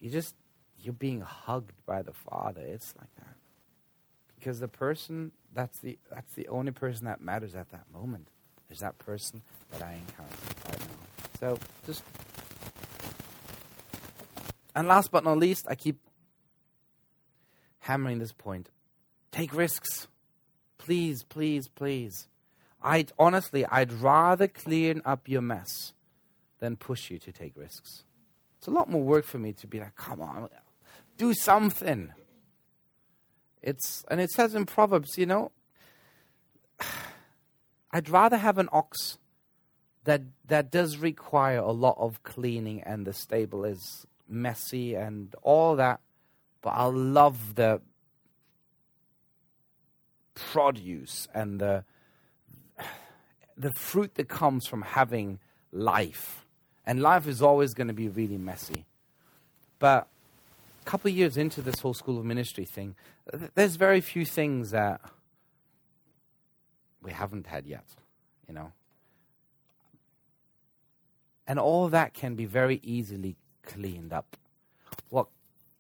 you 0.01 0.11
just, 0.11 0.35
you're 0.80 0.93
being 0.93 1.20
hugged 1.20 1.72
by 1.87 2.03
the 2.03 2.12
Father. 2.12 2.61
It's 2.61 2.95
like 2.99 3.14
that. 3.16 3.37
Because 4.39 4.61
the 4.61 4.68
person, 4.68 5.32
that's 5.55 5.78
the, 5.78 5.97
that's 6.12 6.35
the 6.35 6.49
only 6.49 6.72
person 6.72 7.07
that 7.07 7.20
matters 7.20 7.55
at 7.55 7.70
that 7.70 7.85
moment, 7.93 8.28
is 8.68 8.80
that 8.80 8.99
person 8.99 9.41
that 9.70 9.82
I 9.82 9.95
encounter 9.95 10.37
right 10.66 10.80
now. 10.80 10.87
So 11.41 11.59
just 11.87 12.03
And 14.75 14.89
last 14.89 15.11
but 15.11 15.25
not 15.25 15.39
least, 15.39 15.66
I 15.68 15.75
keep 15.75 16.01
hammering 17.81 18.18
this 18.18 18.33
point 18.33 18.70
take 19.31 19.55
risks. 19.55 20.09
Please, 20.79 21.25
please, 21.25 21.68
please. 21.68 22.29
I'd 22.83 23.12
honestly, 23.18 23.64
I'd 23.66 23.93
rather 23.93 24.47
clean 24.47 25.03
up 25.05 25.29
your 25.29 25.43
mess 25.43 25.95
than 26.61 26.77
push 26.77 27.11
you 27.11 27.18
to 27.18 27.33
take 27.33 27.57
risks. 27.57 28.05
It's 28.59 28.68
a 28.68 28.70
lot 28.70 28.89
more 28.89 29.03
work 29.03 29.25
for 29.25 29.39
me 29.39 29.53
to 29.55 29.66
be 29.66 29.81
like, 29.81 29.97
come 29.97 30.20
on, 30.20 30.49
do 31.16 31.35
something. 31.35 32.12
It's 33.62 34.05
and 34.11 34.20
it 34.20 34.31
says 34.31 34.55
in 34.55 34.66
Proverbs, 34.66 35.16
you 35.16 35.27
know, 35.27 35.51
I'd 37.91 38.09
rather 38.09 38.37
have 38.37 38.59
an 38.59 38.68
ox 38.72 39.18
that 40.05 40.22
that 40.47 40.70
does 40.70 40.99
require 40.99 41.59
a 41.59 41.72
lot 41.72 41.97
of 41.99 42.22
cleaning 42.22 42.83
and 42.83 43.07
the 43.07 43.12
stable 43.12 43.64
is 43.64 44.07
messy 44.29 44.95
and 44.95 45.35
all 45.43 45.77
that, 45.77 46.01
but 46.62 46.70
I 46.70 46.85
love 46.85 47.55
the 47.55 47.81
produce 50.35 51.29
and 51.35 51.61
the 51.61 51.85
the 53.57 53.72
fruit 53.72 54.16
that 54.16 54.29
comes 54.29 54.66
from 54.66 54.83
having 54.83 55.39
life. 55.72 56.45
And 56.85 57.01
life 57.01 57.27
is 57.29 57.41
always 57.41 57.72
going 57.72 57.87
to 57.87 57.95
be 57.95 58.09
really 58.09 58.37
messy. 58.37 58.85
But 59.79 60.09
a 60.83 60.85
couple 60.85 61.11
of 61.11 61.16
years 61.16 61.37
into 61.37 61.62
this 61.62 61.81
whole 61.81 61.95
school 61.95 62.18
of 62.18 62.25
ministry 62.25 62.64
thing, 62.64 62.97
there's 63.55 63.77
very 63.77 64.01
few 64.01 64.25
things 64.25 64.70
that 64.72 65.01
we 67.01 67.12
haven't 67.12 67.47
had 67.47 67.66
yet, 67.66 67.85
you 68.49 68.55
know. 68.55 68.72
And 71.47 71.59
all 71.59 71.89
that 71.89 72.12
can 72.12 72.35
be 72.35 72.45
very 72.45 72.81
easily 72.83 73.37
cleaned 73.67 74.12
up. 74.12 74.37
What 75.09 75.29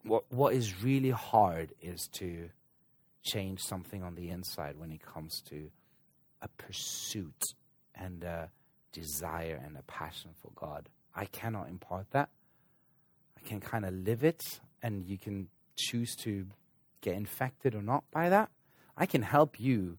what 0.02 0.24
what 0.30 0.54
is 0.54 0.82
really 0.82 1.10
hard 1.10 1.72
is 1.80 2.08
to 2.14 2.50
change 3.22 3.60
something 3.60 4.02
on 4.02 4.14
the 4.14 4.30
inside 4.30 4.78
when 4.78 4.92
it 4.92 5.00
comes 5.02 5.40
to 5.48 5.70
a 6.42 6.48
pursuit 6.48 7.42
and 7.94 8.22
a 8.22 8.50
desire 8.92 9.60
and 9.64 9.76
a 9.76 9.82
passion 9.82 10.30
for 10.42 10.50
God. 10.54 10.88
I 11.14 11.24
cannot 11.26 11.68
impart 11.68 12.10
that. 12.10 12.28
I 13.36 13.48
can 13.48 13.60
kind 13.60 13.84
of 13.84 13.94
live 13.94 14.24
it, 14.24 14.42
and 14.82 15.04
you 15.06 15.16
can 15.16 15.48
choose 15.76 16.14
to 16.16 16.46
get 17.00 17.14
infected 17.14 17.74
or 17.74 17.82
not 17.82 18.04
by 18.10 18.28
that. 18.28 18.50
I 18.96 19.06
can 19.06 19.22
help 19.22 19.58
you 19.58 19.98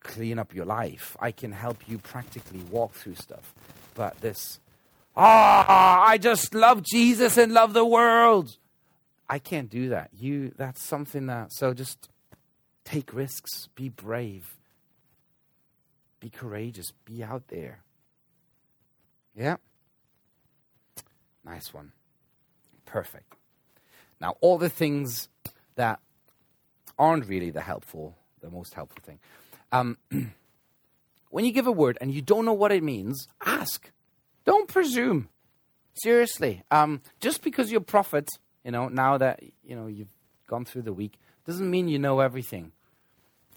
clean 0.00 0.38
up 0.38 0.54
your 0.54 0.64
life. 0.64 1.16
I 1.20 1.30
can 1.30 1.52
help 1.52 1.88
you 1.88 1.98
practically 1.98 2.60
walk 2.70 2.94
through 2.94 3.16
stuff. 3.16 3.54
But 3.94 4.20
this, 4.20 4.60
ah, 5.16 6.04
I 6.06 6.18
just 6.18 6.54
love 6.54 6.82
Jesus 6.82 7.36
and 7.36 7.52
love 7.52 7.72
the 7.72 7.84
world. 7.84 8.56
I 9.28 9.38
can't 9.38 9.70
do 9.70 9.90
that. 9.90 10.10
You, 10.12 10.52
that's 10.56 10.82
something 10.82 11.26
that, 11.26 11.52
so 11.52 11.72
just 11.72 12.08
take 12.84 13.14
risks, 13.14 13.68
be 13.74 13.88
brave, 13.88 14.56
be 16.18 16.30
courageous, 16.30 16.92
be 17.04 17.22
out 17.22 17.48
there. 17.48 17.82
Yeah? 19.36 19.56
Nice 21.44 21.72
one. 21.72 21.92
Perfect. 22.84 23.34
Now, 24.20 24.36
all 24.40 24.58
the 24.58 24.68
things 24.68 25.28
that 25.76 26.00
aren't 26.98 27.26
really 27.26 27.50
the 27.50 27.62
helpful, 27.62 28.18
the 28.40 28.50
most 28.50 28.74
helpful 28.74 29.00
thing. 29.02 29.18
Um, 29.72 29.96
when 31.30 31.44
you 31.44 31.52
give 31.52 31.66
a 31.66 31.72
word 31.72 31.96
and 32.00 32.12
you 32.12 32.20
don't 32.20 32.44
know 32.44 32.52
what 32.52 32.72
it 32.72 32.82
means, 32.82 33.28
ask. 33.44 33.90
Don't 34.44 34.68
presume. 34.68 35.28
Seriously. 35.94 36.62
Um, 36.70 37.02
just 37.20 37.42
because 37.42 37.70
you're 37.70 37.80
prophet, 37.80 38.28
you 38.64 38.70
know, 38.70 38.88
now 38.88 39.18
that 39.18 39.42
you 39.64 39.76
know 39.76 39.86
you've 39.86 40.14
gone 40.46 40.64
through 40.64 40.82
the 40.82 40.92
week, 40.92 41.18
doesn't 41.46 41.70
mean 41.70 41.88
you 41.88 41.98
know 41.98 42.20
everything. 42.20 42.72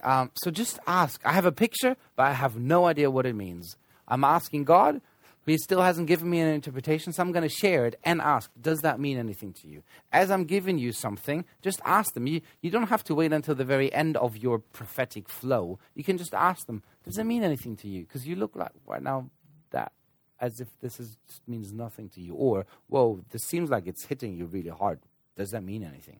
Um, 0.03 0.31
so 0.35 0.51
just 0.51 0.79
ask. 0.85 1.21
I 1.25 1.33
have 1.33 1.45
a 1.45 1.51
picture, 1.51 1.95
but 2.15 2.23
I 2.23 2.33
have 2.33 2.57
no 2.57 2.85
idea 2.85 3.09
what 3.09 3.25
it 3.25 3.35
means. 3.35 3.77
I'm 4.07 4.23
asking 4.23 4.65
God, 4.65 4.99
but 5.45 5.51
He 5.51 5.57
still 5.57 5.81
hasn't 5.81 6.07
given 6.07 6.29
me 6.29 6.41
an 6.41 6.49
interpretation, 6.49 7.13
so 7.13 7.21
I'm 7.21 7.31
going 7.31 7.47
to 7.47 7.55
share 7.55 7.85
it 7.85 7.97
and 8.03 8.19
ask, 8.19 8.51
does 8.61 8.81
that 8.81 8.99
mean 8.99 9.17
anything 9.17 9.53
to 9.53 9.67
you? 9.67 9.83
As 10.11 10.29
I'm 10.29 10.43
giving 10.43 10.77
you 10.77 10.91
something, 10.91 11.45
just 11.61 11.79
ask 11.85 12.13
them. 12.13 12.27
You, 12.27 12.41
you 12.61 12.69
don't 12.69 12.89
have 12.89 13.03
to 13.05 13.15
wait 13.15 13.31
until 13.31 13.55
the 13.55 13.63
very 13.63 13.93
end 13.93 14.17
of 14.17 14.35
your 14.35 14.59
prophetic 14.59 15.29
flow. 15.29 15.79
You 15.95 16.03
can 16.03 16.17
just 16.17 16.33
ask 16.33 16.67
them, 16.67 16.83
does 17.05 17.17
it 17.17 17.23
mean 17.23 17.43
anything 17.43 17.77
to 17.77 17.87
you? 17.87 18.03
Because 18.03 18.27
you 18.27 18.35
look 18.35 18.55
like 18.55 18.71
right 18.85 19.01
now 19.01 19.29
as 20.43 20.59
if 20.59 20.67
this 20.81 20.99
is, 20.99 21.17
means 21.47 21.71
nothing 21.71 22.09
to 22.09 22.21
you. 22.21 22.35
Or, 22.35 22.65
whoa, 22.87 23.23
this 23.31 23.43
seems 23.43 23.69
like 23.69 23.87
it's 23.87 24.05
hitting 24.05 24.35
you 24.35 24.45
really 24.45 24.69
hard. 24.69 24.99
Does 25.37 25.51
that 25.51 25.63
mean 25.63 25.83
anything? 25.83 26.19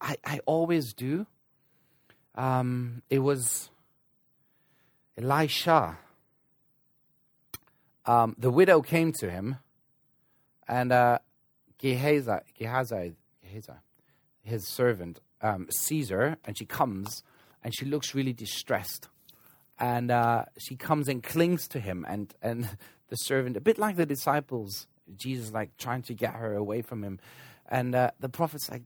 I, 0.00 0.16
I 0.24 0.40
always 0.46 0.94
do 0.94 1.26
um, 2.36 3.02
it 3.10 3.20
was 3.20 3.70
Elisha. 5.16 5.98
Um, 8.06 8.34
the 8.38 8.50
widow 8.50 8.82
came 8.82 9.12
to 9.20 9.30
him, 9.30 9.56
and 10.68 10.92
uh, 10.92 11.18
Gehazi, 11.78 12.38
Gehazi, 12.58 13.14
Gehazi, 13.42 13.72
his 14.42 14.66
servant, 14.66 15.20
um, 15.40 15.68
sees 15.70 16.10
her, 16.10 16.36
and 16.44 16.58
she 16.58 16.66
comes, 16.66 17.22
and 17.62 17.74
she 17.74 17.84
looks 17.84 18.14
really 18.14 18.32
distressed. 18.32 19.08
And 19.78 20.10
uh, 20.10 20.44
she 20.58 20.76
comes 20.76 21.08
and 21.08 21.22
clings 21.22 21.66
to 21.68 21.80
him, 21.80 22.04
and, 22.08 22.32
and 22.42 22.68
the 23.08 23.16
servant, 23.16 23.56
a 23.56 23.60
bit 23.60 23.78
like 23.78 23.96
the 23.96 24.06
disciples, 24.06 24.86
Jesus, 25.16 25.52
like 25.52 25.76
trying 25.76 26.02
to 26.02 26.14
get 26.14 26.34
her 26.34 26.54
away 26.54 26.82
from 26.82 27.02
him. 27.02 27.18
And 27.68 27.94
uh, 27.94 28.10
the 28.20 28.28
prophet's 28.28 28.70
like, 28.70 28.82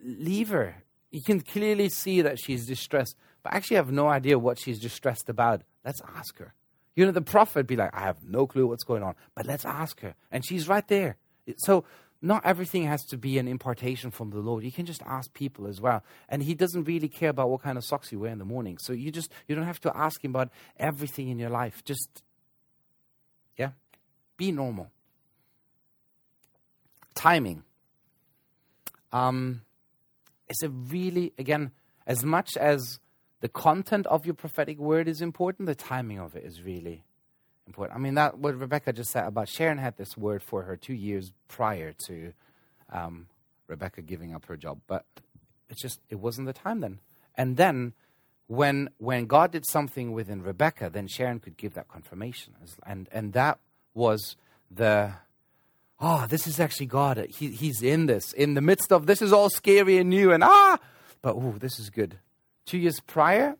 Leave 0.00 0.50
her, 0.50 0.84
you 1.10 1.22
can 1.22 1.40
clearly 1.40 1.88
see 1.88 2.22
that 2.22 2.38
she's 2.38 2.66
distressed, 2.66 3.16
but 3.42 3.52
actually 3.52 3.76
have 3.76 3.90
no 3.90 4.08
idea 4.08 4.38
what 4.38 4.58
she's 4.58 4.78
distressed 4.78 5.28
about. 5.28 5.62
Let's 5.84 6.00
ask 6.16 6.38
her. 6.38 6.54
You 6.94 7.06
know, 7.06 7.12
the 7.12 7.22
prophet 7.22 7.66
be 7.66 7.76
like, 7.76 7.94
I 7.94 8.00
have 8.00 8.24
no 8.24 8.46
clue 8.46 8.66
what's 8.66 8.84
going 8.84 9.02
on, 9.02 9.14
but 9.34 9.46
let's 9.46 9.64
ask 9.64 10.00
her. 10.00 10.14
And 10.30 10.44
she's 10.44 10.68
right 10.68 10.86
there. 10.86 11.16
So 11.56 11.84
not 12.20 12.44
everything 12.44 12.84
has 12.84 13.04
to 13.06 13.16
be 13.16 13.38
an 13.38 13.46
impartation 13.46 14.10
from 14.10 14.30
the 14.30 14.40
Lord. 14.40 14.64
You 14.64 14.72
can 14.72 14.86
just 14.86 15.02
ask 15.02 15.32
people 15.32 15.66
as 15.66 15.80
well. 15.80 16.02
And 16.28 16.42
he 16.42 16.54
doesn't 16.54 16.84
really 16.84 17.08
care 17.08 17.30
about 17.30 17.50
what 17.50 17.62
kind 17.62 17.78
of 17.78 17.84
socks 17.84 18.10
you 18.10 18.18
wear 18.18 18.32
in 18.32 18.38
the 18.38 18.44
morning. 18.44 18.78
So 18.78 18.92
you 18.92 19.10
just 19.10 19.30
you 19.46 19.54
don't 19.54 19.64
have 19.64 19.80
to 19.80 19.96
ask 19.96 20.24
him 20.24 20.32
about 20.32 20.50
everything 20.78 21.28
in 21.28 21.38
your 21.38 21.50
life. 21.50 21.84
Just 21.84 22.22
yeah. 23.58 23.70
Be 24.36 24.52
normal. 24.52 24.90
Timing. 27.14 27.64
Um 29.12 29.62
is 30.48 30.62
a 30.62 30.70
really, 30.70 31.34
again, 31.38 31.72
as 32.06 32.24
much 32.24 32.56
as 32.56 33.00
the 33.40 33.48
content 33.48 34.06
of 34.06 34.24
your 34.24 34.34
prophetic 34.34 34.78
word 34.78 35.06
is 35.06 35.20
important, 35.20 35.66
the 35.66 35.74
timing 35.74 36.18
of 36.18 36.34
it 36.34 36.44
is 36.44 36.62
really 36.62 37.04
important. 37.66 37.96
I 37.98 38.00
mean, 38.00 38.14
that 38.14 38.38
what 38.38 38.58
Rebecca 38.58 38.92
just 38.92 39.10
said 39.10 39.26
about 39.26 39.48
Sharon 39.48 39.78
had 39.78 39.96
this 39.96 40.16
word 40.16 40.42
for 40.42 40.62
her 40.62 40.76
two 40.76 40.94
years 40.94 41.32
prior 41.46 41.92
to 42.06 42.32
um, 42.90 43.26
Rebecca 43.66 44.02
giving 44.02 44.34
up 44.34 44.46
her 44.46 44.56
job, 44.56 44.80
but 44.86 45.04
it's 45.68 45.80
just 45.80 46.00
it 46.08 46.16
wasn't 46.16 46.46
the 46.46 46.52
time 46.52 46.80
then. 46.80 46.98
And 47.34 47.56
then 47.56 47.92
when 48.48 48.88
when 48.98 49.26
God 49.26 49.52
did 49.52 49.66
something 49.66 50.12
within 50.12 50.42
Rebecca, 50.42 50.90
then 50.90 51.06
Sharon 51.06 51.38
could 51.38 51.56
give 51.56 51.74
that 51.74 51.88
confirmation, 51.88 52.54
and 52.84 53.08
and 53.12 53.32
that 53.34 53.58
was 53.94 54.36
the 54.70 55.12
oh, 56.00 56.26
this 56.28 56.46
is 56.46 56.58
actually 56.58 56.86
God. 56.86 57.26
He, 57.28 57.48
he's 57.48 57.82
in 57.82 58.06
this. 58.06 58.32
In 58.32 58.54
the 58.54 58.60
midst 58.60 58.92
of 58.92 59.06
this 59.06 59.20
is 59.20 59.32
all 59.32 59.50
scary 59.50 59.98
and 59.98 60.10
new 60.10 60.32
and 60.32 60.42
ah, 60.42 60.78
but 61.22 61.36
oh, 61.36 61.56
this 61.58 61.78
is 61.78 61.90
good. 61.90 62.18
Two 62.64 62.78
years 62.78 63.00
prior, 63.00 63.56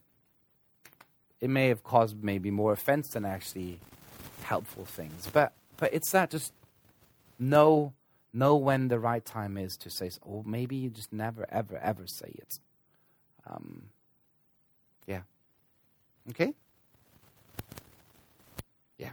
it 1.41 1.51
may 1.51 1.69
have 1.69 1.83
caused 1.83 2.23
maybe 2.23 2.51
more 2.51 2.73
offense 2.73 3.09
than 3.11 3.25
actually 3.25 3.81
helpful 4.43 4.85
things. 4.85 5.29
But 5.33 5.53
but 5.77 5.93
it's 5.93 6.11
that 6.13 6.31
just 6.31 6.53
know 7.39 7.93
know 8.33 8.57
when 8.57 8.89
the 8.89 8.99
right 8.99 9.25
time 9.25 9.59
is 9.59 9.77
to 9.79 9.91
say. 9.91 10.11
Or 10.23 10.43
maybe 10.47 10.77
you 10.77 10.89
just 10.89 11.13
never 11.13 11.47
ever 11.51 11.77
ever 11.77 12.07
say 12.07 12.33
it. 12.35 12.59
Um, 13.47 13.91
yeah. 15.09 15.23
Okay. 16.31 16.53
Yeah. 18.99 19.11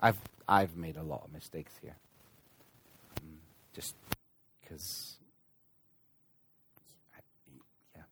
I've 0.00 0.18
I've 0.48 0.76
made 0.76 0.96
a 0.96 1.02
lot 1.02 1.22
of 1.24 1.32
mistakes 1.32 1.72
here 1.82 1.96
mm, 3.20 3.36
just 3.74 3.94
because, 4.62 5.16
yeah. 7.94 8.02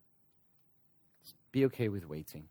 Be 1.53 1.65
okay 1.67 1.89
with 1.89 2.09
waiting. 2.09 2.49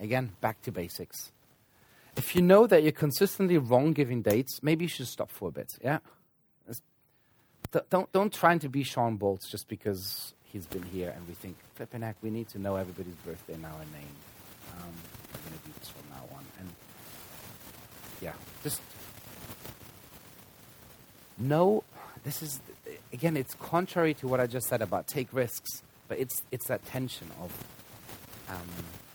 Again, 0.00 0.30
back 0.40 0.62
to 0.62 0.72
basics. 0.72 1.32
If 2.16 2.34
you 2.34 2.40
know 2.40 2.66
that 2.66 2.82
you're 2.82 2.92
consistently 2.92 3.58
wrong 3.58 3.92
giving 3.92 4.22
dates, 4.22 4.62
maybe 4.62 4.84
you 4.84 4.88
should 4.88 5.08
stop 5.08 5.30
for 5.30 5.48
a 5.48 5.52
bit. 5.52 5.76
Yeah, 5.82 5.98
don't 7.90 8.10
don't 8.12 8.32
try 8.32 8.56
to 8.58 8.68
be 8.68 8.82
Shawn 8.82 9.18
Bolz 9.18 9.48
just 9.48 9.68
because 9.68 10.34
he's 10.52 10.66
been 10.66 10.82
here 10.82 11.12
and 11.16 11.26
we 11.28 11.34
think 11.34 11.56
flipping 11.74 12.02
heck, 12.02 12.16
we 12.22 12.30
need 12.30 12.48
to 12.50 12.58
know 12.58 12.76
everybody's 12.76 13.14
birthday 13.26 13.56
now 13.60 13.74
and 13.80 13.92
name. 13.92 14.16
Um, 14.72 14.92
we're 15.32 15.50
going 15.50 15.60
to 15.60 15.66
do 15.66 15.72
this 15.78 15.88
from 15.88 16.02
now 16.10 16.36
on, 16.36 16.44
and 16.58 16.68
yeah, 18.20 18.32
just 18.62 18.80
no, 21.40 21.82
this 22.22 22.42
is, 22.42 22.60
again, 23.12 23.36
it's 23.36 23.54
contrary 23.54 24.12
to 24.14 24.28
what 24.28 24.40
I 24.40 24.46
just 24.46 24.68
said 24.68 24.82
about 24.82 25.06
take 25.06 25.32
risks, 25.32 25.82
but 26.06 26.18
it's, 26.18 26.42
it's 26.50 26.66
that 26.68 26.84
tension 26.84 27.28
of 27.40 28.60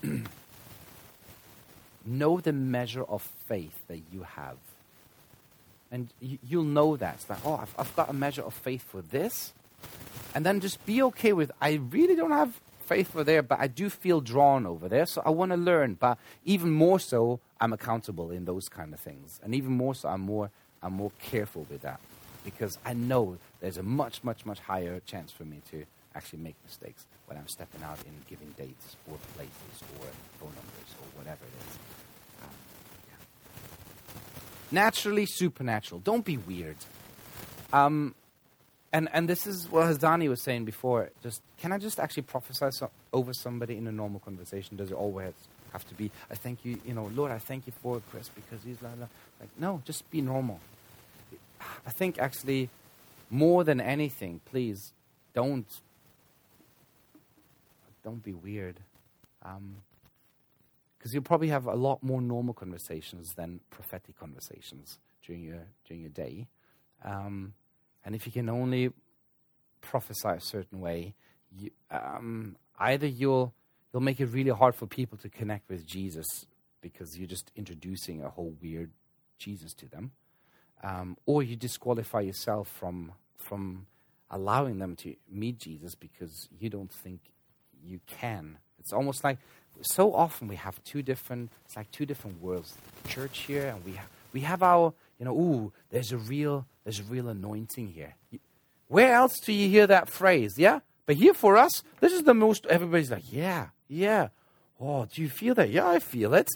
um, 0.03 0.23
know 2.05 2.39
the 2.39 2.51
measure 2.51 3.03
of 3.03 3.21
faith 3.47 3.79
that 3.88 4.01
you 4.11 4.23
have. 4.23 4.57
And 5.91 6.09
you, 6.19 6.39
you'll 6.47 6.63
know 6.63 6.97
that. 6.97 7.15
It's 7.15 7.29
like, 7.29 7.45
oh, 7.45 7.55
I've, 7.61 7.75
I've 7.77 7.95
got 7.95 8.09
a 8.09 8.13
measure 8.13 8.41
of 8.41 8.53
faith 8.55 8.83
for 8.89 9.01
this. 9.01 9.53
And 10.36 10.45
then 10.45 10.59
just 10.59 10.86
be 10.86 11.01
okay 11.01 11.31
with, 11.31 11.49
I 11.61 11.79
really 11.89 12.13
don't 12.13 12.31
have 12.31 12.59
faith 12.86 13.11
for 13.13 13.23
there, 13.23 13.41
but 13.41 13.59
I 13.59 13.67
do 13.67 13.89
feel 13.89 14.19
drawn 14.19 14.65
over 14.65 14.89
there. 14.89 15.05
So 15.05 15.21
I 15.25 15.29
want 15.29 15.51
to 15.51 15.57
learn. 15.57 15.93
But 15.95 16.17
even 16.43 16.71
more 16.71 16.99
so, 16.99 17.39
I'm 17.61 17.71
accountable 17.71 18.31
in 18.31 18.43
those 18.43 18.67
kind 18.67 18.93
of 18.93 18.99
things. 18.99 19.39
And 19.43 19.55
even 19.55 19.71
more 19.71 19.95
so, 19.95 20.09
I'm 20.09 20.21
more, 20.21 20.51
I'm 20.83 20.93
more 20.93 21.11
careful 21.19 21.65
with 21.69 21.81
that. 21.81 22.01
Because 22.43 22.77
I 22.86 22.93
know 22.93 23.38
there's 23.61 23.77
a 23.77 23.83
much, 23.83 24.23
much, 24.25 24.45
much 24.45 24.59
higher 24.59 24.99
chance 24.99 25.31
for 25.31 25.45
me 25.45 25.61
to 25.71 25.86
actually 26.13 26.39
make 26.39 26.55
mistakes 26.65 27.05
when 27.27 27.38
I'm 27.38 27.47
stepping 27.47 27.81
out 27.81 27.97
in 28.05 28.13
giving 28.29 28.53
dates 28.57 28.97
or 29.09 29.17
places 29.36 29.83
or 29.99 30.05
phone 30.39 30.53
numbers 30.53 30.91
or 31.01 31.07
whatever 31.17 31.45
it 31.45 31.53
is. 31.67 31.77
Um. 32.43 32.49
Naturally 34.71 35.25
supernatural. 35.25 36.01
Don't 36.01 36.25
be 36.25 36.38
weird. 36.38 36.77
Um, 37.73 38.15
and 38.95 39.09
and 39.11 39.27
this 39.27 39.45
is 39.45 39.69
what 39.69 39.87
Hasdani 39.87 40.29
was 40.29 40.41
saying 40.41 40.63
before. 40.63 41.09
Just 41.21 41.41
can 41.57 41.73
I 41.73 41.77
just 41.77 41.99
actually 41.99 42.23
prophesy 42.23 42.67
so, 42.71 42.89
over 43.11 43.33
somebody 43.33 43.75
in 43.75 43.87
a 43.87 43.91
normal 43.91 44.21
conversation? 44.21 44.77
Does 44.77 44.89
it 44.89 44.95
always 44.95 45.33
have 45.73 45.85
to 45.89 45.93
be? 45.95 46.11
I 46.31 46.35
thank 46.35 46.63
you, 46.63 46.79
you 46.85 46.93
know, 46.93 47.11
Lord. 47.13 47.29
I 47.29 47.39
thank 47.39 47.67
you 47.67 47.73
for 47.81 48.01
Chris 48.09 48.29
because 48.29 48.63
he's 48.63 48.81
like, 48.81 48.97
like 48.97 49.49
no, 49.59 49.81
just 49.83 50.09
be 50.11 50.21
normal. 50.21 50.61
I 51.85 51.91
think 51.91 52.19
actually, 52.19 52.69
more 53.29 53.65
than 53.65 53.81
anything, 53.81 54.39
please 54.45 54.93
don't 55.33 55.67
don't 58.01 58.23
be 58.23 58.33
weird. 58.33 58.79
Because 59.41 59.57
um, 59.57 59.75
you'll 61.11 61.21
probably 61.21 61.49
have 61.49 61.65
a 61.65 61.75
lot 61.75 62.01
more 62.01 62.21
normal 62.21 62.53
conversations 62.53 63.33
than 63.35 63.59
prophetic 63.71 64.17
conversations 64.17 64.99
during 65.25 65.43
your, 65.43 65.63
during 65.85 66.01
your 66.01 66.11
day. 66.11 66.47
Um, 67.03 67.53
and 68.06 68.16
if 68.16 68.26
you 68.26 68.32
can 68.32 68.49
only 68.49 68.91
prophesy 69.82 70.30
a 70.30 70.39
certain 70.41 70.80
way, 70.80 71.16
you, 71.51 71.72
um, 71.91 72.56
either 72.80 73.08
you'll, 73.08 73.53
you'll 73.91 74.03
make 74.03 74.20
it 74.20 74.28
really 74.28 74.51
hard 74.51 74.76
for 74.76 74.86
people 74.86 75.18
to 75.18 75.30
connect 75.30 75.70
with 75.70 75.86
Jesus 75.86 76.45
because 76.82 77.18
you're 77.18 77.28
just 77.28 77.51
introducing 77.56 78.24
a 78.24 78.30
whole 78.30 78.53
weird 78.62 78.91
Jesus 79.39 79.74
to 79.74 79.88
them, 79.88 80.12
um, 80.84 81.18
or 81.26 81.41
you 81.43 81.56
disqualify 81.56 82.22
yourself 82.22 82.68
from, 82.68 83.12
from 83.38 83.88
allowing 84.30 84.80
them 84.80 84.95
to 84.97 85.16
meet 85.30 85.58
Jesus 85.58 85.95
because 85.95 86.47
you 86.60 86.70
don't 86.70 86.91
think 86.91 87.22
you 87.84 87.99
can. 88.08 88.60
It's 88.80 88.93
almost 88.93 89.24
like 89.24 89.39
so 89.82 90.14
often 90.14 90.47
we 90.47 90.56
have 90.56 90.82
two 90.84 91.01
different. 91.01 91.51
It's 91.66 91.76
like 91.76 91.91
two 91.91 92.06
different 92.06 92.41
worlds. 92.41 92.76
Church 93.08 93.39
here, 93.39 93.68
and 93.68 93.84
we 93.84 93.93
have 93.93 94.10
we 94.32 94.41
have 94.41 94.64
our 94.64 94.93
you 95.20 95.26
know. 95.26 95.36
Ooh, 95.36 95.74
there's 95.89 96.12
a 96.12 96.18
real 96.18 96.66
there's 96.86 97.03
real 97.03 97.27
anointing 97.27 97.89
here. 97.89 98.15
Where 98.88 99.13
else 99.13 99.41
do 99.41 99.51
you 99.51 99.67
hear 99.67 99.88
that 99.88 100.07
phrase? 100.07 100.57
Yeah, 100.57 100.79
but 101.05 101.17
here 101.17 101.33
for 101.33 101.57
us, 101.57 101.83
this 101.99 102.13
is 102.13 102.23
the 102.23 102.33
most. 102.33 102.65
Everybody's 102.67 103.11
like, 103.11 103.33
yeah, 103.33 103.67
yeah. 103.89 104.29
Oh, 104.79 105.05
do 105.05 105.21
you 105.21 105.29
feel 105.29 105.55
that? 105.55 105.69
Yeah, 105.69 105.89
I 105.89 105.99
feel 105.99 106.33
it. 106.33 106.47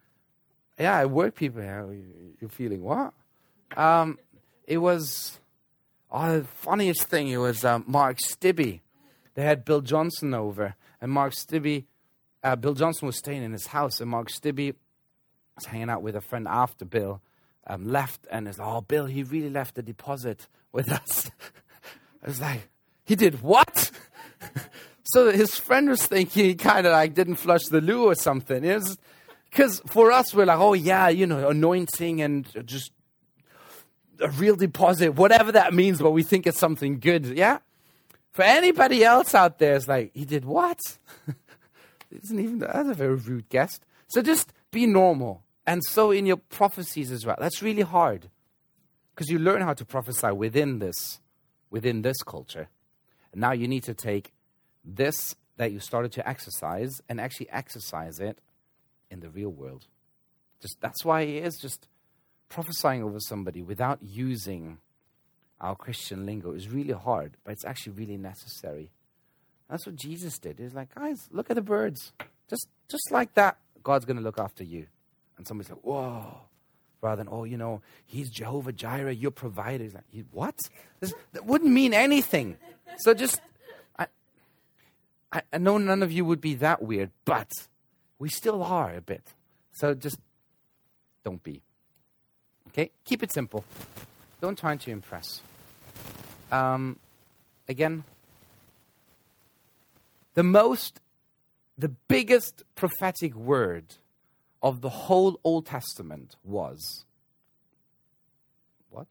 yeah, 0.78 0.96
I 0.96 1.04
work 1.04 1.34
people. 1.34 1.62
You're 2.40 2.48
feeling 2.48 2.82
what? 2.82 3.12
Um, 3.76 4.18
it 4.66 4.78
was. 4.78 5.38
Oh, 6.10 6.38
the 6.38 6.44
funniest 6.44 7.02
thing, 7.04 7.28
it 7.28 7.36
was 7.36 7.66
um, 7.66 7.84
Mark 7.86 8.16
Stibbe 8.16 8.80
they 9.38 9.44
had 9.44 9.64
Bill 9.64 9.82
Johnson 9.82 10.34
over, 10.34 10.74
and 11.00 11.12
Mark 11.12 11.32
Stibbe, 11.32 11.84
uh, 12.42 12.56
Bill 12.56 12.74
Johnson 12.74 13.06
was 13.06 13.16
staying 13.16 13.44
in 13.44 13.52
his 13.52 13.68
house, 13.68 14.00
and 14.00 14.10
Mark 14.10 14.30
Stibbe 14.32 14.74
was 15.54 15.66
hanging 15.66 15.88
out 15.88 16.02
with 16.02 16.16
a 16.16 16.20
friend 16.20 16.48
after 16.48 16.84
Bill 16.84 17.22
um, 17.68 17.88
left, 17.88 18.26
and 18.30 18.46
like, 18.46 18.56
oh, 18.60 18.80
Bill, 18.80 19.06
he 19.06 19.22
really 19.22 19.50
left 19.50 19.74
the 19.74 19.82
deposit 19.82 20.48
with 20.72 20.90
us. 20.90 21.30
I 22.24 22.26
was 22.26 22.40
like, 22.40 22.68
he 23.04 23.14
did 23.14 23.42
what? 23.42 23.90
so 25.04 25.30
his 25.30 25.54
friend 25.56 25.88
was 25.88 26.04
thinking 26.06 26.44
he 26.44 26.54
kind 26.54 26.86
of 26.86 26.92
like 26.92 27.14
didn't 27.14 27.36
flush 27.36 27.64
the 27.66 27.80
loo 27.80 28.04
or 28.06 28.14
something. 28.14 28.62
Because 29.50 29.80
for 29.86 30.12
us, 30.12 30.34
we're 30.34 30.46
like, 30.46 30.58
oh, 30.58 30.74
yeah, 30.74 31.08
you 31.08 31.26
know, 31.26 31.48
anointing 31.48 32.20
and 32.20 32.46
just 32.66 32.92
a 34.20 34.28
real 34.30 34.56
deposit, 34.56 35.14
whatever 35.14 35.52
that 35.52 35.72
means, 35.72 36.00
but 36.00 36.10
we 36.10 36.22
think 36.22 36.46
it's 36.46 36.58
something 36.58 36.98
good. 36.98 37.26
Yeah? 37.26 37.58
For 38.32 38.42
anybody 38.42 39.04
else 39.04 39.34
out 39.34 39.58
there, 39.58 39.76
it's 39.76 39.88
like, 39.88 40.10
he 40.14 40.24
did 40.24 40.44
what? 40.44 40.80
isn't 42.10 42.38
even, 42.38 42.58
that's 42.58 42.88
a 42.88 42.94
very 42.94 43.14
rude 43.14 43.48
guest. 43.48 43.84
So 44.08 44.22
just 44.22 44.52
be 44.70 44.86
normal. 44.86 45.42
And 45.68 45.84
so 45.84 46.10
in 46.10 46.24
your 46.24 46.38
prophecies 46.38 47.12
as 47.12 47.26
well. 47.26 47.36
That's 47.38 47.62
really 47.62 47.82
hard. 47.82 48.30
Because 49.14 49.28
you 49.28 49.38
learn 49.38 49.60
how 49.60 49.74
to 49.74 49.84
prophesy 49.84 50.30
within 50.32 50.78
this, 50.78 51.20
within 51.68 52.00
this 52.00 52.22
culture. 52.22 52.70
And 53.32 53.42
now 53.42 53.52
you 53.52 53.68
need 53.68 53.82
to 53.84 53.92
take 53.92 54.32
this 54.82 55.36
that 55.58 55.70
you 55.70 55.78
started 55.78 56.10
to 56.12 56.26
exercise 56.26 57.02
and 57.06 57.20
actually 57.20 57.50
exercise 57.50 58.18
it 58.18 58.38
in 59.10 59.20
the 59.20 59.28
real 59.28 59.50
world. 59.50 59.84
Just 60.62 60.80
that's 60.80 61.04
why 61.04 61.20
it 61.20 61.44
is 61.44 61.58
just 61.58 61.86
prophesying 62.48 63.02
over 63.02 63.20
somebody 63.20 63.60
without 63.60 63.98
using 64.02 64.78
our 65.60 65.76
Christian 65.76 66.24
lingo 66.24 66.52
is 66.52 66.70
really 66.70 66.94
hard, 66.94 67.36
but 67.44 67.52
it's 67.52 67.66
actually 67.66 67.92
really 67.92 68.16
necessary. 68.16 68.90
That's 69.68 69.84
what 69.84 69.96
Jesus 69.96 70.38
did. 70.38 70.60
He's 70.60 70.72
like, 70.72 70.94
guys, 70.94 71.28
look 71.30 71.50
at 71.50 71.56
the 71.56 71.62
birds. 71.62 72.12
Just, 72.48 72.68
just 72.88 73.10
like 73.10 73.34
that, 73.34 73.58
God's 73.82 74.06
to 74.06 74.14
look 74.14 74.38
after 74.38 74.64
you. 74.64 74.86
And 75.38 75.46
somebody's 75.46 75.70
like, 75.70 75.80
whoa. 75.80 76.40
Rather 77.00 77.22
than, 77.22 77.32
oh, 77.32 77.44
you 77.44 77.56
know, 77.56 77.80
he's 78.04 78.28
Jehovah 78.28 78.72
Jireh, 78.72 79.12
your 79.12 79.30
provider. 79.30 79.84
He's 79.84 79.94
like, 79.94 80.04
what? 80.32 80.58
This, 80.98 81.14
that 81.32 81.46
wouldn't 81.46 81.72
mean 81.72 81.94
anything. 81.94 82.58
So 82.98 83.14
just, 83.14 83.40
I, 83.96 84.08
I, 85.32 85.42
I 85.52 85.58
know 85.58 85.78
none 85.78 86.02
of 86.02 86.10
you 86.10 86.24
would 86.24 86.40
be 86.40 86.54
that 86.56 86.82
weird, 86.82 87.12
but 87.24 87.52
we 88.18 88.28
still 88.28 88.64
are 88.64 88.92
a 88.94 89.00
bit. 89.00 89.22
So 89.72 89.94
just 89.94 90.18
don't 91.24 91.42
be. 91.42 91.62
Okay? 92.68 92.90
Keep 93.04 93.22
it 93.22 93.32
simple. 93.32 93.64
Don't 94.40 94.58
try 94.58 94.76
to 94.76 94.90
impress. 94.90 95.40
Um, 96.50 96.98
again, 97.68 98.02
the 100.34 100.42
most, 100.42 101.00
the 101.76 101.88
biggest 101.88 102.64
prophetic 102.74 103.36
word 103.36 103.84
of 104.62 104.80
the 104.80 104.88
whole 104.88 105.40
Old 105.44 105.66
Testament 105.66 106.36
was 106.44 107.04
what? 108.90 109.06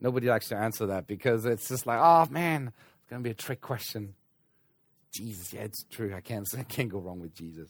Nobody 0.00 0.28
likes 0.28 0.48
to 0.48 0.56
answer 0.56 0.86
that 0.86 1.06
because 1.06 1.44
it's 1.46 1.68
just 1.68 1.86
like, 1.86 1.98
oh 2.00 2.26
man, 2.30 2.72
it's 3.00 3.10
going 3.10 3.22
to 3.22 3.26
be 3.26 3.30
a 3.30 3.34
trick 3.34 3.60
question. 3.60 4.14
Jesus, 5.12 5.52
yeah, 5.52 5.62
it's 5.62 5.84
true. 5.90 6.12
I 6.14 6.20
can't, 6.20 6.46
I 6.58 6.64
can't 6.64 6.88
go 6.88 6.98
wrong 6.98 7.20
with 7.20 7.34
Jesus. 7.34 7.68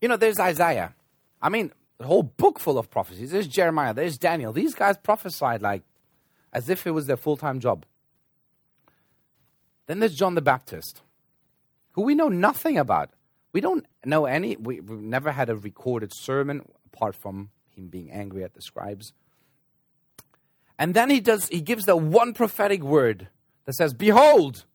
You 0.00 0.08
know, 0.08 0.16
there's 0.16 0.38
Isaiah. 0.38 0.94
I 1.42 1.48
mean, 1.48 1.72
the 1.98 2.06
whole 2.06 2.22
book 2.22 2.60
full 2.60 2.78
of 2.78 2.90
prophecies. 2.90 3.32
There's 3.32 3.48
Jeremiah, 3.48 3.92
there's 3.92 4.18
Daniel. 4.18 4.52
These 4.52 4.74
guys 4.74 4.96
prophesied 4.96 5.62
like 5.62 5.82
as 6.52 6.68
if 6.68 6.86
it 6.86 6.92
was 6.92 7.06
their 7.06 7.16
full 7.16 7.36
time 7.36 7.58
job. 7.58 7.84
Then 9.88 9.98
there's 9.98 10.14
John 10.14 10.36
the 10.36 10.42
Baptist, 10.42 11.02
who 11.92 12.02
we 12.02 12.14
know 12.14 12.28
nothing 12.28 12.78
about. 12.78 13.10
We 13.52 13.60
don't 13.60 13.86
know 14.04 14.26
any, 14.26 14.54
we, 14.56 14.76
have 14.76 14.90
never 14.90 15.32
had 15.32 15.48
a 15.48 15.56
recorded 15.56 16.12
sermon 16.14 16.62
apart 16.92 17.16
from 17.16 17.48
him 17.74 17.88
being 17.88 18.10
angry 18.12 18.44
at 18.44 18.54
the 18.54 18.62
scribes. 18.62 19.14
And 20.78 20.94
then 20.94 21.10
he 21.10 21.20
does, 21.20 21.48
he 21.48 21.62
gives 21.62 21.86
the 21.86 21.96
one 21.96 22.34
prophetic 22.34 22.82
word 22.82 23.28
that 23.64 23.74
says, 23.74 23.94
Behold, 23.94 24.66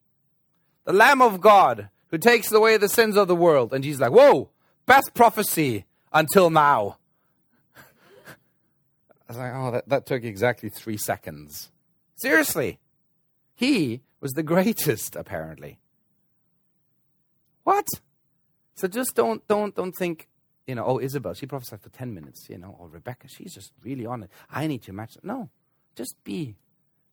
the 0.84 0.94
Lamb 0.94 1.22
of 1.22 1.40
God 1.40 1.90
who 2.10 2.18
takes 2.18 2.52
away 2.52 2.78
the 2.78 2.90
sins 2.90 3.16
of 3.16 3.28
the 3.28 3.36
world. 3.36 3.72
And 3.72 3.86
he's 3.86 4.00
like, 4.00 4.12
Whoa, 4.12 4.50
best 4.88 5.14
prophecy 5.14 5.86
until 6.12 6.50
now. 6.50 6.98
I 7.78 8.32
was 9.28 9.38
like, 9.38 9.54
oh, 9.54 9.72
that, 9.72 9.90
that 9.90 10.06
took 10.06 10.24
exactly 10.24 10.70
three 10.70 10.98
seconds. 10.98 11.72
Seriously. 12.16 12.80
He 13.56 14.02
was 14.24 14.32
the 14.32 14.42
greatest, 14.44 15.16
apparently. 15.16 15.78
What? 17.64 17.86
So 18.74 18.88
just 18.88 19.14
don't 19.14 19.48
don't 19.48 19.76
don't 19.76 19.92
think, 19.92 20.28
you 20.66 20.74
know, 20.74 20.84
oh 20.84 21.00
Isabel, 21.00 21.36
she 21.36 21.46
prophesied 21.46 21.82
for 21.82 21.90
ten 21.90 22.16
minutes, 22.16 22.48
you 22.50 22.58
know, 22.58 22.76
or 22.80 22.88
Rebecca, 22.88 23.28
she's 23.28 23.54
just 23.54 23.72
really 23.84 24.08
on 24.08 24.24
it. 24.24 24.32
I 24.50 24.66
need 24.66 24.82
to 24.84 24.94
match 24.94 25.16
it. 25.16 25.24
No. 25.24 25.50
Just 25.96 26.16
be. 26.24 26.56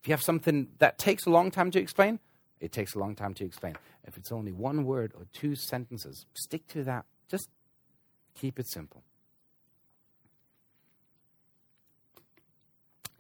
If 0.01 0.09
you 0.09 0.15
have 0.15 0.23
something 0.23 0.69
that 0.79 0.97
takes 0.97 1.27
a 1.27 1.31
long 1.31 1.51
time 1.51 1.71
to 1.73 1.79
explain, 1.79 2.19
it 2.59 2.73
takes 2.73 2.95
a 2.95 2.99
long 2.99 3.15
time 3.15 3.35
to 3.35 3.45
explain. 3.45 3.77
If 4.05 4.17
it's 4.17 4.33
only 4.33 4.53
one 4.53 4.87
word 4.87 5.13
or 5.15 5.27
two 5.35 5.55
sentences, 5.55 6.25
stick 6.33 6.67
to 6.69 6.83
that. 6.85 7.05
Just 7.29 7.51
Keep 8.35 8.59
it 8.59 8.69
simple. 8.71 9.03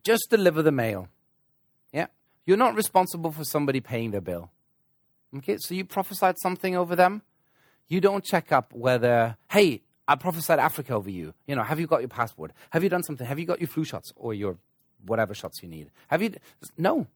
Just 0.02 0.28
deliver 0.30 0.62
the 0.62 0.72
mail. 0.72 1.08
You're 2.46 2.56
not 2.56 2.74
responsible 2.74 3.32
for 3.32 3.44
somebody 3.44 3.80
paying 3.80 4.10
their 4.10 4.20
bill. 4.20 4.50
Okay, 5.36 5.56
so 5.58 5.74
you 5.74 5.84
prophesied 5.84 6.38
something 6.38 6.76
over 6.76 6.96
them. 6.96 7.22
You 7.88 8.00
don't 8.00 8.24
check 8.24 8.52
up 8.52 8.72
whether, 8.72 9.36
hey, 9.50 9.82
I 10.08 10.16
prophesied 10.16 10.58
Africa 10.58 10.94
over 10.94 11.10
you. 11.10 11.34
You 11.46 11.54
know, 11.54 11.62
have 11.62 11.78
you 11.78 11.86
got 11.86 12.00
your 12.00 12.08
passport? 12.08 12.52
Have 12.70 12.82
you 12.82 12.88
done 12.88 13.02
something? 13.02 13.26
Have 13.26 13.38
you 13.38 13.46
got 13.46 13.60
your 13.60 13.68
flu 13.68 13.84
shots 13.84 14.12
or 14.16 14.34
your 14.34 14.58
whatever 15.06 15.34
shots 15.34 15.62
you 15.62 15.68
need? 15.68 15.90
Have 16.08 16.22
you? 16.22 16.34
No. 16.76 17.06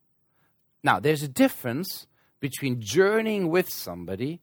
Now, 0.82 1.00
there's 1.00 1.22
a 1.22 1.28
difference 1.28 2.06
between 2.38 2.80
journeying 2.80 3.48
with 3.48 3.68
somebody 3.68 4.40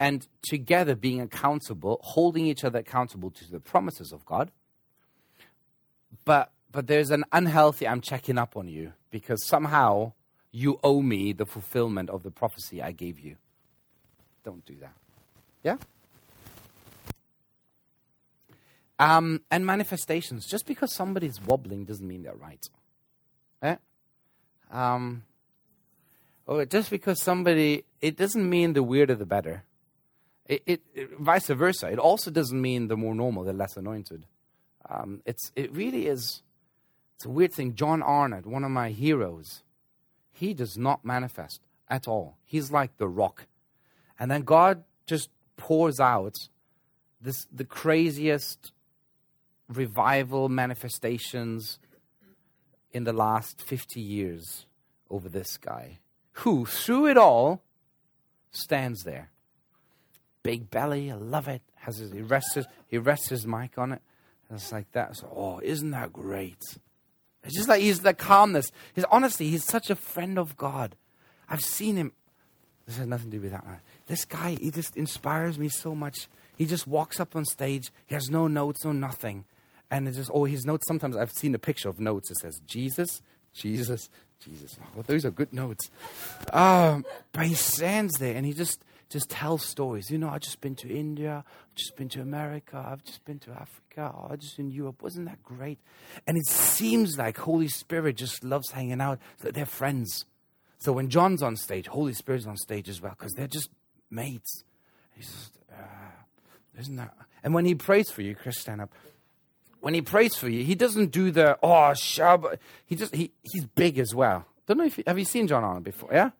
and 0.00 0.26
together 0.42 0.96
being 0.96 1.20
accountable, 1.20 2.00
holding 2.02 2.46
each 2.46 2.64
other 2.64 2.80
accountable 2.80 3.30
to 3.30 3.50
the 3.50 3.60
promises 3.60 4.10
of 4.12 4.24
God. 4.26 4.50
But 6.24 6.50
but 6.72 6.86
there's 6.86 7.10
an 7.10 7.24
unhealthy 7.30 7.86
I'm 7.86 8.00
checking 8.00 8.38
up 8.38 8.56
on 8.56 8.66
you 8.66 8.94
because 9.10 9.46
somehow 9.46 10.12
you 10.52 10.78
owe 10.84 11.02
me 11.02 11.32
the 11.32 11.46
fulfillment 11.46 12.10
of 12.10 12.22
the 12.22 12.30
prophecy 12.30 12.82
I 12.82 12.92
gave 12.92 13.18
you. 13.18 13.36
Don't 14.44 14.64
do 14.66 14.74
that. 14.80 14.94
Yeah? 15.62 15.76
Um, 18.98 19.40
and 19.50 19.64
manifestations. 19.64 20.46
Just 20.46 20.66
because 20.66 20.94
somebody's 20.94 21.40
wobbling 21.40 21.84
doesn't 21.84 22.06
mean 22.06 22.22
they're 22.22 22.34
right. 22.34 22.64
Eh? 23.62 23.76
Um, 24.70 25.24
or 26.46 26.64
just 26.66 26.90
because 26.90 27.20
somebody, 27.22 27.84
it 28.00 28.16
doesn't 28.16 28.48
mean 28.48 28.74
the 28.74 28.82
weirder 28.82 29.14
the 29.14 29.26
better. 29.26 29.64
It, 30.46 30.62
it, 30.66 30.82
it, 30.94 31.18
vice 31.18 31.46
versa. 31.48 31.88
It 31.88 31.98
also 31.98 32.30
doesn't 32.30 32.60
mean 32.60 32.88
the 32.88 32.96
more 32.96 33.14
normal, 33.14 33.44
the 33.44 33.52
less 33.52 33.76
anointed. 33.76 34.26
Um, 34.88 35.22
it's, 35.24 35.50
it 35.56 35.72
really 35.72 36.06
is 36.06 36.42
it's 37.22 37.26
a 37.28 37.30
weird 37.30 37.52
thing. 37.52 37.76
John 37.76 38.02
Arnott, 38.02 38.46
one 38.46 38.64
of 38.64 38.72
my 38.72 38.88
heroes, 38.88 39.62
he 40.32 40.54
does 40.54 40.76
not 40.76 41.04
manifest 41.04 41.60
at 41.88 42.08
all. 42.08 42.38
He's 42.44 42.70
like 42.70 42.96
the 42.96 43.08
rock. 43.08 43.46
And 44.18 44.30
then 44.30 44.42
God 44.42 44.84
just 45.06 45.28
pours 45.56 46.00
out 46.00 46.36
this 47.20 47.46
the 47.52 47.64
craziest 47.64 48.72
revival 49.68 50.48
manifestations 50.48 51.78
in 52.92 53.04
the 53.04 53.12
last 53.12 53.62
50 53.62 54.00
years 54.00 54.66
over 55.10 55.28
this 55.28 55.56
guy 55.56 56.00
who 56.32 56.66
through 56.66 57.06
it 57.06 57.16
all 57.16 57.62
stands 58.50 59.04
there. 59.04 59.30
Big 60.42 60.70
belly 60.70 61.10
i 61.10 61.14
love 61.14 61.48
it. 61.48 61.62
Has 61.76 61.98
his, 61.98 62.12
he 62.12 62.22
rests 62.22 62.54
his, 62.54 62.66
he 62.86 62.98
rests 62.98 63.28
his 63.28 63.46
mic 63.46 63.76
on 63.76 63.92
it. 63.92 64.02
And 64.48 64.58
it's 64.58 64.72
like 64.72 64.90
that. 64.92 65.16
So 65.16 65.32
oh 65.34 65.60
isn't 65.62 65.90
that 65.90 66.12
great 66.12 66.62
it's 67.44 67.56
just 67.56 67.68
like 67.68 67.82
he's 67.82 68.00
the 68.00 68.14
calmness. 68.14 68.70
He's 68.94 69.04
honestly, 69.04 69.48
he's 69.48 69.64
such 69.64 69.90
a 69.90 69.96
friend 69.96 70.38
of 70.38 70.56
God. 70.56 70.96
I've 71.48 71.64
seen 71.64 71.96
him. 71.96 72.12
This 72.86 72.98
has 72.98 73.06
nothing 73.06 73.30
to 73.30 73.36
do 73.36 73.42
with 73.42 73.52
that. 73.52 73.66
Man. 73.66 73.80
This 74.06 74.24
guy, 74.24 74.56
he 74.60 74.70
just 74.70 74.96
inspires 74.96 75.58
me 75.58 75.68
so 75.68 75.94
much. 75.94 76.28
He 76.56 76.66
just 76.66 76.86
walks 76.86 77.20
up 77.20 77.34
on 77.34 77.44
stage. 77.44 77.90
He 78.06 78.14
has 78.14 78.30
no 78.30 78.48
notes, 78.48 78.84
no 78.84 78.92
nothing. 78.92 79.44
And 79.90 80.08
it's 80.08 80.16
just, 80.16 80.30
oh, 80.32 80.44
his 80.44 80.64
notes, 80.64 80.86
sometimes 80.86 81.16
I've 81.16 81.32
seen 81.32 81.54
a 81.54 81.58
picture 81.58 81.88
of 81.88 82.00
notes. 82.00 82.30
It 82.30 82.38
says, 82.38 82.60
Jesus, 82.66 83.20
Jesus, 83.52 84.08
Jesus. 84.40 84.78
Oh, 84.96 85.02
those 85.02 85.24
are 85.24 85.30
good 85.30 85.52
notes. 85.52 85.90
Um, 86.52 87.04
but 87.32 87.46
he 87.46 87.54
stands 87.54 88.14
there 88.18 88.34
and 88.34 88.46
he 88.46 88.52
just, 88.52 88.82
just 89.12 89.28
tell 89.30 89.58
stories. 89.58 90.10
You 90.10 90.18
know, 90.18 90.28
I've 90.28 90.40
just 90.40 90.60
been 90.60 90.74
to 90.76 90.88
India, 90.88 91.44
I've 91.46 91.74
just 91.74 91.96
been 91.96 92.08
to 92.10 92.20
America, 92.20 92.84
I've 92.84 93.04
just 93.04 93.24
been 93.24 93.38
to 93.40 93.52
Africa, 93.52 94.12
oh, 94.14 94.28
I've 94.30 94.38
just 94.40 94.58
in 94.58 94.70
Europe. 94.70 95.02
Wasn't 95.02 95.26
that 95.26 95.42
great? 95.42 95.78
And 96.26 96.36
it 96.36 96.46
seems 96.46 97.18
like 97.18 97.38
Holy 97.38 97.68
Spirit 97.68 98.16
just 98.16 98.42
loves 98.42 98.70
hanging 98.70 99.00
out. 99.00 99.18
They're 99.40 99.66
friends. 99.66 100.24
So 100.78 100.92
when 100.92 101.10
John's 101.10 101.42
on 101.42 101.56
stage, 101.56 101.86
Holy 101.86 102.12
Spirit's 102.14 102.46
on 102.46 102.56
stage 102.56 102.88
as 102.88 103.00
well 103.00 103.14
because 103.16 103.32
they're 103.34 103.46
just 103.46 103.68
mates. 104.10 104.64
He's 105.14 105.26
just, 105.26 105.58
uh, 105.70 106.80
isn't 106.80 106.96
that? 106.96 107.14
And 107.44 107.54
when 107.54 107.64
he 107.64 107.74
prays 107.74 108.10
for 108.10 108.22
you, 108.22 108.34
Chris, 108.34 108.58
stand 108.58 108.80
up. 108.80 108.90
When 109.80 109.94
he 109.94 110.00
prays 110.02 110.36
for 110.36 110.48
you, 110.48 110.64
he 110.64 110.74
doesn't 110.74 111.10
do 111.10 111.30
the 111.30 111.58
oh 111.62 111.92
shab. 111.94 112.56
He 112.86 112.94
just 112.94 113.14
he 113.14 113.32
he's 113.42 113.64
big 113.64 113.98
as 113.98 114.14
well. 114.14 114.46
Don't 114.66 114.78
know 114.78 114.84
if 114.84 114.96
you, 114.96 115.04
have 115.06 115.18
you 115.18 115.24
seen 115.24 115.48
John 115.48 115.64
Arnott 115.64 115.84
before? 115.84 116.10
Yeah. 116.12 116.30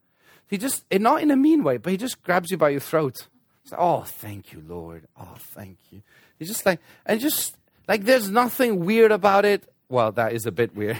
He 0.52 0.58
just, 0.58 0.84
eh, 0.90 0.98
not 0.98 1.22
in 1.22 1.30
a 1.30 1.36
mean 1.36 1.64
way, 1.64 1.78
but 1.78 1.92
he 1.92 1.96
just 1.96 2.22
grabs 2.22 2.50
you 2.50 2.58
by 2.58 2.68
your 2.68 2.80
throat. 2.80 3.26
Like, 3.70 3.80
oh, 3.80 4.02
thank 4.02 4.52
you, 4.52 4.62
Lord. 4.68 5.08
Oh, 5.18 5.36
thank 5.38 5.78
you. 5.90 6.02
He's 6.38 6.48
just 6.48 6.66
like, 6.66 6.78
and 7.06 7.18
just 7.18 7.56
like, 7.88 8.04
there's 8.04 8.28
nothing 8.28 8.84
weird 8.84 9.12
about 9.12 9.46
it. 9.46 9.66
Well, 9.88 10.12
that 10.12 10.34
is 10.34 10.44
a 10.44 10.52
bit 10.52 10.76
weird, 10.76 10.98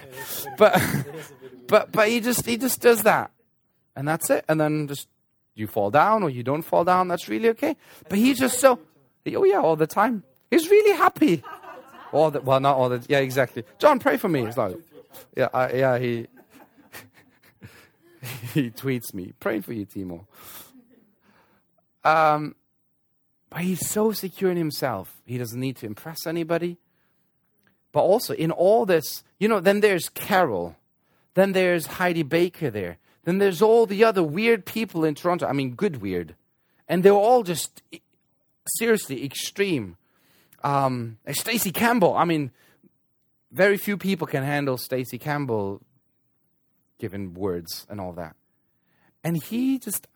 but, 0.57 0.83
but, 1.67 1.93
but 1.93 2.09
he 2.09 2.21
just, 2.21 2.47
he 2.47 2.57
just 2.57 2.81
does 2.81 3.03
that, 3.03 3.31
and 3.95 4.09
that's 4.09 4.31
it. 4.31 4.47
And 4.49 4.59
then 4.59 4.89
just 4.89 5.07
you 5.55 5.67
fall 5.67 5.91
down 5.91 6.23
or 6.23 6.31
you 6.31 6.43
don't 6.43 6.63
fall 6.63 6.85
down. 6.85 7.09
That's 7.09 7.29
really 7.29 7.51
okay. 7.51 7.77
But 8.09 8.19
he's 8.19 8.39
just 8.39 8.59
so, 8.59 8.79
oh 9.35 9.45
yeah, 9.45 9.61
all 9.61 9.77
the 9.77 9.87
time. 9.87 10.23
He's 10.51 10.71
really 10.71 10.97
happy. 10.97 11.45
All 12.13 12.31
the, 12.31 12.41
well, 12.43 12.61
not 12.61 12.77
all 12.77 12.91
the, 12.91 13.03
yeah, 13.09 13.21
exactly. 13.21 13.65
John, 13.79 13.99
pray 13.99 14.19
for 14.19 14.29
me. 14.29 14.43
It's 14.43 14.59
like, 14.59 14.77
yeah, 15.35 15.49
I, 15.55 15.73
yeah, 15.73 15.99
he, 15.99 16.27
he 18.55 18.71
tweets 18.71 19.13
me, 19.13 19.33
praying 19.41 19.63
for 19.63 19.73
you, 19.73 19.87
Timo. 19.87 20.27
Um, 22.05 22.55
but 23.51 23.61
he's 23.61 23.89
so 23.89 24.13
secure 24.13 24.51
in 24.51 24.57
himself. 24.57 25.21
He 25.27 25.39
doesn't 25.39 25.59
need 25.59 25.77
to 25.79 25.87
impress 25.87 26.27
anybody. 26.27 26.79
But 27.93 28.01
also, 28.01 28.33
in 28.35 28.51
all 28.51 28.87
this, 28.87 29.23
you 29.39 29.49
know, 29.49 29.61
then 29.61 29.81
there's 29.81 30.09
Carol. 30.09 30.77
Then 31.35 31.53
there's 31.53 31.87
Heidi 31.87 32.23
Baker 32.23 32.71
there. 32.71 32.99
Then 33.25 33.39
there's 33.39 33.63
all 33.63 33.87
the 33.87 34.05
other 34.05 34.23
weird 34.23 34.65
people 34.65 35.05
in 35.05 35.15
Toronto. 35.15 35.47
I 35.47 35.53
mean, 35.53 35.75
good 35.75 36.01
weird. 36.01 36.35
And 36.89 37.03
they're 37.03 37.13
all 37.13 37.43
just 37.43 37.83
seriously 38.79 39.25
extreme. 39.25 39.97
Um, 40.65 41.19
Stacey 41.33 41.71
Campbell. 41.71 42.17
I 42.17 42.25
mean, 42.25 42.51
very 43.51 43.77
few 43.77 43.97
people 43.97 44.27
can 44.27 44.43
handle 44.43 44.79
Stacey 44.79 45.19
Campbell 45.19 45.83
given 47.03 47.35
words 47.35 47.85
and 47.91 48.01
all 48.01 48.13
that. 48.13 48.37
And 49.25 49.43
he 49.43 49.77
just, 49.81 50.07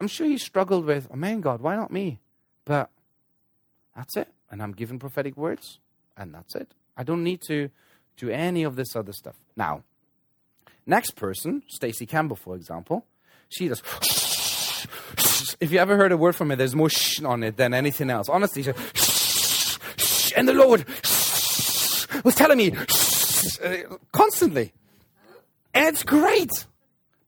I'm 0.00 0.08
sure 0.08 0.26
he 0.26 0.38
struggled 0.38 0.86
with, 0.86 1.06
oh 1.12 1.16
man, 1.16 1.42
God, 1.42 1.60
why 1.60 1.76
not 1.76 1.92
me? 1.92 2.20
But 2.64 2.88
that's 3.94 4.16
it. 4.16 4.28
And 4.50 4.62
I'm 4.62 4.72
given 4.72 4.98
prophetic 4.98 5.36
words, 5.36 5.78
and 6.16 6.34
that's 6.34 6.54
it. 6.54 6.72
I 6.96 7.02
don't 7.04 7.22
need 7.22 7.42
to 7.48 7.68
do 8.16 8.30
any 8.30 8.62
of 8.62 8.76
this 8.76 8.96
other 8.96 9.12
stuff. 9.12 9.34
Now, 9.56 9.82
next 10.86 11.16
person, 11.16 11.62
Stacey 11.68 12.06
Campbell, 12.06 12.36
for 12.36 12.56
example, 12.56 13.04
she 13.50 13.68
does. 13.68 13.82
if 15.60 15.70
you 15.70 15.78
ever 15.78 15.98
heard 15.98 16.12
a 16.12 16.16
word 16.16 16.34
from 16.34 16.48
her, 16.48 16.56
there's 16.56 16.74
more 16.74 16.88
shh 16.88 17.22
on 17.22 17.42
it 17.42 17.58
than 17.58 17.74
anything 17.74 18.08
else. 18.08 18.30
Honestly, 18.30 18.62
and 20.34 20.48
the 20.48 20.54
Lord 20.54 20.86
was 22.24 22.34
telling 22.34 22.56
me 22.56 22.70
constantly. 24.12 24.72
And 25.76 25.86
it's 25.86 26.02
great. 26.02 26.50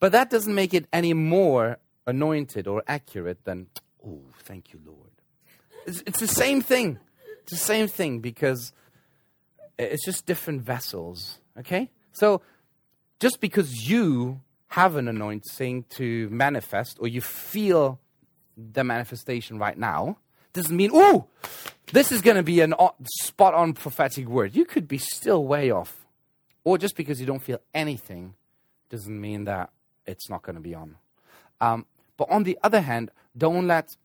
But 0.01 0.13
that 0.13 0.31
doesn't 0.31 0.55
make 0.55 0.75
it 0.75 0.87
any 0.93 1.13
more 1.13 1.79
anointed 2.07 2.67
or 2.67 2.83
accurate 2.87 3.45
than, 3.45 3.67
oh, 4.07 4.23
thank 4.41 4.73
you, 4.73 4.81
Lord. 4.85 5.11
It's, 5.87 6.03
it's 6.07 6.21
the 6.21 6.29
same 6.29 6.63
thing. 6.63 6.99
It's 7.43 7.53
the 7.53 7.59
same 7.59 7.89
thing 7.89 8.21
because 8.21 8.73
it's 9.79 10.05
just 10.05 10.27
different 10.27 10.63
vessels. 10.63 11.41
Okay? 11.59 11.91
So 12.13 12.43
just 13.21 13.41
because 13.41 13.89
you 13.89 14.41
have 14.69 14.97
an 14.97 15.09
anointing 15.09 15.85
to 15.91 16.29
manifest 16.31 16.99
or 17.01 17.09
you 17.09 17.21
feel 17.21 18.01
the 18.57 18.85
manifestation 18.85 19.59
right 19.59 19.79
now 19.79 20.19
doesn't 20.53 20.77
mean, 20.77 20.91
oh, 20.93 21.27
this 21.93 22.13
is 22.13 22.23
going 22.23 22.37
to 22.37 22.43
be 22.43 22.61
a 22.61 22.69
spot 23.23 23.55
on 23.55 23.73
prophetic 23.73 24.27
word. 24.27 24.55
You 24.55 24.65
could 24.65 24.89
be 24.89 24.99
still 24.99 25.45
way 25.45 25.71
off. 25.71 26.07
Or 26.65 26.77
just 26.77 26.97
because 26.97 27.19
you 27.21 27.27
don't 27.27 27.43
feel 27.43 27.61
anything 27.73 28.35
doesn't 28.91 29.21
mean 29.21 29.45
that 29.45 29.71
it's 30.07 30.29
not 30.31 30.43
going 30.43 30.57
to 30.57 30.63
be 30.63 30.75
on. 30.75 30.97
Um, 31.61 31.87
but 32.17 32.29
on 32.31 32.45
the 32.45 32.59
other 32.63 32.81
hand, 32.81 33.11
don't 33.37 33.67
let. 33.67 33.97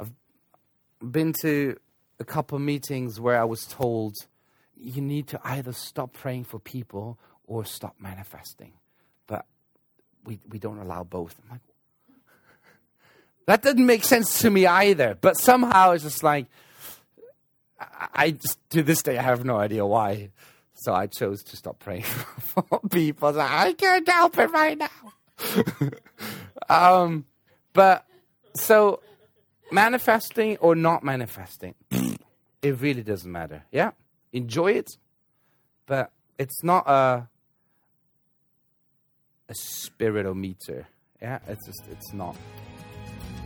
I've 0.00 0.12
been 1.00 1.32
to 1.42 1.76
a 2.18 2.24
couple 2.24 2.58
meetings 2.58 3.20
where 3.20 3.40
I 3.40 3.44
was 3.44 3.66
told 3.66 4.26
you 4.76 5.00
need 5.00 5.28
to 5.28 5.40
either 5.44 5.72
stop 5.72 6.12
praying 6.12 6.44
for 6.44 6.58
people 6.58 7.18
or 7.46 7.64
stop 7.64 7.94
manifesting. 7.98 8.72
But 9.26 9.46
we, 10.24 10.40
we 10.48 10.58
don't 10.58 10.78
allow 10.78 11.04
both. 11.04 11.34
I'm 11.44 11.50
like, 11.50 11.60
that 13.46 13.62
doesn't 13.62 13.86
make 13.86 14.04
sense 14.04 14.40
to 14.40 14.50
me 14.50 14.66
either. 14.66 15.16
But 15.20 15.36
somehow 15.36 15.92
it's 15.92 16.04
just 16.04 16.22
like, 16.22 16.46
I, 17.78 18.08
I 18.14 18.30
just, 18.32 18.58
to 18.70 18.82
this 18.82 19.02
day, 19.02 19.18
I 19.18 19.22
have 19.22 19.44
no 19.44 19.56
idea 19.56 19.86
why. 19.86 20.30
So 20.74 20.92
I 20.92 21.06
chose 21.06 21.42
to 21.44 21.56
stop 21.56 21.78
praying 21.78 22.02
for 22.38 22.80
people. 22.90 23.32
So 23.32 23.40
I 23.40 23.72
can't 23.72 24.08
help 24.08 24.36
it 24.38 24.50
right 24.50 24.76
now. 24.76 25.90
um, 26.68 27.24
but 27.72 28.04
so 28.56 29.00
manifesting 29.70 30.56
or 30.58 30.74
not 30.74 31.02
manifesting, 31.04 31.74
it 32.62 32.80
really 32.80 33.02
doesn't 33.02 33.30
matter. 33.30 33.64
Yeah, 33.72 33.92
enjoy 34.32 34.72
it, 34.72 34.90
but 35.86 36.10
it's 36.38 36.62
not 36.62 36.88
a 36.88 37.28
a 39.48 39.54
spiritometer. 39.54 40.86
Yeah, 41.20 41.38
it's 41.48 41.66
just 41.66 41.82
it's 41.90 42.12
not. 42.12 42.36